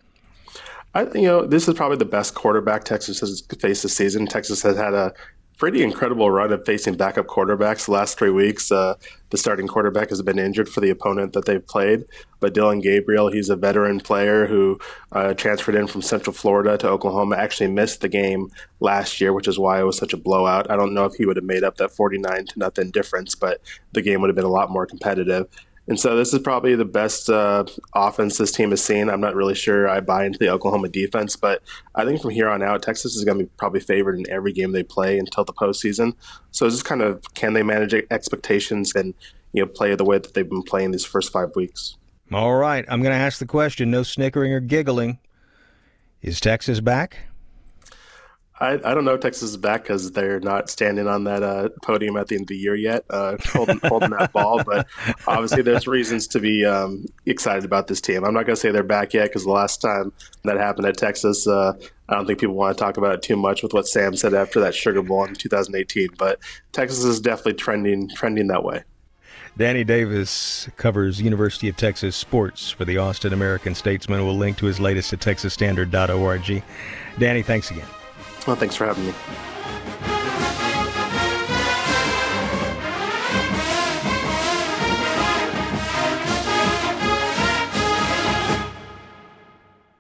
I, 0.94 1.02
you 1.14 1.22
know, 1.22 1.44
this 1.44 1.68
is 1.68 1.74
probably 1.74 1.98
the 1.98 2.06
best 2.06 2.34
quarterback 2.34 2.84
Texas 2.84 3.20
has 3.20 3.42
faced 3.58 3.82
this 3.82 3.94
season. 3.94 4.26
Texas 4.26 4.62
has 4.62 4.76
had 4.76 4.94
a 4.94 5.12
pretty 5.57 5.82
incredible 5.82 6.30
run 6.30 6.52
of 6.52 6.64
facing 6.66 6.96
backup 6.96 7.26
quarterbacks 7.26 7.86
the 7.86 7.92
last 7.92 8.18
three 8.18 8.30
weeks. 8.30 8.70
Uh, 8.70 8.94
the 9.30 9.36
starting 9.36 9.66
quarterback 9.66 10.11
has 10.11 10.22
been 10.22 10.38
injured 10.38 10.68
for 10.68 10.80
the 10.80 10.90
opponent 10.90 11.32
that 11.32 11.46
they've 11.46 11.66
played, 11.66 12.04
but 12.38 12.54
Dillon 12.54 12.80
Gabriel, 12.80 13.32
he's 13.32 13.48
a 13.48 13.57
veteran 13.57 13.98
player 14.00 14.46
who 14.46 14.78
uh, 15.12 15.34
transferred 15.34 15.74
in 15.74 15.86
from 15.86 16.02
Central 16.02 16.34
Florida 16.34 16.76
to 16.78 16.88
Oklahoma. 16.88 17.36
Actually 17.36 17.70
missed 17.70 18.02
the 18.02 18.09
game 18.09 18.50
last 18.80 19.20
year, 19.20 19.32
which 19.32 19.48
is 19.48 19.59
why 19.59 19.80
it 19.80 19.84
was 19.84 19.96
such 19.96 20.12
a 20.12 20.18
blowout. 20.18 20.70
I 20.70 20.76
don't 20.76 20.94
know 20.94 21.07
if 21.07 21.14
he 21.14 21.26
would 21.26 21.36
have 21.36 21.44
made 21.44 21.64
up 21.64 21.76
that 21.78 21.90
forty-nine 21.90 22.46
to 22.46 22.59
nothing 22.59 22.90
difference, 22.90 23.34
but 23.34 23.61
the 23.92 24.02
game 24.02 24.20
would 24.20 24.28
have 24.28 24.36
been 24.36 24.44
a 24.44 24.48
lot 24.48 24.70
more 24.70 24.86
competitive. 24.86 25.48
And 25.89 26.01
so 26.01 26.16
this 26.16 26.32
is 26.32 26.41
probably 26.41 26.74
the 26.74 26.84
best 26.84 27.30
uh, 27.30 27.64
offense 27.95 28.39
this 28.39 28.51
team 28.51 28.70
has 28.70 28.82
seen. 28.82 29.09
I'm 29.09 29.20
not 29.20 29.37
really 29.37 29.55
sure 29.55 29.89
I 29.89 30.01
buy 30.01 30.24
into 30.24 30.39
the 30.39 30.49
Oklahoma 30.49 30.89
defense, 30.89 31.37
but 31.37 31.62
I 31.95 32.05
think 32.05 32.20
from 32.20 32.30
here 32.30 32.49
on 32.49 32.62
out, 32.62 32.82
Texas 32.82 33.14
is 33.14 33.24
going 33.24 33.39
to 33.39 33.45
be 33.45 33.51
probably 33.57 33.80
favored 33.80 34.18
in 34.18 34.28
every 34.28 34.53
game 34.53 34.72
they 34.72 34.82
play 34.82 35.18
until 35.18 35.45
the 35.45 35.53
postseason. 35.53 36.14
So 36.51 36.66
it's 36.66 36.76
just 36.76 36.84
kind 36.84 37.03
of 37.03 37.22
can 37.34 37.53
they 37.53 37.62
manage 37.62 37.95
expectations 38.11 38.95
and 38.95 39.14
you 39.53 39.62
know 39.62 39.68
play 39.68 39.95
the 39.95 40.05
way 40.05 40.18
that 40.18 40.34
they've 40.34 40.49
been 40.49 40.62
playing 40.62 40.91
these 40.91 41.05
first 41.05 41.32
five 41.32 41.55
weeks. 41.55 41.97
All 42.32 42.57
right, 42.57 42.84
I'm 42.89 43.03
going 43.03 43.16
to 43.16 43.24
ask 43.24 43.39
the 43.39 43.47
question. 43.47 43.91
No 43.91 44.03
snickering 44.03 44.53
or 44.53 44.61
giggling. 44.61 45.20
Is 46.20 46.41
Texas 46.41 46.80
back? 46.80 47.18
I, 48.59 48.72
I 48.72 48.94
don't 48.94 49.04
know 49.04 49.14
if 49.14 49.20
Texas 49.20 49.50
is 49.50 49.57
back 49.59 49.82
because 49.82 50.12
they're 50.12 50.40
not 50.40 50.70
standing 50.70 51.07
on 51.07 51.24
that 51.24 51.42
uh, 51.42 51.68
podium 51.82 52.16
at 52.16 52.28
the 52.28 52.36
end 52.36 52.42
of 52.42 52.48
the 52.48 52.57
year 52.57 52.74
yet, 52.74 53.04
uh, 53.11 53.36
holding, 53.52 53.78
holding 53.84 54.11
that 54.11 54.32
ball. 54.32 54.62
But 54.64 54.86
obviously, 55.26 55.61
there's 55.61 55.86
reasons 55.86 56.26
to 56.28 56.40
be 56.40 56.64
um, 56.64 57.04
excited 57.26 57.66
about 57.66 57.86
this 57.86 58.00
team. 58.00 58.24
I'm 58.24 58.32
not 58.32 58.46
going 58.46 58.57
to 58.57 58.61
say 58.61 58.70
they're 58.70 58.82
back 58.82 59.12
yet 59.12 59.28
because 59.28 59.44
the 59.44 59.50
last 59.50 59.82
time 59.82 60.11
that 60.44 60.57
happened 60.57 60.86
at 60.86 60.96
Texas, 60.96 61.46
uh, 61.46 61.74
I 62.09 62.14
don't 62.14 62.26
think 62.26 62.40
people 62.40 62.54
want 62.54 62.76
to 62.76 62.82
talk 62.82 62.96
about 62.96 63.14
it 63.14 63.22
too 63.22 63.36
much 63.36 63.62
with 63.62 63.74
what 63.74 63.86
Sam 63.86 64.16
said 64.16 64.32
after 64.32 64.61
that 64.61 64.74
Sugar 64.74 65.02
Bowl 65.02 65.24
in 65.24 65.34
2018. 65.34 66.09
But 66.16 66.38
Texas 66.72 67.04
is 67.04 67.20
definitely 67.20 67.54
trending 67.54 68.09
trending 68.09 68.46
that 68.46 68.64
way. 68.64 68.84
Danny 69.59 69.84
Davis 69.84 70.68
covers 70.76 71.20
University 71.20 71.68
of 71.68 71.76
Texas 71.76 72.14
sports 72.14 72.70
for 72.70 72.84
the 72.84 72.98
Austin 72.98 73.32
American 73.32 73.74
Statesman. 73.74 74.24
We'll 74.24 74.36
link 74.36 74.59
to 74.59 74.66
his 74.66 74.78
latest 74.78 75.12
at 75.14 75.20
texasstandard.org. 75.20 76.62
Danny, 77.18 77.42
thanks 77.42 77.70
again. 77.70 77.86
Well, 78.47 78.57
thanks 78.57 78.76
for 78.76 78.86
having 78.86 79.07
me. 79.07 79.12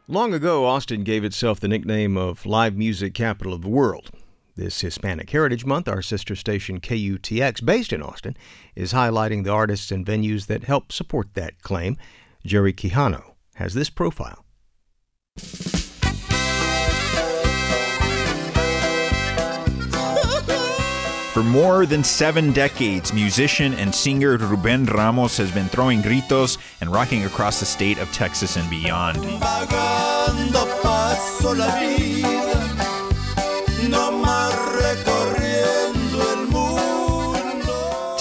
Long 0.08 0.32
ago, 0.32 0.64
Austin 0.64 1.02
gave 1.02 1.24
itself 1.24 1.58
the 1.58 1.66
nickname 1.66 2.16
of 2.16 2.46
live 2.46 2.76
music 2.76 3.12
capital 3.12 3.52
of 3.52 3.62
the 3.62 3.68
world. 3.68 4.10
This 4.54 4.80
Hispanic 4.80 5.28
Heritage 5.28 5.66
Month, 5.66 5.88
our 5.88 6.00
sister 6.00 6.36
station 6.36 6.80
KUTX, 6.80 7.64
based 7.64 7.92
in 7.92 8.00
Austin, 8.00 8.36
is 8.76 8.92
highlighting 8.92 9.42
the 9.42 9.50
artists 9.50 9.90
and 9.90 10.06
venues 10.06 10.46
that 10.46 10.64
help 10.64 10.92
support 10.92 11.34
that 11.34 11.60
claim. 11.60 11.98
Jerry 12.44 12.72
Quijano 12.72 13.34
has 13.56 13.74
this 13.74 13.90
profile. 13.90 14.44
For 21.36 21.42
more 21.42 21.84
than 21.84 22.02
seven 22.02 22.50
decades, 22.54 23.12
musician 23.12 23.74
and 23.74 23.94
singer 23.94 24.38
Ruben 24.38 24.86
Ramos 24.86 25.36
has 25.36 25.52
been 25.52 25.66
throwing 25.66 26.00
gritos 26.00 26.56
and 26.80 26.90
rocking 26.90 27.26
across 27.26 27.60
the 27.60 27.66
state 27.66 27.98
of 27.98 28.10
Texas 28.10 28.56
and 28.56 28.70
beyond. 28.70 29.18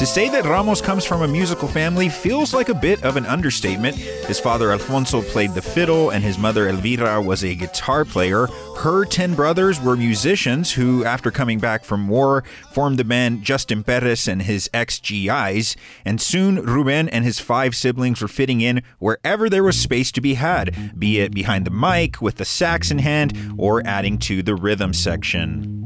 To 0.05 0.11
say 0.11 0.29
that 0.29 0.45
Ramos 0.45 0.81
comes 0.81 1.03
from 1.03 1.23
a 1.23 1.27
musical 1.27 1.67
family 1.67 2.09
feels 2.09 2.53
like 2.53 2.69
a 2.69 2.75
bit 2.75 3.03
of 3.03 3.17
an 3.17 3.25
understatement. 3.25 3.95
His 3.95 4.39
father 4.39 4.71
Alfonso 4.71 5.23
played 5.23 5.55
the 5.55 5.63
fiddle, 5.63 6.11
and 6.11 6.23
his 6.23 6.37
mother 6.37 6.69
Elvira 6.69 7.19
was 7.19 7.43
a 7.43 7.55
guitar 7.55 8.05
player. 8.05 8.45
Her 8.77 9.03
10 9.03 9.33
brothers 9.33 9.81
were 9.81 9.97
musicians 9.97 10.73
who, 10.73 11.03
after 11.03 11.31
coming 11.31 11.57
back 11.57 11.83
from 11.83 12.07
war, 12.07 12.43
formed 12.71 12.99
the 12.99 13.03
band 13.03 13.41
Justin 13.41 13.83
Perez 13.83 14.27
and 14.27 14.43
his 14.43 14.69
ex 14.75 14.99
GIs. 14.99 15.75
And 16.05 16.21
soon, 16.21 16.57
Ruben 16.57 17.09
and 17.09 17.25
his 17.25 17.39
five 17.39 17.75
siblings 17.75 18.21
were 18.21 18.27
fitting 18.27 18.61
in 18.61 18.83
wherever 18.99 19.49
there 19.49 19.63
was 19.63 19.75
space 19.75 20.11
to 20.11 20.21
be 20.21 20.35
had, 20.35 20.99
be 20.99 21.19
it 21.19 21.33
behind 21.33 21.65
the 21.65 21.71
mic, 21.71 22.21
with 22.21 22.35
the 22.35 22.45
sax 22.45 22.91
in 22.91 22.99
hand, 22.99 23.55
or 23.57 23.81
adding 23.87 24.19
to 24.19 24.43
the 24.43 24.53
rhythm 24.53 24.93
section. 24.93 25.83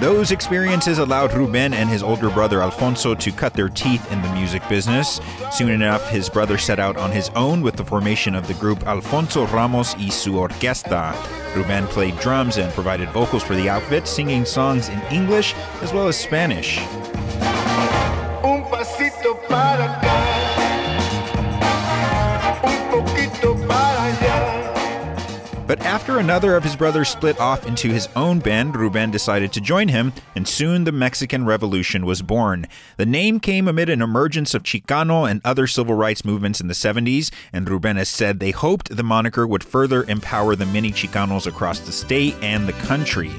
Those 0.00 0.30
experiences 0.30 0.98
allowed 0.98 1.32
Ruben 1.32 1.74
and 1.74 1.88
his 1.88 2.04
older 2.04 2.30
brother 2.30 2.62
Alfonso 2.62 3.16
to 3.16 3.32
cut 3.32 3.52
their 3.54 3.68
teeth 3.68 4.12
in 4.12 4.22
the 4.22 4.32
music 4.32 4.62
business. 4.68 5.20
Soon 5.50 5.70
enough, 5.70 6.08
his 6.08 6.28
brother 6.28 6.56
set 6.56 6.78
out 6.78 6.96
on 6.96 7.10
his 7.10 7.30
own 7.30 7.62
with 7.62 7.74
the 7.74 7.84
formation 7.84 8.36
of 8.36 8.46
the 8.46 8.54
group 8.54 8.86
Alfonso 8.86 9.46
Ramos 9.48 9.96
y 9.96 10.08
su 10.08 10.34
Orquesta. 10.34 11.16
Ruben 11.56 11.88
played 11.88 12.16
drums 12.20 12.58
and 12.58 12.72
provided 12.74 13.08
vocals 13.08 13.42
for 13.42 13.56
the 13.56 13.68
outfit, 13.68 14.06
singing 14.06 14.44
songs 14.44 14.88
in 14.88 15.00
English 15.10 15.54
as 15.82 15.92
well 15.92 16.06
as 16.06 16.16
Spanish. 16.16 16.78
But 25.68 25.82
after 25.82 26.18
another 26.18 26.56
of 26.56 26.64
his 26.64 26.74
brothers 26.74 27.10
split 27.10 27.38
off 27.38 27.66
into 27.66 27.90
his 27.90 28.08
own 28.16 28.38
band, 28.38 28.74
Ruben 28.74 29.10
decided 29.10 29.52
to 29.52 29.60
join 29.60 29.88
him, 29.88 30.14
and 30.34 30.48
soon 30.48 30.84
the 30.84 30.92
Mexican 30.92 31.44
Revolution 31.44 32.06
was 32.06 32.22
born. 32.22 32.66
The 32.96 33.04
name 33.04 33.38
came 33.38 33.68
amid 33.68 33.90
an 33.90 34.00
emergence 34.00 34.54
of 34.54 34.62
Chicano 34.62 35.30
and 35.30 35.42
other 35.44 35.66
civil 35.66 35.94
rights 35.94 36.24
movements 36.24 36.62
in 36.62 36.68
the 36.68 36.74
70s, 36.74 37.30
and 37.52 37.68
Ruben 37.68 37.98
has 37.98 38.08
said 38.08 38.40
they 38.40 38.50
hoped 38.50 38.96
the 38.96 39.02
moniker 39.02 39.46
would 39.46 39.62
further 39.62 40.04
empower 40.04 40.56
the 40.56 40.64
many 40.64 40.90
Chicanos 40.90 41.46
across 41.46 41.80
the 41.80 41.92
state 41.92 42.34
and 42.40 42.66
the 42.66 42.72
country. 42.72 43.30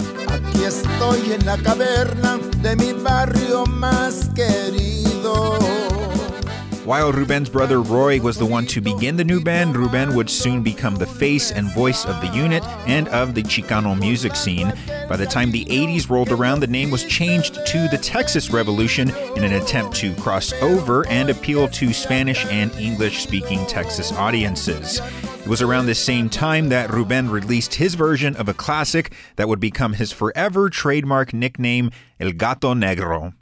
While 6.89 7.11
Ruben's 7.11 7.49
brother 7.49 7.83
Roy 7.83 8.19
was 8.19 8.39
the 8.39 8.47
one 8.47 8.65
to 8.65 8.81
begin 8.81 9.15
the 9.15 9.23
new 9.23 9.39
band, 9.39 9.77
Ruben 9.77 10.15
would 10.15 10.27
soon 10.27 10.63
become 10.63 10.95
the 10.95 11.05
face 11.05 11.51
and 11.51 11.71
voice 11.75 12.03
of 12.03 12.19
the 12.19 12.35
unit 12.35 12.63
and 12.87 13.07
of 13.09 13.35
the 13.35 13.43
Chicano 13.43 13.95
music 13.95 14.35
scene. 14.35 14.73
By 15.07 15.15
the 15.15 15.27
time 15.27 15.51
the 15.51 15.65
80s 15.65 16.09
rolled 16.09 16.31
around, 16.31 16.61
the 16.61 16.65
name 16.65 16.89
was 16.89 17.03
changed 17.03 17.63
to 17.67 17.87
the 17.89 17.99
Texas 17.99 18.49
Revolution 18.49 19.11
in 19.35 19.43
an 19.43 19.53
attempt 19.53 19.97
to 19.97 20.15
cross 20.15 20.51
over 20.63 21.05
and 21.09 21.29
appeal 21.29 21.67
to 21.67 21.93
Spanish 21.93 22.43
and 22.47 22.73
English 22.73 23.21
speaking 23.21 23.67
Texas 23.67 24.11
audiences. 24.11 24.99
It 25.41 25.47
was 25.47 25.61
around 25.61 25.85
this 25.85 26.03
same 26.03 26.27
time 26.27 26.69
that 26.69 26.91
Ruben 26.91 27.29
released 27.29 27.75
his 27.75 27.93
version 27.93 28.35
of 28.35 28.49
a 28.49 28.53
classic 28.55 29.13
that 29.35 29.47
would 29.47 29.59
become 29.59 29.93
his 29.93 30.11
forever 30.11 30.71
trademark 30.71 31.33
nickname, 31.33 31.91
El 32.19 32.31
Gato 32.31 32.73
Negro. 32.73 33.35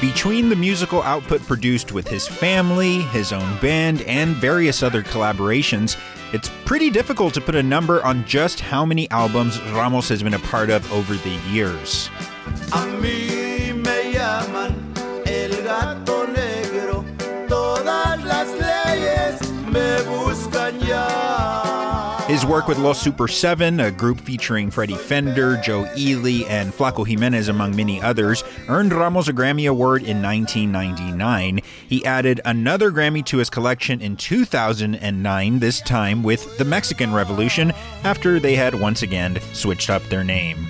Between 0.00 0.50
the 0.50 0.56
musical 0.56 1.02
output 1.02 1.40
produced 1.46 1.90
with 1.90 2.06
his 2.06 2.28
family, 2.28 3.00
his 3.00 3.32
own 3.32 3.58
band, 3.60 4.02
and 4.02 4.36
various 4.36 4.82
other 4.82 5.02
collaborations, 5.02 5.96
it's 6.34 6.50
pretty 6.66 6.90
difficult 6.90 7.32
to 7.32 7.40
put 7.40 7.54
a 7.54 7.62
number 7.62 8.04
on 8.04 8.22
just 8.26 8.60
how 8.60 8.84
many 8.84 9.08
albums 9.10 9.58
Ramos 9.72 10.10
has 10.10 10.22
been 10.22 10.34
a 10.34 10.38
part 10.38 10.68
of 10.68 10.92
over 10.92 11.14
the 11.14 11.40
years. 11.50 12.10
A 12.72 12.84
mí 13.00 13.25
work 22.48 22.68
with 22.68 22.78
Los 22.78 23.00
Super 23.00 23.26
7, 23.26 23.80
a 23.80 23.90
group 23.90 24.20
featuring 24.20 24.70
Freddy 24.70 24.94
Fender, 24.94 25.56
Joe 25.56 25.88
Ely, 25.96 26.44
and 26.48 26.72
Flaco 26.72 27.04
Jimenez, 27.06 27.48
among 27.48 27.74
many 27.74 28.00
others, 28.00 28.44
earned 28.68 28.92
Ramos 28.92 29.26
a 29.26 29.32
Grammy 29.32 29.68
Award 29.68 30.02
in 30.02 30.22
1999. 30.22 31.60
He 31.88 32.04
added 32.04 32.40
another 32.44 32.92
Grammy 32.92 33.24
to 33.26 33.38
his 33.38 33.50
collection 33.50 34.00
in 34.00 34.16
2009, 34.16 35.58
this 35.58 35.80
time 35.80 36.22
with 36.22 36.56
The 36.58 36.64
Mexican 36.64 37.12
Revolution, 37.12 37.72
after 38.04 38.38
they 38.38 38.54
had 38.54 38.74
once 38.74 39.02
again 39.02 39.40
switched 39.52 39.90
up 39.90 40.02
their 40.04 40.22
name. 40.22 40.68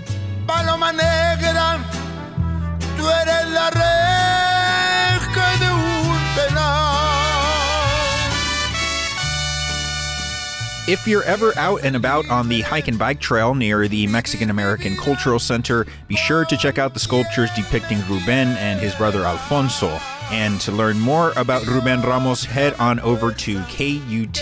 If 10.88 11.08
you're 11.08 11.24
ever 11.24 11.52
out 11.58 11.82
and 11.82 11.96
about 11.96 12.30
on 12.30 12.48
the 12.48 12.60
hike 12.60 12.86
and 12.86 12.96
bike 12.96 13.18
trail 13.18 13.56
near 13.56 13.88
the 13.88 14.06
Mexican 14.06 14.50
American 14.50 14.96
Cultural 14.96 15.40
Center, 15.40 15.84
be 16.06 16.14
sure 16.14 16.44
to 16.44 16.56
check 16.56 16.78
out 16.78 16.94
the 16.94 17.00
sculptures 17.00 17.50
depicting 17.56 17.98
Ruben 18.08 18.50
and 18.56 18.78
his 18.78 18.94
brother 18.94 19.24
Alfonso. 19.24 19.88
And 20.30 20.60
to 20.60 20.70
learn 20.70 21.00
more 21.00 21.32
about 21.34 21.66
Ruben 21.66 22.02
Ramos, 22.02 22.44
head 22.44 22.74
on 22.74 23.00
over 23.00 23.32
to 23.32 23.58
kutx.org. 23.58 24.36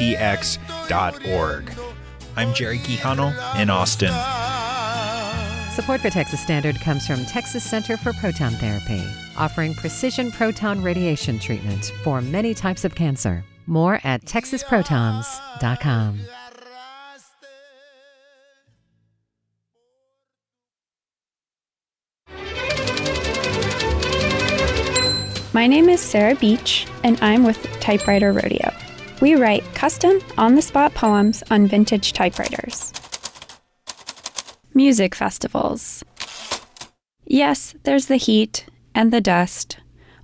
I'm 2.36 2.52
Jerry 2.52 2.78
Quijano 2.78 3.32
in 3.58 3.70
Austin. 3.70 4.12
Support 5.72 6.02
for 6.02 6.10
Texas 6.10 6.40
Standard 6.40 6.78
comes 6.80 7.06
from 7.06 7.24
Texas 7.24 7.64
Center 7.64 7.96
for 7.96 8.12
Proton 8.12 8.52
Therapy, 8.52 9.02
offering 9.38 9.72
precision 9.72 10.30
proton 10.30 10.82
radiation 10.82 11.38
treatment 11.38 11.90
for 12.02 12.20
many 12.20 12.52
types 12.52 12.84
of 12.84 12.94
cancer. 12.94 13.42
More 13.66 13.98
at 14.04 14.24
texasprotons.com. 14.26 16.20
My 25.54 25.68
name 25.68 25.88
is 25.88 26.00
Sarah 26.00 26.34
Beach, 26.34 26.84
and 27.04 27.16
I'm 27.22 27.44
with 27.44 27.62
Typewriter 27.78 28.32
Rodeo. 28.32 28.74
We 29.20 29.36
write 29.36 29.62
custom, 29.72 30.18
on 30.36 30.56
the 30.56 30.62
spot 30.62 30.94
poems 30.94 31.44
on 31.48 31.68
vintage 31.68 32.12
typewriters. 32.12 32.92
Music 34.74 35.14
festivals. 35.14 36.02
Yes, 37.24 37.76
there's 37.84 38.06
the 38.06 38.16
heat 38.16 38.66
and 38.96 39.12
the 39.12 39.20
dust, 39.20 39.78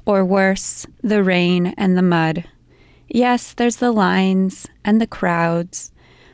or 0.05 0.25
worse, 0.25 0.85
the 1.01 1.23
rain 1.23 1.75
and 1.79 1.97
the 1.97 2.03
mud. 2.03 2.45
Yes, 3.07 3.53
there's 3.53 3.77
the 3.77 3.93
lines 3.93 4.67
and 4.85 5.01
the 5.01 5.07
crowds, 5.07 5.93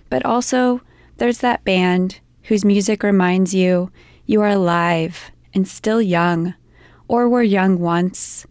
but 0.08 0.24
also 0.24 0.80
there's 1.18 1.40
that 1.40 1.64
band 1.64 2.20
whose 2.44 2.64
music 2.64 3.02
reminds 3.02 3.52
you 3.52 3.92
you 4.24 4.40
are 4.40 4.48
alive 4.48 5.32
and 5.52 5.68
still 5.68 6.00
young, 6.00 6.54
or 7.08 7.28
were 7.28 7.42
young 7.42 7.78
once, 7.78 8.46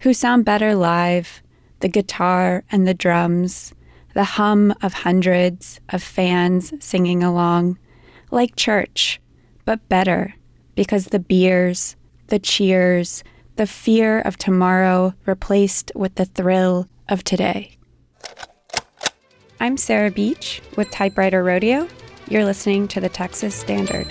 who 0.00 0.14
sound 0.14 0.44
better 0.44 0.74
live 0.74 1.42
the 1.80 1.88
guitar 1.88 2.64
and 2.70 2.86
the 2.86 2.94
drums, 2.94 3.72
the 4.14 4.24
hum 4.24 4.74
of 4.82 4.92
hundreds 4.92 5.80
of 5.90 6.02
fans 6.02 6.72
singing 6.80 7.22
along, 7.22 7.78
like 8.30 8.56
church, 8.56 9.20
but 9.64 9.88
better 9.88 10.34
because 10.74 11.06
the 11.06 11.18
beers, 11.18 11.96
the 12.28 12.38
cheers, 12.38 13.22
the 13.56 13.66
fear 13.66 14.20
of 14.20 14.36
tomorrow 14.36 15.14
replaced 15.26 15.92
with 15.94 16.14
the 16.14 16.24
thrill 16.24 16.88
of 17.08 17.24
today. 17.24 17.76
I'm 19.60 19.76
Sarah 19.76 20.10
Beach 20.10 20.62
with 20.76 20.90
Typewriter 20.90 21.42
Rodeo. 21.42 21.88
You're 22.28 22.44
listening 22.44 22.86
to 22.88 23.00
the 23.00 23.08
Texas 23.08 23.54
Standard. 23.54 24.06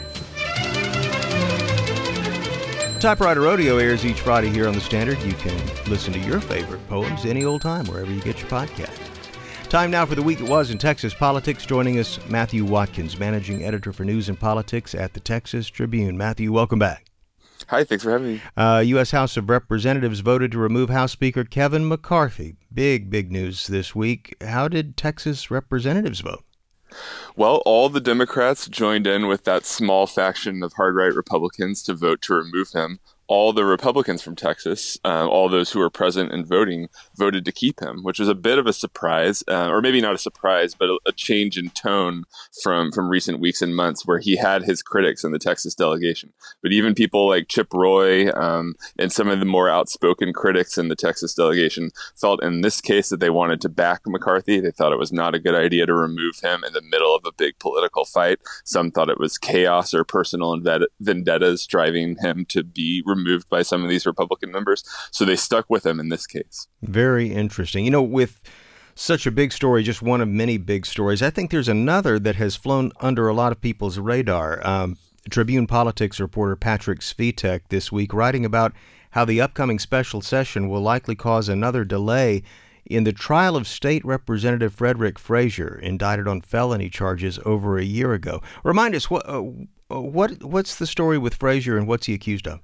Typewriter 3.00 3.42
Rodeo 3.42 3.78
airs 3.78 4.04
each 4.04 4.22
Friday 4.22 4.50
here 4.50 4.68
on 4.68 4.74
the 4.74 4.82
Standard. 4.82 5.22
You 5.22 5.34
can 5.34 5.56
listen 5.88 6.14
to 6.14 6.20
your 6.20 6.40
favorite 6.40 6.86
poems 6.90 7.26
any 7.26 7.46
old 7.46 7.62
time 7.62 7.86
wherever 7.86 8.12
you 8.12 8.20
get 8.22 8.40
your 8.40 8.50
podcast. 8.50 8.98
Time 9.70 9.92
now 9.92 10.04
for 10.04 10.16
the 10.16 10.24
week 10.24 10.40
it 10.40 10.50
was 10.50 10.72
in 10.72 10.80
Texas 10.80 11.14
politics. 11.14 11.64
Joining 11.64 12.00
us, 12.00 12.20
Matthew 12.28 12.66
Watkins, 12.66 13.20
managing 13.20 13.64
editor 13.64 13.94
for 13.94 14.04
news 14.04 14.30
and 14.30 14.40
politics 14.40 14.96
at 14.96 15.14
the 15.14 15.20
Texas 15.20 15.68
Tribune. 15.68 16.18
Matthew, 16.18 16.52
welcome 16.52 16.80
back. 16.80 17.06
Hi, 17.68 17.84
thanks 17.84 18.04
for 18.04 18.12
having 18.12 18.28
me. 18.34 18.42
Uh, 18.56 18.82
U.S. 18.86 19.12
House 19.12 19.38
of 19.38 19.48
Representatives 19.48 20.22
voted 20.22 20.52
to 20.54 20.58
remove 20.58 20.90
House 20.90 21.12
Speaker 21.12 21.44
Kevin 21.44 21.88
McCarthy. 21.88 22.56
Big, 22.74 23.12
big 23.12 23.32
news 23.32 23.68
this 23.68 23.94
week. 23.94 24.36
How 24.42 24.68
did 24.68 24.98
Texas 24.98 25.52
representatives 25.52 26.22
vote? 26.22 26.44
Well, 27.36 27.62
all 27.66 27.90
the 27.90 28.02
Democrats 28.02 28.68
joined 28.68 29.08
in 29.08 29.28
with 29.28 29.44
that 29.44 29.66
small 29.66 30.08
faction 30.08 30.64
of 30.64 30.74
hard 30.74 30.96
right 30.96 31.14
Republicans 31.14 31.84
to 31.84 31.94
vote 31.94 32.22
to 32.24 32.34
remove 32.34 32.72
him. 32.72 33.00
All 33.28 33.52
the 33.52 33.66
Republicans 33.66 34.22
from 34.22 34.38
Texas, 34.38 34.98
uh, 35.04 35.28
all 35.28 35.50
those 35.50 35.72
who 35.72 35.80
were 35.80 35.90
present 35.90 36.32
and 36.32 36.48
voting, 36.48 36.88
voted 37.18 37.44
to 37.44 37.52
keep 37.52 37.82
him, 37.82 38.04
which 38.04 38.20
was 38.20 38.30
a 38.30 38.36
bit 38.36 38.58
of 38.58 38.68
a 38.68 38.72
surprise, 38.74 39.44
uh, 39.50 39.68
or 39.68 39.82
maybe 39.82 40.00
not 40.00 40.16
a 40.16 40.18
surprise, 40.18 40.74
but 40.74 40.90
a, 40.90 40.98
a, 41.08 41.12
change 41.12 41.58
in 41.58 41.70
tone 41.72 42.24
from 42.64 42.92
from 42.92 43.10
recent 43.10 43.42
weeks 43.42 43.62
and 43.62 43.76
months, 43.76 44.06
where 44.06 44.20
he 44.20 44.38
had 44.38 44.64
his 44.64 44.82
critics 44.82 45.26
in 45.26 45.34
the 45.34 45.40
Texas 45.40 45.76
delegation. 45.76 46.32
But 46.64 46.72
even 46.72 46.96
people 46.96 47.28
like 47.28 47.50
Chip 47.50 47.74
Roy 47.74 48.32
um, 48.32 48.76
and 48.98 49.12
some 49.12 49.28
of 49.28 49.40
the 49.40 49.46
more 49.46 49.70
outspoken 49.70 50.32
critics 50.32 50.78
in 50.78 50.88
the 50.88 50.96
Texas 50.96 51.34
delegation 51.34 51.90
felt 52.16 52.42
in 52.42 52.62
this 52.62 52.80
case 52.80 53.10
that 53.10 53.20
they 53.20 53.30
wanted 53.30 53.60
to 53.62 53.70
back 53.70 54.02
McCarthy. 54.08 54.62
They 54.62 54.72
thought 54.72 54.94
it 54.94 55.00
was 55.00 55.12
not 55.12 55.36
a 55.36 55.40
good 55.40 55.56
idea 55.56 55.86
to 55.86 55.94
remove 55.94 56.40
him 56.42 56.64
in 56.64 56.72
the 56.72 56.82
middle 56.82 57.14
of 57.14 57.26
a 57.26 57.34
big 57.34 57.60
political 57.60 58.06
fight. 58.06 58.40
Some 58.64 58.90
thought 58.90 59.10
it 59.10 59.20
was 59.20 59.38
chaos 59.38 59.94
or 59.94 60.06
personal 60.06 60.58
vendettas 61.02 61.68
driving 61.68 62.16
him 62.22 62.46
to 62.46 62.64
be 62.64 63.04
removed 63.06 63.17
by 63.50 63.62
some 63.62 63.84
of 63.84 63.90
these 63.90 64.06
Republican 64.06 64.52
members. 64.52 64.84
So 65.12 65.26
they 65.26 65.36
stuck 65.36 65.70
with 65.70 65.86
him 65.86 66.00
in 66.00 66.10
this 66.10 66.28
case. 66.28 66.68
Very 66.82 67.32
interesting. 67.34 67.86
You 67.86 67.92
know, 67.92 68.04
with 68.04 68.42
such 68.96 69.28
a 69.28 69.32
big 69.32 69.52
story, 69.52 69.84
just 69.84 70.02
one 70.02 70.22
of 70.22 70.28
many 70.28 70.58
big 70.58 70.86
stories, 70.86 71.22
I 71.22 71.30
think 71.30 71.52
there's 71.52 71.70
another 71.70 72.20
that 72.20 72.36
has 72.36 72.56
flown 72.56 72.92
under 73.00 73.28
a 73.28 73.34
lot 73.34 73.52
of 73.52 73.62
people's 73.62 74.00
radar. 74.00 74.66
Um, 74.66 74.98
Tribune 75.30 75.68
Politics 75.68 76.20
reporter 76.20 76.56
Patrick 76.56 77.02
Svitek 77.02 77.62
this 77.70 77.92
week 77.92 78.14
writing 78.14 78.46
about 78.46 78.74
how 79.12 79.26
the 79.26 79.42
upcoming 79.42 79.80
special 79.80 80.22
session 80.22 80.70
will 80.70 80.82
likely 80.82 81.16
cause 81.16 81.50
another 81.50 81.84
delay 81.84 82.44
in 82.86 83.04
the 83.04 83.14
trial 83.14 83.56
of 83.56 83.68
State 83.68 84.04
Representative 84.06 84.74
Frederick 84.74 85.20
Frazier, 85.20 85.80
indicted 85.82 86.28
on 86.28 86.42
felony 86.42 86.90
charges 86.90 87.40
over 87.46 87.78
a 87.78 87.84
year 87.84 88.14
ago. 88.14 88.42
Remind 88.64 88.96
us 88.96 89.10
what 89.10 89.28
uh, 89.28 89.44
what 89.90 90.44
what's 90.44 90.76
the 90.76 90.88
story 90.88 91.18
with 91.18 91.36
Frazier 91.36 91.78
and 91.78 91.88
what's 91.88 92.06
he 92.06 92.14
accused 92.14 92.48
of? 92.48 92.60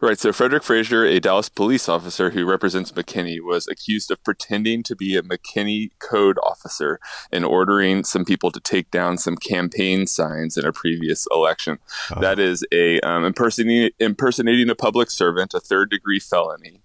Right. 0.00 0.18
So 0.18 0.32
Frederick 0.32 0.62
Frazier, 0.62 1.04
a 1.04 1.20
Dallas 1.20 1.48
police 1.48 1.88
officer 1.88 2.30
who 2.30 2.44
represents 2.44 2.92
McKinney, 2.92 3.40
was 3.40 3.68
accused 3.68 4.10
of 4.10 4.22
pretending 4.24 4.82
to 4.84 4.96
be 4.96 5.16
a 5.16 5.22
McKinney 5.22 5.90
code 5.98 6.38
officer 6.42 6.98
and 7.30 7.44
ordering 7.44 8.04
some 8.04 8.24
people 8.24 8.50
to 8.50 8.60
take 8.60 8.90
down 8.90 9.18
some 9.18 9.36
campaign 9.36 10.06
signs 10.06 10.56
in 10.56 10.64
a 10.64 10.72
previous 10.72 11.26
election. 11.30 11.78
That 12.20 12.38
is 12.38 12.64
a 12.72 13.00
um, 13.00 13.24
impersonating, 13.24 13.90
impersonating 13.98 14.70
a 14.70 14.74
public 14.74 15.10
servant, 15.10 15.54
a 15.54 15.60
third 15.60 15.90
degree 15.90 16.20
felony, 16.20 16.80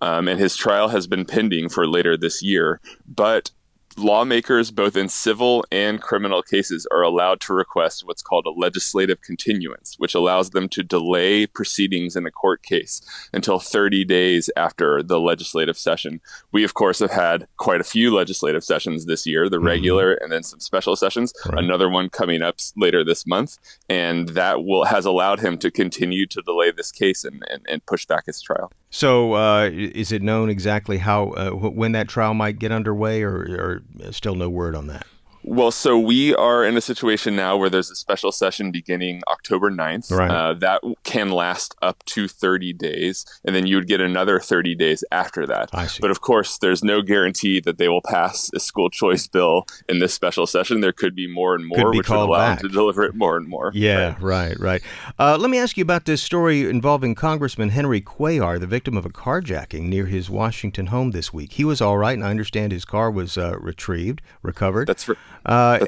um, 0.00 0.28
and 0.28 0.40
his 0.40 0.56
trial 0.56 0.88
has 0.88 1.06
been 1.06 1.24
pending 1.24 1.68
for 1.68 1.86
later 1.86 2.16
this 2.16 2.42
year. 2.42 2.80
But 3.06 3.50
lawmakers, 3.98 4.70
both 4.70 4.96
in 4.96 5.08
civil 5.08 5.64
and 5.70 6.00
criminal 6.00 6.42
cases, 6.42 6.86
are 6.90 7.02
allowed 7.02 7.40
to 7.42 7.54
request 7.54 8.06
what's 8.06 8.22
called 8.22 8.46
a 8.46 8.50
legislative 8.50 9.20
continuance, 9.20 9.94
which 9.98 10.14
allows 10.14 10.50
them 10.50 10.68
to 10.70 10.82
delay 10.82 11.46
proceedings 11.46 12.16
in 12.16 12.26
a 12.26 12.30
court 12.30 12.62
case 12.62 13.00
until 13.32 13.58
30 13.58 14.04
days 14.04 14.50
after 14.56 15.02
the 15.02 15.20
legislative 15.20 15.78
session. 15.78 16.20
We, 16.52 16.64
of 16.64 16.74
course, 16.74 16.98
have 17.00 17.12
had 17.12 17.46
quite 17.56 17.80
a 17.80 17.84
few 17.84 18.14
legislative 18.14 18.64
sessions 18.64 19.06
this 19.06 19.26
year 19.26 19.48
the 19.48 19.56
mm-hmm. 19.56 19.66
regular 19.66 20.14
and 20.14 20.32
then 20.32 20.42
some 20.42 20.60
special 20.60 20.96
sessions, 20.96 21.32
right. 21.46 21.62
another 21.62 21.88
one 21.88 22.08
coming 22.08 22.42
up 22.42 22.56
later 22.76 23.04
this 23.04 23.26
month. 23.26 23.58
And 23.88 24.30
that 24.30 24.64
will 24.64 24.84
has 24.84 25.04
allowed 25.04 25.40
him 25.40 25.58
to 25.58 25.70
continue 25.70 26.26
to 26.26 26.42
delay 26.42 26.70
this 26.70 26.92
case 26.92 27.24
and, 27.24 27.42
and, 27.48 27.64
and 27.68 27.84
push 27.86 28.06
back 28.06 28.26
his 28.26 28.40
trial. 28.40 28.72
So, 28.94 29.32
uh, 29.32 29.70
is 29.72 30.12
it 30.12 30.20
known 30.20 30.50
exactly 30.50 30.98
how 30.98 31.30
uh, 31.30 31.50
when 31.50 31.92
that 31.92 32.08
trial 32.08 32.34
might 32.34 32.58
get 32.58 32.70
underway, 32.70 33.22
or, 33.22 33.82
or 34.04 34.12
still 34.12 34.34
no 34.34 34.50
word 34.50 34.76
on 34.76 34.86
that? 34.88 35.06
Well, 35.44 35.70
so 35.70 35.98
we 35.98 36.34
are 36.34 36.64
in 36.64 36.76
a 36.76 36.80
situation 36.80 37.34
now 37.34 37.56
where 37.56 37.68
there's 37.68 37.90
a 37.90 37.96
special 37.96 38.30
session 38.30 38.70
beginning 38.70 39.22
October 39.28 39.70
9th. 39.70 40.10
Right. 40.10 40.30
Uh, 40.30 40.54
that 40.54 40.82
can 41.04 41.30
last 41.30 41.74
up 41.82 42.04
to 42.06 42.28
30 42.28 42.72
days, 42.74 43.26
and 43.44 43.54
then 43.54 43.66
you 43.66 43.76
would 43.76 43.88
get 43.88 44.00
another 44.00 44.38
30 44.38 44.74
days 44.76 45.02
after 45.10 45.46
that. 45.46 45.70
I 45.72 45.86
see. 45.86 46.00
But 46.00 46.10
of 46.10 46.20
course, 46.20 46.58
there's 46.58 46.84
no 46.84 47.02
guarantee 47.02 47.60
that 47.60 47.78
they 47.78 47.88
will 47.88 48.02
pass 48.02 48.50
a 48.54 48.60
school 48.60 48.88
choice 48.88 49.26
bill 49.26 49.66
in 49.88 49.98
this 49.98 50.14
special 50.14 50.46
session. 50.46 50.80
There 50.80 50.92
could 50.92 51.14
be 51.14 51.26
more 51.26 51.54
and 51.54 51.66
more, 51.66 51.90
which 51.90 52.08
would 52.08 52.18
allow 52.18 52.38
back. 52.38 52.60
them 52.60 52.68
to 52.68 52.74
deliver 52.74 53.02
it 53.02 53.14
more 53.14 53.36
and 53.36 53.48
more. 53.48 53.72
Yeah, 53.74 54.16
right, 54.20 54.58
right. 54.58 54.60
right. 54.60 54.82
Uh, 55.18 55.36
let 55.38 55.50
me 55.50 55.58
ask 55.58 55.76
you 55.76 55.82
about 55.82 56.04
this 56.04 56.22
story 56.22 56.68
involving 56.68 57.14
Congressman 57.14 57.70
Henry 57.70 58.00
Cuellar, 58.00 58.60
the 58.60 58.66
victim 58.66 58.96
of 58.96 59.04
a 59.04 59.10
carjacking 59.10 59.84
near 59.84 60.06
his 60.06 60.30
Washington 60.30 60.86
home 60.86 61.10
this 61.10 61.32
week. 61.32 61.54
He 61.54 61.64
was 61.64 61.80
all 61.80 61.98
right, 61.98 62.14
and 62.14 62.24
I 62.24 62.30
understand 62.30 62.72
his 62.72 62.84
car 62.84 63.10
was 63.10 63.36
uh, 63.36 63.56
retrieved, 63.58 64.22
recovered. 64.42 64.86
That's 64.86 65.08
right. 65.08 65.18
Uh, 65.44 65.84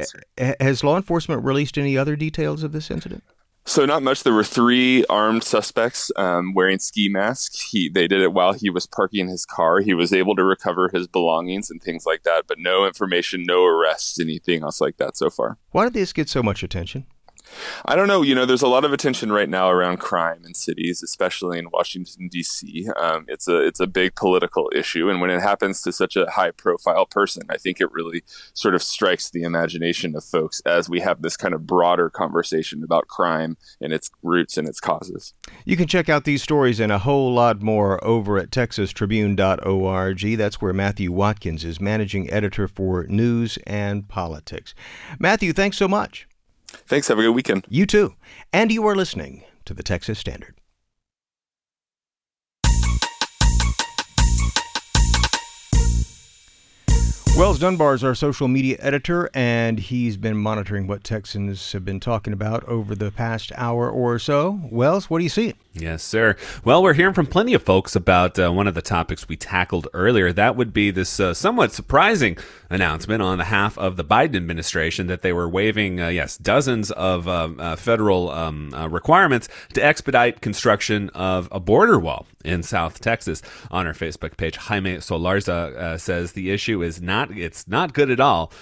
has 0.61 0.83
law 0.83 0.97
enforcement 0.97 1.45
released 1.45 1.79
any 1.79 1.97
other 1.97 2.17
details 2.17 2.63
of 2.63 2.73
this 2.73 2.91
incident? 2.91 3.23
So 3.67 3.87
not 3.87 4.03
much. 4.03 4.25
There 4.25 4.35
were 4.35 4.45
three 4.45 5.07
armed 5.07 5.43
suspects 5.43 6.13
um, 6.17 6.53
wearing 6.53 6.79
ski 6.79 7.09
masks. 7.09 7.63
He 7.71 7.89
they 7.89 8.07
did 8.07 8.21
it 8.21 8.35
while 8.35 8.53
he 8.53 8.69
was 8.69 8.87
parking 8.87 9.29
his 9.29 9.47
car. 9.47 9.81
He 9.81 9.95
was 9.95 10.13
able 10.13 10.37
to 10.37 10.45
recover 10.45 10.91
his 10.93 11.07
belongings 11.07 11.71
and 11.71 11.83
things 11.83 12.05
like 12.05 12.25
that, 12.25 12.45
but 12.47 12.59
no 12.59 12.87
information, 12.87 13.45
no 13.47 13.65
arrests, 13.65 14.21
anything 14.21 14.63
else 14.63 14.83
like 14.83 14.99
that 14.99 15.17
so 15.17 15.31
far. 15.31 15.57
Why 15.71 15.85
did 15.85 15.95
this 15.95 16.13
get 16.13 16.29
so 16.29 16.43
much 16.43 16.63
attention? 16.63 17.07
I 17.85 17.97
don't 17.97 18.09
know. 18.09 18.23
You 18.23 18.35
know, 18.35 18.47
there's 18.47 18.63
a 18.63 18.69
lot 18.69 18.85
of 18.85 18.93
attention 18.93 19.33
right 19.33 19.49
now 19.49 19.71
around 19.71 19.99
crime 19.99 20.43
in 20.45 20.55
cities, 20.55 21.03
especially 21.03 21.59
in 21.59 21.71
Washington 21.71 22.29
D.C. 22.29 22.89
Um, 23.01 23.25
it's 23.29 23.49
a 23.49 23.59
it's 23.59 23.81
a 23.81 23.87
big 23.87 24.15
political 24.15 24.71
issue, 24.75 25.09
and 25.11 25.21
when 25.21 25.31
it 25.31 25.41
happens 25.41 25.83
to 25.83 25.93
such 25.93 26.17
a 26.17 26.31
high 26.31 26.51
profile 26.51 27.07
person, 27.07 27.45
I 27.49 27.57
think 27.57 27.81
it 27.81 27.93
really 27.93 28.23
sort 28.53 28.75
of 28.75 28.83
strikes 28.83 29.31
the 29.31 29.43
imagination 29.43 30.15
of 30.17 30.25
folks 30.25 30.61
as 30.67 30.89
we 30.89 31.01
have 31.01 31.23
this 31.23 31.37
kind 31.37 31.55
of 31.55 31.67
broader 31.67 32.11
conversation 32.11 32.83
about 32.83 33.09
crime 33.09 33.57
and 33.81 33.93
its 33.93 34.11
roots 34.23 34.57
and 34.57 34.69
its 34.69 34.81
causes. 34.81 35.35
You 35.65 35.77
can 35.77 35.89
check 35.89 36.09
out 36.09 36.25
these 36.25 36.43
stories 36.43 36.81
and 36.81 36.93
a 36.93 36.99
whole 36.99 37.33
lot 37.33 37.63
more 37.63 38.03
over 38.05 38.39
at 38.39 38.51
texastribune.org. 38.51 40.39
That's 40.39 40.61
where 40.61 40.73
Matthew 40.73 41.13
Watkins 41.13 41.65
is 41.65 41.81
managing 41.81 42.31
editor 42.31 42.69
for 42.69 43.05
news 43.05 43.59
and 43.67 44.09
politics. 44.09 44.75
Matthew, 45.19 45.53
thanks 45.53 45.77
so 45.77 45.89
much. 45.89 46.27
Thanks. 46.87 47.09
Have 47.09 47.19
a 47.19 47.23
good 47.23 47.31
weekend. 47.31 47.67
You 47.69 47.87
too. 47.87 48.15
And 48.53 48.71
you 48.71 48.87
are 48.87 48.95
listening 48.95 49.45
to 49.65 49.75
the 49.75 49.83
Texas 49.83 50.19
Standard. 50.19 50.55
Wells 57.37 57.59
Dunbar 57.59 57.95
is 57.95 58.05
our 58.05 58.15
social 58.15 58.47
media 58.47 58.77
editor, 58.79 59.29
and 59.35 59.81
he's 59.81 60.17
been 60.17 60.37
monitoring 60.37 60.87
what 60.87 61.03
Texans 61.03 61.73
have 61.73 61.85
been 61.85 61.99
talking 61.99 62.33
about 62.33 62.63
over 62.69 62.95
the 62.95 63.11
past 63.11 63.51
hour 63.57 63.91
or 63.91 64.21
so. 64.21 64.61
Wells, 64.71 65.11
what 65.11 65.19
do 65.19 65.25
you 65.25 65.31
see? 65.31 65.55
Yes, 65.77 66.05
sir. 66.05 66.37
Well, 66.65 66.85
we're 66.85 66.95
hearing 66.95 67.15
from 67.15 67.27
plenty 67.27 67.53
of 67.53 67.65
folks 67.65 67.97
about 67.97 68.39
uh, 68.39 68.53
one 68.53 68.69
of 68.69 68.75
the 68.75 68.83
topics 68.83 69.29
we 69.29 69.37
tackled 69.37 69.89
earlier. 69.93 70.33
That 70.33 70.55
would 70.55 70.73
be 70.73 70.93
this 70.93 71.19
uh, 71.19 71.35
somewhat 71.35 71.73
surprising 71.73 72.39
announcement 72.71 73.21
on 73.23 73.39
the 73.39 73.43
behalf 73.43 73.77
of 73.77 73.97
the 73.97 74.05
Biden 74.05 74.37
administration 74.37 75.09
that 75.09 75.23
they 75.23 75.33
were 75.33 75.49
waiving, 75.49 76.01
uh, 76.01 76.09
yes, 76.09 76.39
dozens 76.39 76.93
of 76.93 77.27
um, 77.27 77.59
uh, 77.59 77.75
federal 77.75 78.31
um, 78.31 78.73
uh, 78.73 78.89
requirements 78.89 79.49
to 79.73 79.85
expedite 79.85 80.41
construction 80.41 81.11
of 81.11 81.49
a 81.51 81.59
border 81.59 81.99
wall 81.99 82.29
in 82.45 82.63
South 82.63 83.01
Texas. 83.01 83.43
On 83.73 83.85
our 83.85 83.95
Facebook 83.95 84.37
page, 84.37 84.57
Jaime 84.57 84.99
Solarza 84.99 85.75
uh, 85.75 85.99
says 85.99 86.33
the 86.33 86.53
issue 86.53 86.85
is 86.85 87.03
not 87.03 87.37
it's 87.37 87.67
not 87.67 87.95
good 87.95 88.11
at 88.13 88.21
all 88.21 88.53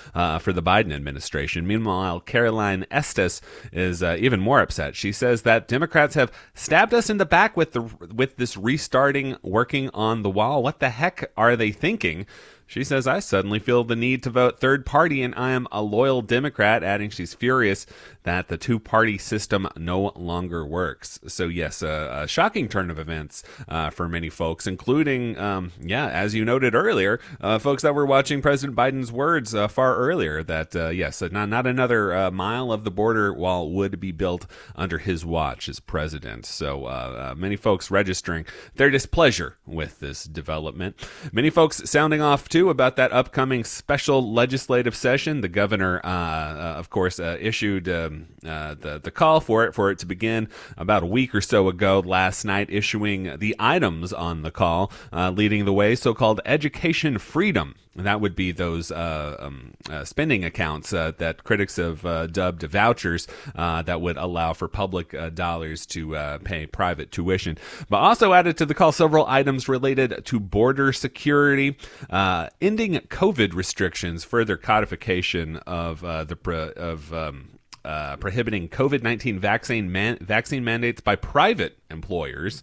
for 0.41 0.53
the 0.55 0.63
Biden 0.63 0.95
administration. 0.95 1.67
Meanwhile, 1.67 2.21
Caroline 2.21 2.87
Estes 2.91 3.43
is 3.71 4.03
even 4.03 4.41
more 4.41 4.61
upset. 4.61 4.97
She 4.97 5.13
says 5.13 5.43
that 5.43 5.69
Democrats 5.69 6.15
have 6.15 6.33
stabbed 6.55 6.95
us 6.95 7.01
us 7.03 7.11
in 7.11 7.18
the 7.18 7.26
back 7.26 7.57
with 7.57 7.72
the 7.72 7.80
with 7.80 8.36
this 8.36 8.57
restarting 8.57 9.36
working 9.42 9.90
on 9.92 10.22
the 10.22 10.30
wall. 10.30 10.62
What 10.62 10.78
the 10.78 10.90
heck 10.90 11.32
are 11.36 11.57
they 11.57 11.72
thinking? 11.72 12.26
She 12.64 12.84
says, 12.84 13.09
I 13.09 13.18
suddenly 13.18 13.59
feel 13.59 13.82
the 13.82 13.96
need 13.96 14.22
to 14.22 14.30
vote 14.30 14.61
third 14.61 14.86
party, 14.86 15.20
and 15.22 15.34
I 15.34 15.50
am 15.50 15.66
a 15.72 15.82
loyal 15.82 16.22
Democrat, 16.22 16.84
adding 16.84 17.11
she's 17.11 17.34
furious 17.34 17.86
that 18.25 18.49
the 18.49 18.57
two 18.57 18.79
party 18.79 19.18
system 19.18 19.68
no 19.77 20.12
longer 20.14 20.64
works. 20.64 21.18
So, 21.27 21.47
yes, 21.49 21.83
a, 21.83 22.23
a 22.23 22.29
shocking 22.29 22.68
turn 22.68 22.91
of 22.91 22.99
events 22.99 23.43
uh, 23.68 23.91
for 23.91 24.09
many 24.09 24.29
folks, 24.29 24.66
including, 24.66 25.37
um, 25.39 25.73
yeah, 25.81 26.09
as 26.09 26.35
you 26.35 26.45
noted 26.45 26.75
earlier, 26.75 27.20
uh, 27.41 27.59
folks 27.59 27.83
that 27.83 27.95
were 27.95 28.07
watching 28.07 28.43
President 28.43 28.77
Biden's 28.77 29.11
words 29.11 29.55
uh, 29.55 29.68
far 29.68 29.97
earlier 29.97 30.43
that, 30.43 30.77
uh, 30.77 30.89
yes, 30.89 31.20
not, 31.20 31.49
not 31.49 31.66
another 31.66 32.14
uh, 32.14 32.31
mile 32.31 32.70
of 32.70 32.85
the 32.85 32.91
border 32.91 33.33
wall 33.33 33.70
would 33.70 33.99
be 33.99 34.12
built 34.12 34.47
under 34.77 34.99
his 34.99 35.25
watch 35.25 35.68
as 35.68 35.81
president. 35.81 36.47
So, 36.47 36.85
uh, 36.85 37.35
many 37.37 37.57
folks 37.57 37.91
registering 37.91 38.45
their 38.75 38.91
displeasure 38.91 39.59
with 39.66 40.01
this 40.01 40.25
development. 40.25 40.97
Many 41.33 41.51
folks 41.51 41.89
sounding 41.91 42.20
off, 42.20 42.49
too 42.49 42.70
about 42.70 42.97
that 42.97 43.12
upcoming 43.12 43.64
special 43.64 44.33
legislative 44.33 44.95
session. 44.95 45.41
The 45.41 45.49
governor, 45.49 46.01
uh, 46.05 46.09
uh, 46.09 46.75
of 46.79 46.91
course, 46.91 47.18
uh, 47.18 47.37
issued 47.41 47.89
um, 48.13 48.27
uh, 48.47 48.75
the 48.75 48.99
the 48.99 49.11
call 49.11 49.41
for 49.41 49.65
it 49.65 49.75
for 49.75 49.91
it 49.91 49.99
to 50.01 50.07
begin 50.07 50.49
about 50.77 51.03
a 51.03 51.07
week 51.07 51.35
or 51.35 51.41
so 51.41 51.69
ago. 51.69 52.01
Last 52.01 52.45
night, 52.45 52.69
issuing 52.71 53.39
the 53.39 53.57
items 53.59 54.13
on 54.13 54.43
the 54.43 54.51
call, 54.51 54.93
uh, 55.13 55.31
leading 55.31 55.65
the 55.65 55.73
way, 55.73 55.95
so-called 55.95 56.41
education 56.45 57.19
freedom 57.19 57.75
that 57.95 58.21
would 58.21 58.35
be 58.35 58.53
those 58.53 58.91
uh, 58.91 59.37
um, 59.39 59.75
uh, 59.91 60.05
spending 60.05 60.45
accounts 60.45 60.93
uh, 60.93 61.13
that 61.19 61.45
critics 61.45 61.77
have 61.77 62.05
uh, 62.07 62.27
dubbed 62.27 62.63
vouchers 62.63 63.29
uh, 63.55 63.83
that 63.83 64.01
would 64.01 64.17
allow 64.17 64.55
for 64.55 64.67
public 64.67 65.13
uh, 65.13 65.29
dollars 65.31 65.85
to 65.85 66.13
pay 66.45 66.67
private 66.67 67.11
tuition. 67.11 67.59
But 67.89 67.99
also 67.99 68.33
added 68.33 68.57
to 68.59 68.67
the 68.67 68.75
call 68.75 68.93
several 68.93 69.27
items 69.27 69.69
related 69.69 70.25
to 70.25 70.41
border 70.41 70.93
security, 70.93 71.77
ending 72.11 72.95
COVID 72.95 73.55
restrictions, 73.55 74.25
further 74.25 74.57
codification 74.57 75.57
of 75.59 76.01
the 76.01 76.73
of 76.77 77.13
um, 77.13 77.51
uh, 77.85 78.16
prohibiting 78.16 78.68
COVID 78.68 79.03
19 79.03 79.39
vaccine, 79.39 79.91
man- 79.91 80.18
vaccine 80.20 80.64
mandates 80.64 81.01
by 81.01 81.16
private 81.16 81.78
employers, 81.91 82.62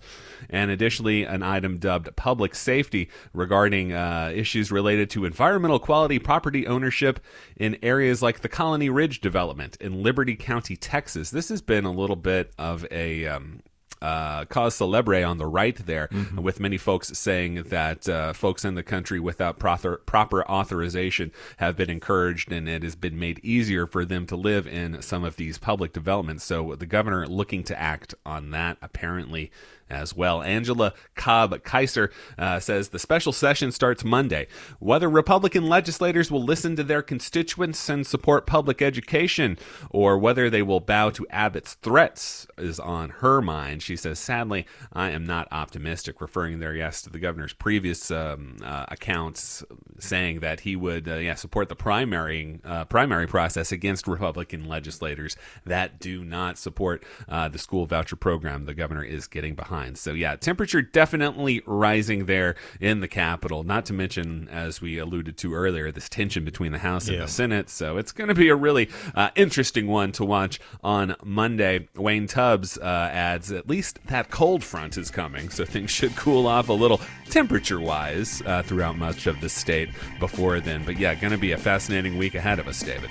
and 0.49 0.71
additionally, 0.71 1.23
an 1.23 1.43
item 1.43 1.77
dubbed 1.77 2.15
public 2.15 2.55
safety 2.55 3.09
regarding 3.33 3.93
uh, 3.93 4.31
issues 4.33 4.71
related 4.71 5.09
to 5.11 5.25
environmental 5.25 5.79
quality 5.79 6.19
property 6.19 6.65
ownership 6.67 7.19
in 7.57 7.77
areas 7.83 8.21
like 8.21 8.39
the 8.39 8.49
Colony 8.49 8.89
Ridge 8.89 9.21
development 9.21 9.77
in 9.81 10.03
Liberty 10.03 10.35
County, 10.35 10.75
Texas. 10.75 11.31
This 11.31 11.49
has 11.49 11.61
been 11.61 11.85
a 11.85 11.91
little 11.91 12.15
bit 12.15 12.51
of 12.57 12.85
a 12.91 13.27
um, 13.27 13.61
uh, 14.01 14.45
cause 14.45 14.75
celebre 14.75 15.23
on 15.23 15.37
the 15.37 15.45
right 15.45 15.75
there, 15.85 16.07
mm-hmm. 16.07 16.41
with 16.41 16.59
many 16.59 16.77
folks 16.77 17.17
saying 17.17 17.63
that 17.63 18.07
uh, 18.07 18.33
folks 18.33 18.63
in 18.63 18.75
the 18.75 18.83
country 18.83 19.19
without 19.19 19.59
proper, 19.59 19.97
proper 20.05 20.47
authorization 20.49 21.31
have 21.57 21.75
been 21.75 21.89
encouraged 21.89 22.51
and 22.51 22.69
it 22.69 22.83
has 22.83 22.95
been 22.95 23.19
made 23.19 23.39
easier 23.43 23.85
for 23.85 24.05
them 24.05 24.25
to 24.25 24.35
live 24.35 24.67
in 24.67 25.01
some 25.01 25.23
of 25.23 25.35
these 25.35 25.57
public 25.57 25.93
developments. 25.93 26.43
So 26.43 26.75
the 26.75 26.85
governor 26.85 27.27
looking 27.27 27.63
to 27.65 27.79
act 27.79 28.15
on 28.25 28.51
that 28.51 28.77
apparently 28.81 29.51
as 29.89 30.15
well. 30.15 30.41
Angela 30.41 30.93
Cobb 31.15 31.63
Kaiser 31.63 32.11
uh, 32.37 32.59
says 32.59 32.89
the 32.89 32.99
special 32.99 33.33
session 33.33 33.71
starts 33.71 34.03
Monday. 34.03 34.47
Whether 34.79 35.09
Republican 35.09 35.67
legislators 35.67 36.31
will 36.31 36.43
listen 36.43 36.75
to 36.75 36.83
their 36.83 37.01
constituents 37.01 37.89
and 37.89 38.05
support 38.05 38.45
public 38.45 38.81
education, 38.81 39.57
or 39.89 40.17
whether 40.17 40.49
they 40.49 40.61
will 40.61 40.79
bow 40.79 41.09
to 41.11 41.27
Abbott's 41.29 41.73
threats, 41.75 42.47
is 42.57 42.79
on 42.79 43.09
her 43.09 43.41
mind. 43.41 43.81
She 43.81 43.95
says, 43.95 44.19
sadly, 44.19 44.65
I 44.93 45.09
am 45.09 45.25
not 45.25 45.47
optimistic, 45.51 46.21
referring 46.21 46.59
there, 46.59 46.75
yes, 46.75 47.01
to 47.03 47.09
the 47.09 47.19
governor's 47.19 47.53
previous 47.53 48.11
um, 48.11 48.57
uh, 48.63 48.85
accounts 48.89 49.63
saying 49.99 50.39
that 50.39 50.61
he 50.61 50.75
would 50.75 51.07
uh, 51.07 51.15
yeah, 51.15 51.35
support 51.35 51.69
the 51.69 51.75
primary, 51.75 52.59
uh, 52.63 52.85
primary 52.85 53.27
process 53.27 53.71
against 53.71 54.07
Republican 54.07 54.67
legislators 54.67 55.35
that 55.65 55.99
do 55.99 56.23
not 56.23 56.57
support 56.57 57.03
uh, 57.27 57.47
the 57.47 57.57
school 57.57 57.85
voucher 57.85 58.15
program 58.15 58.65
the 58.65 58.73
governor 58.73 59.03
is 59.03 59.27
getting 59.27 59.55
behind. 59.55 59.78
So 59.95 60.11
yeah, 60.11 60.35
temperature 60.35 60.81
definitely 60.81 61.61
rising 61.65 62.25
there 62.25 62.55
in 62.79 62.99
the 62.99 63.07
Capitol. 63.07 63.63
Not 63.63 63.85
to 63.85 63.93
mention, 63.93 64.47
as 64.49 64.81
we 64.81 64.97
alluded 64.97 65.37
to 65.37 65.53
earlier, 65.53 65.91
this 65.91 66.09
tension 66.09 66.45
between 66.45 66.71
the 66.71 66.79
House 66.79 67.07
and 67.07 67.21
the 67.21 67.27
Senate. 67.27 67.69
So 67.69 67.97
it's 67.97 68.11
going 68.11 68.27
to 68.27 68.35
be 68.35 68.49
a 68.49 68.55
really 68.55 68.89
uh, 69.15 69.29
interesting 69.35 69.87
one 69.87 70.11
to 70.13 70.25
watch 70.25 70.59
on 70.83 71.15
Monday. 71.23 71.87
Wayne 71.95 72.27
Tubbs 72.27 72.77
uh, 72.77 73.09
adds 73.11 73.51
at 73.51 73.69
least 73.69 73.99
that 74.07 74.29
cold 74.29 74.63
front 74.63 74.97
is 74.97 75.09
coming, 75.09 75.49
so 75.49 75.65
things 75.65 75.91
should 75.91 76.15
cool 76.15 76.47
off 76.47 76.69
a 76.69 76.73
little 76.73 77.01
temperature 77.29 77.79
wise 77.79 78.41
uh, 78.45 78.63
throughout 78.63 78.97
much 78.97 79.27
of 79.27 79.39
the 79.41 79.49
state 79.49 79.89
before 80.19 80.59
then. 80.59 80.83
But 80.85 80.99
yeah, 80.99 81.15
going 81.15 81.31
to 81.31 81.37
be 81.37 81.51
a 81.51 81.57
fascinating 81.57 82.17
week 82.17 82.35
ahead 82.35 82.59
of 82.59 82.67
us, 82.67 82.81
David. 82.81 83.09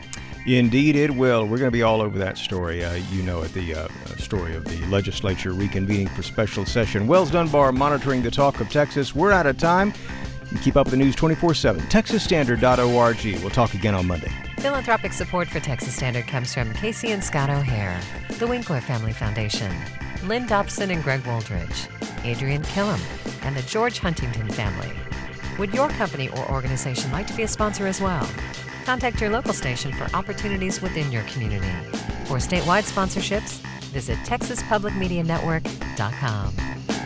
Indeed, 0.57 0.97
it 0.97 1.11
will. 1.11 1.43
We're 1.43 1.59
going 1.59 1.69
to 1.69 1.71
be 1.71 1.83
all 1.83 2.01
over 2.01 2.19
that 2.19 2.39
story. 2.39 2.83
Uh, 2.83 2.95
you 3.11 3.23
know 3.23 3.43
it, 3.43 3.53
the 3.53 3.75
uh, 3.75 3.89
story 4.17 4.55
of 4.55 4.65
the 4.65 4.83
legislature 4.87 5.53
reconvening 5.53 6.09
for 6.17 6.23
special 6.23 6.65
session. 6.65 7.07
Wells 7.07 7.31
Dunbar 7.31 7.71
monitoring 7.73 8.23
the 8.23 8.31
talk 8.31 8.59
of 8.61 8.71
Texas. 8.71 9.15
We're 9.15 9.31
out 9.31 9.47
of 9.47 9.59
time. 9.59 9.93
Keep 10.63 10.77
up 10.77 10.87
with 10.87 10.93
the 10.93 10.97
news 10.97 11.15
24 11.17 11.53
7. 11.53 11.83
TexasStandard.org. 11.83 13.43
We'll 13.43 13.51
talk 13.51 13.75
again 13.75 13.95
on 13.95 14.07
Monday. 14.07 14.33
Philanthropic 14.57 15.13
support 15.13 15.49
for 15.49 15.61
Texas 15.61 15.95
Standard 15.95 16.27
comes 16.27 16.55
from 16.55 16.73
Casey 16.73 17.11
and 17.11 17.23
Scott 17.23 17.51
O'Hare, 17.51 18.01
the 18.39 18.47
Winkler 18.47 18.81
Family 18.81 19.13
Foundation, 19.13 19.71
Lynn 20.25 20.47
Dobson 20.47 20.91
and 20.91 21.03
Greg 21.03 21.27
Woldridge, 21.27 21.89
Adrian 22.25 22.63
Killam, 22.63 23.01
and 23.45 23.55
the 23.55 23.63
George 23.63 23.99
Huntington 23.99 24.49
family. 24.49 24.91
Would 25.59 25.75
your 25.75 25.91
company 25.91 26.31
or 26.31 26.51
organization 26.51 27.13
like 27.13 27.27
to 27.27 27.35
be 27.35 27.43
a 27.43 27.49
sponsor 27.49 27.87
as 27.87 28.01
well? 28.01 28.27
Contact 28.89 29.21
your 29.21 29.29
local 29.29 29.53
station 29.53 29.93
for 29.93 30.09
opportunities 30.17 30.81
within 30.81 31.13
your 31.13 31.23
community. 31.25 31.69
For 32.25 32.39
statewide 32.39 32.91
sponsorships, 32.91 33.59
visit 33.93 34.17
TexasPublicMediaNetwork.com. 34.21 36.98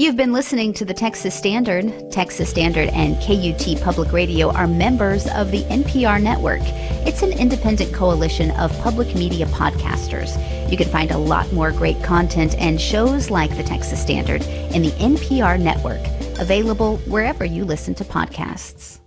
You've 0.00 0.16
been 0.16 0.32
listening 0.32 0.72
to 0.72 0.86
the 0.86 0.94
Texas 0.94 1.34
Standard. 1.34 2.10
Texas 2.10 2.48
Standard 2.48 2.88
and 2.94 3.20
KUT 3.20 3.82
Public 3.82 4.12
Radio 4.14 4.50
are 4.50 4.66
members 4.66 5.26
of 5.26 5.50
the 5.50 5.62
NPR 5.64 6.22
network. 6.22 6.62
It's 7.06 7.20
an 7.20 7.32
independent 7.32 7.92
coalition 7.92 8.50
of 8.52 8.72
public 8.78 9.14
media 9.14 9.44
podcasters. 9.48 10.30
You 10.70 10.78
can 10.78 10.88
find 10.88 11.10
a 11.10 11.18
lot 11.18 11.52
more 11.52 11.70
great 11.70 12.02
content 12.02 12.54
and 12.56 12.80
shows 12.80 13.28
like 13.28 13.54
the 13.58 13.62
Texas 13.62 14.00
Standard 14.00 14.40
in 14.74 14.80
the 14.80 14.92
NPR 14.92 15.60
network, 15.60 16.00
available 16.40 16.96
wherever 17.00 17.44
you 17.44 17.66
listen 17.66 17.94
to 17.96 18.04
podcasts. 18.04 18.99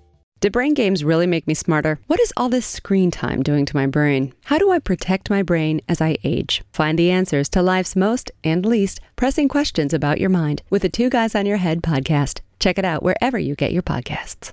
Do 0.43 0.49
brain 0.49 0.73
games 0.73 1.05
really 1.05 1.25
make 1.25 1.47
me 1.47 1.53
smarter? 1.53 1.99
What 2.07 2.19
is 2.19 2.33
all 2.35 2.49
this 2.49 2.65
screen 2.65 3.11
time 3.11 3.43
doing 3.43 3.65
to 3.65 3.77
my 3.77 3.87
brain? 3.87 4.33
How 4.43 4.57
do 4.57 4.71
I 4.71 4.79
protect 4.79 5.29
my 5.29 5.41
brain 5.41 5.79
as 5.87 6.01
I 6.01 6.17
age? 6.25 6.61
Find 6.73 6.99
the 6.99 7.11
answers 7.11 7.47
to 7.51 7.61
life's 7.61 7.95
most 7.95 8.29
and 8.43 8.65
least 8.65 8.99
pressing 9.15 9.47
questions 9.47 9.93
about 9.93 10.19
your 10.19 10.29
mind 10.29 10.61
with 10.69 10.81
the 10.81 10.89
Two 10.89 11.09
Guys 11.09 11.33
on 11.33 11.45
Your 11.45 11.59
Head 11.59 11.81
podcast. 11.81 12.41
Check 12.59 12.77
it 12.77 12.83
out 12.83 13.03
wherever 13.03 13.39
you 13.39 13.55
get 13.55 13.71
your 13.71 13.83
podcasts. 13.83 14.51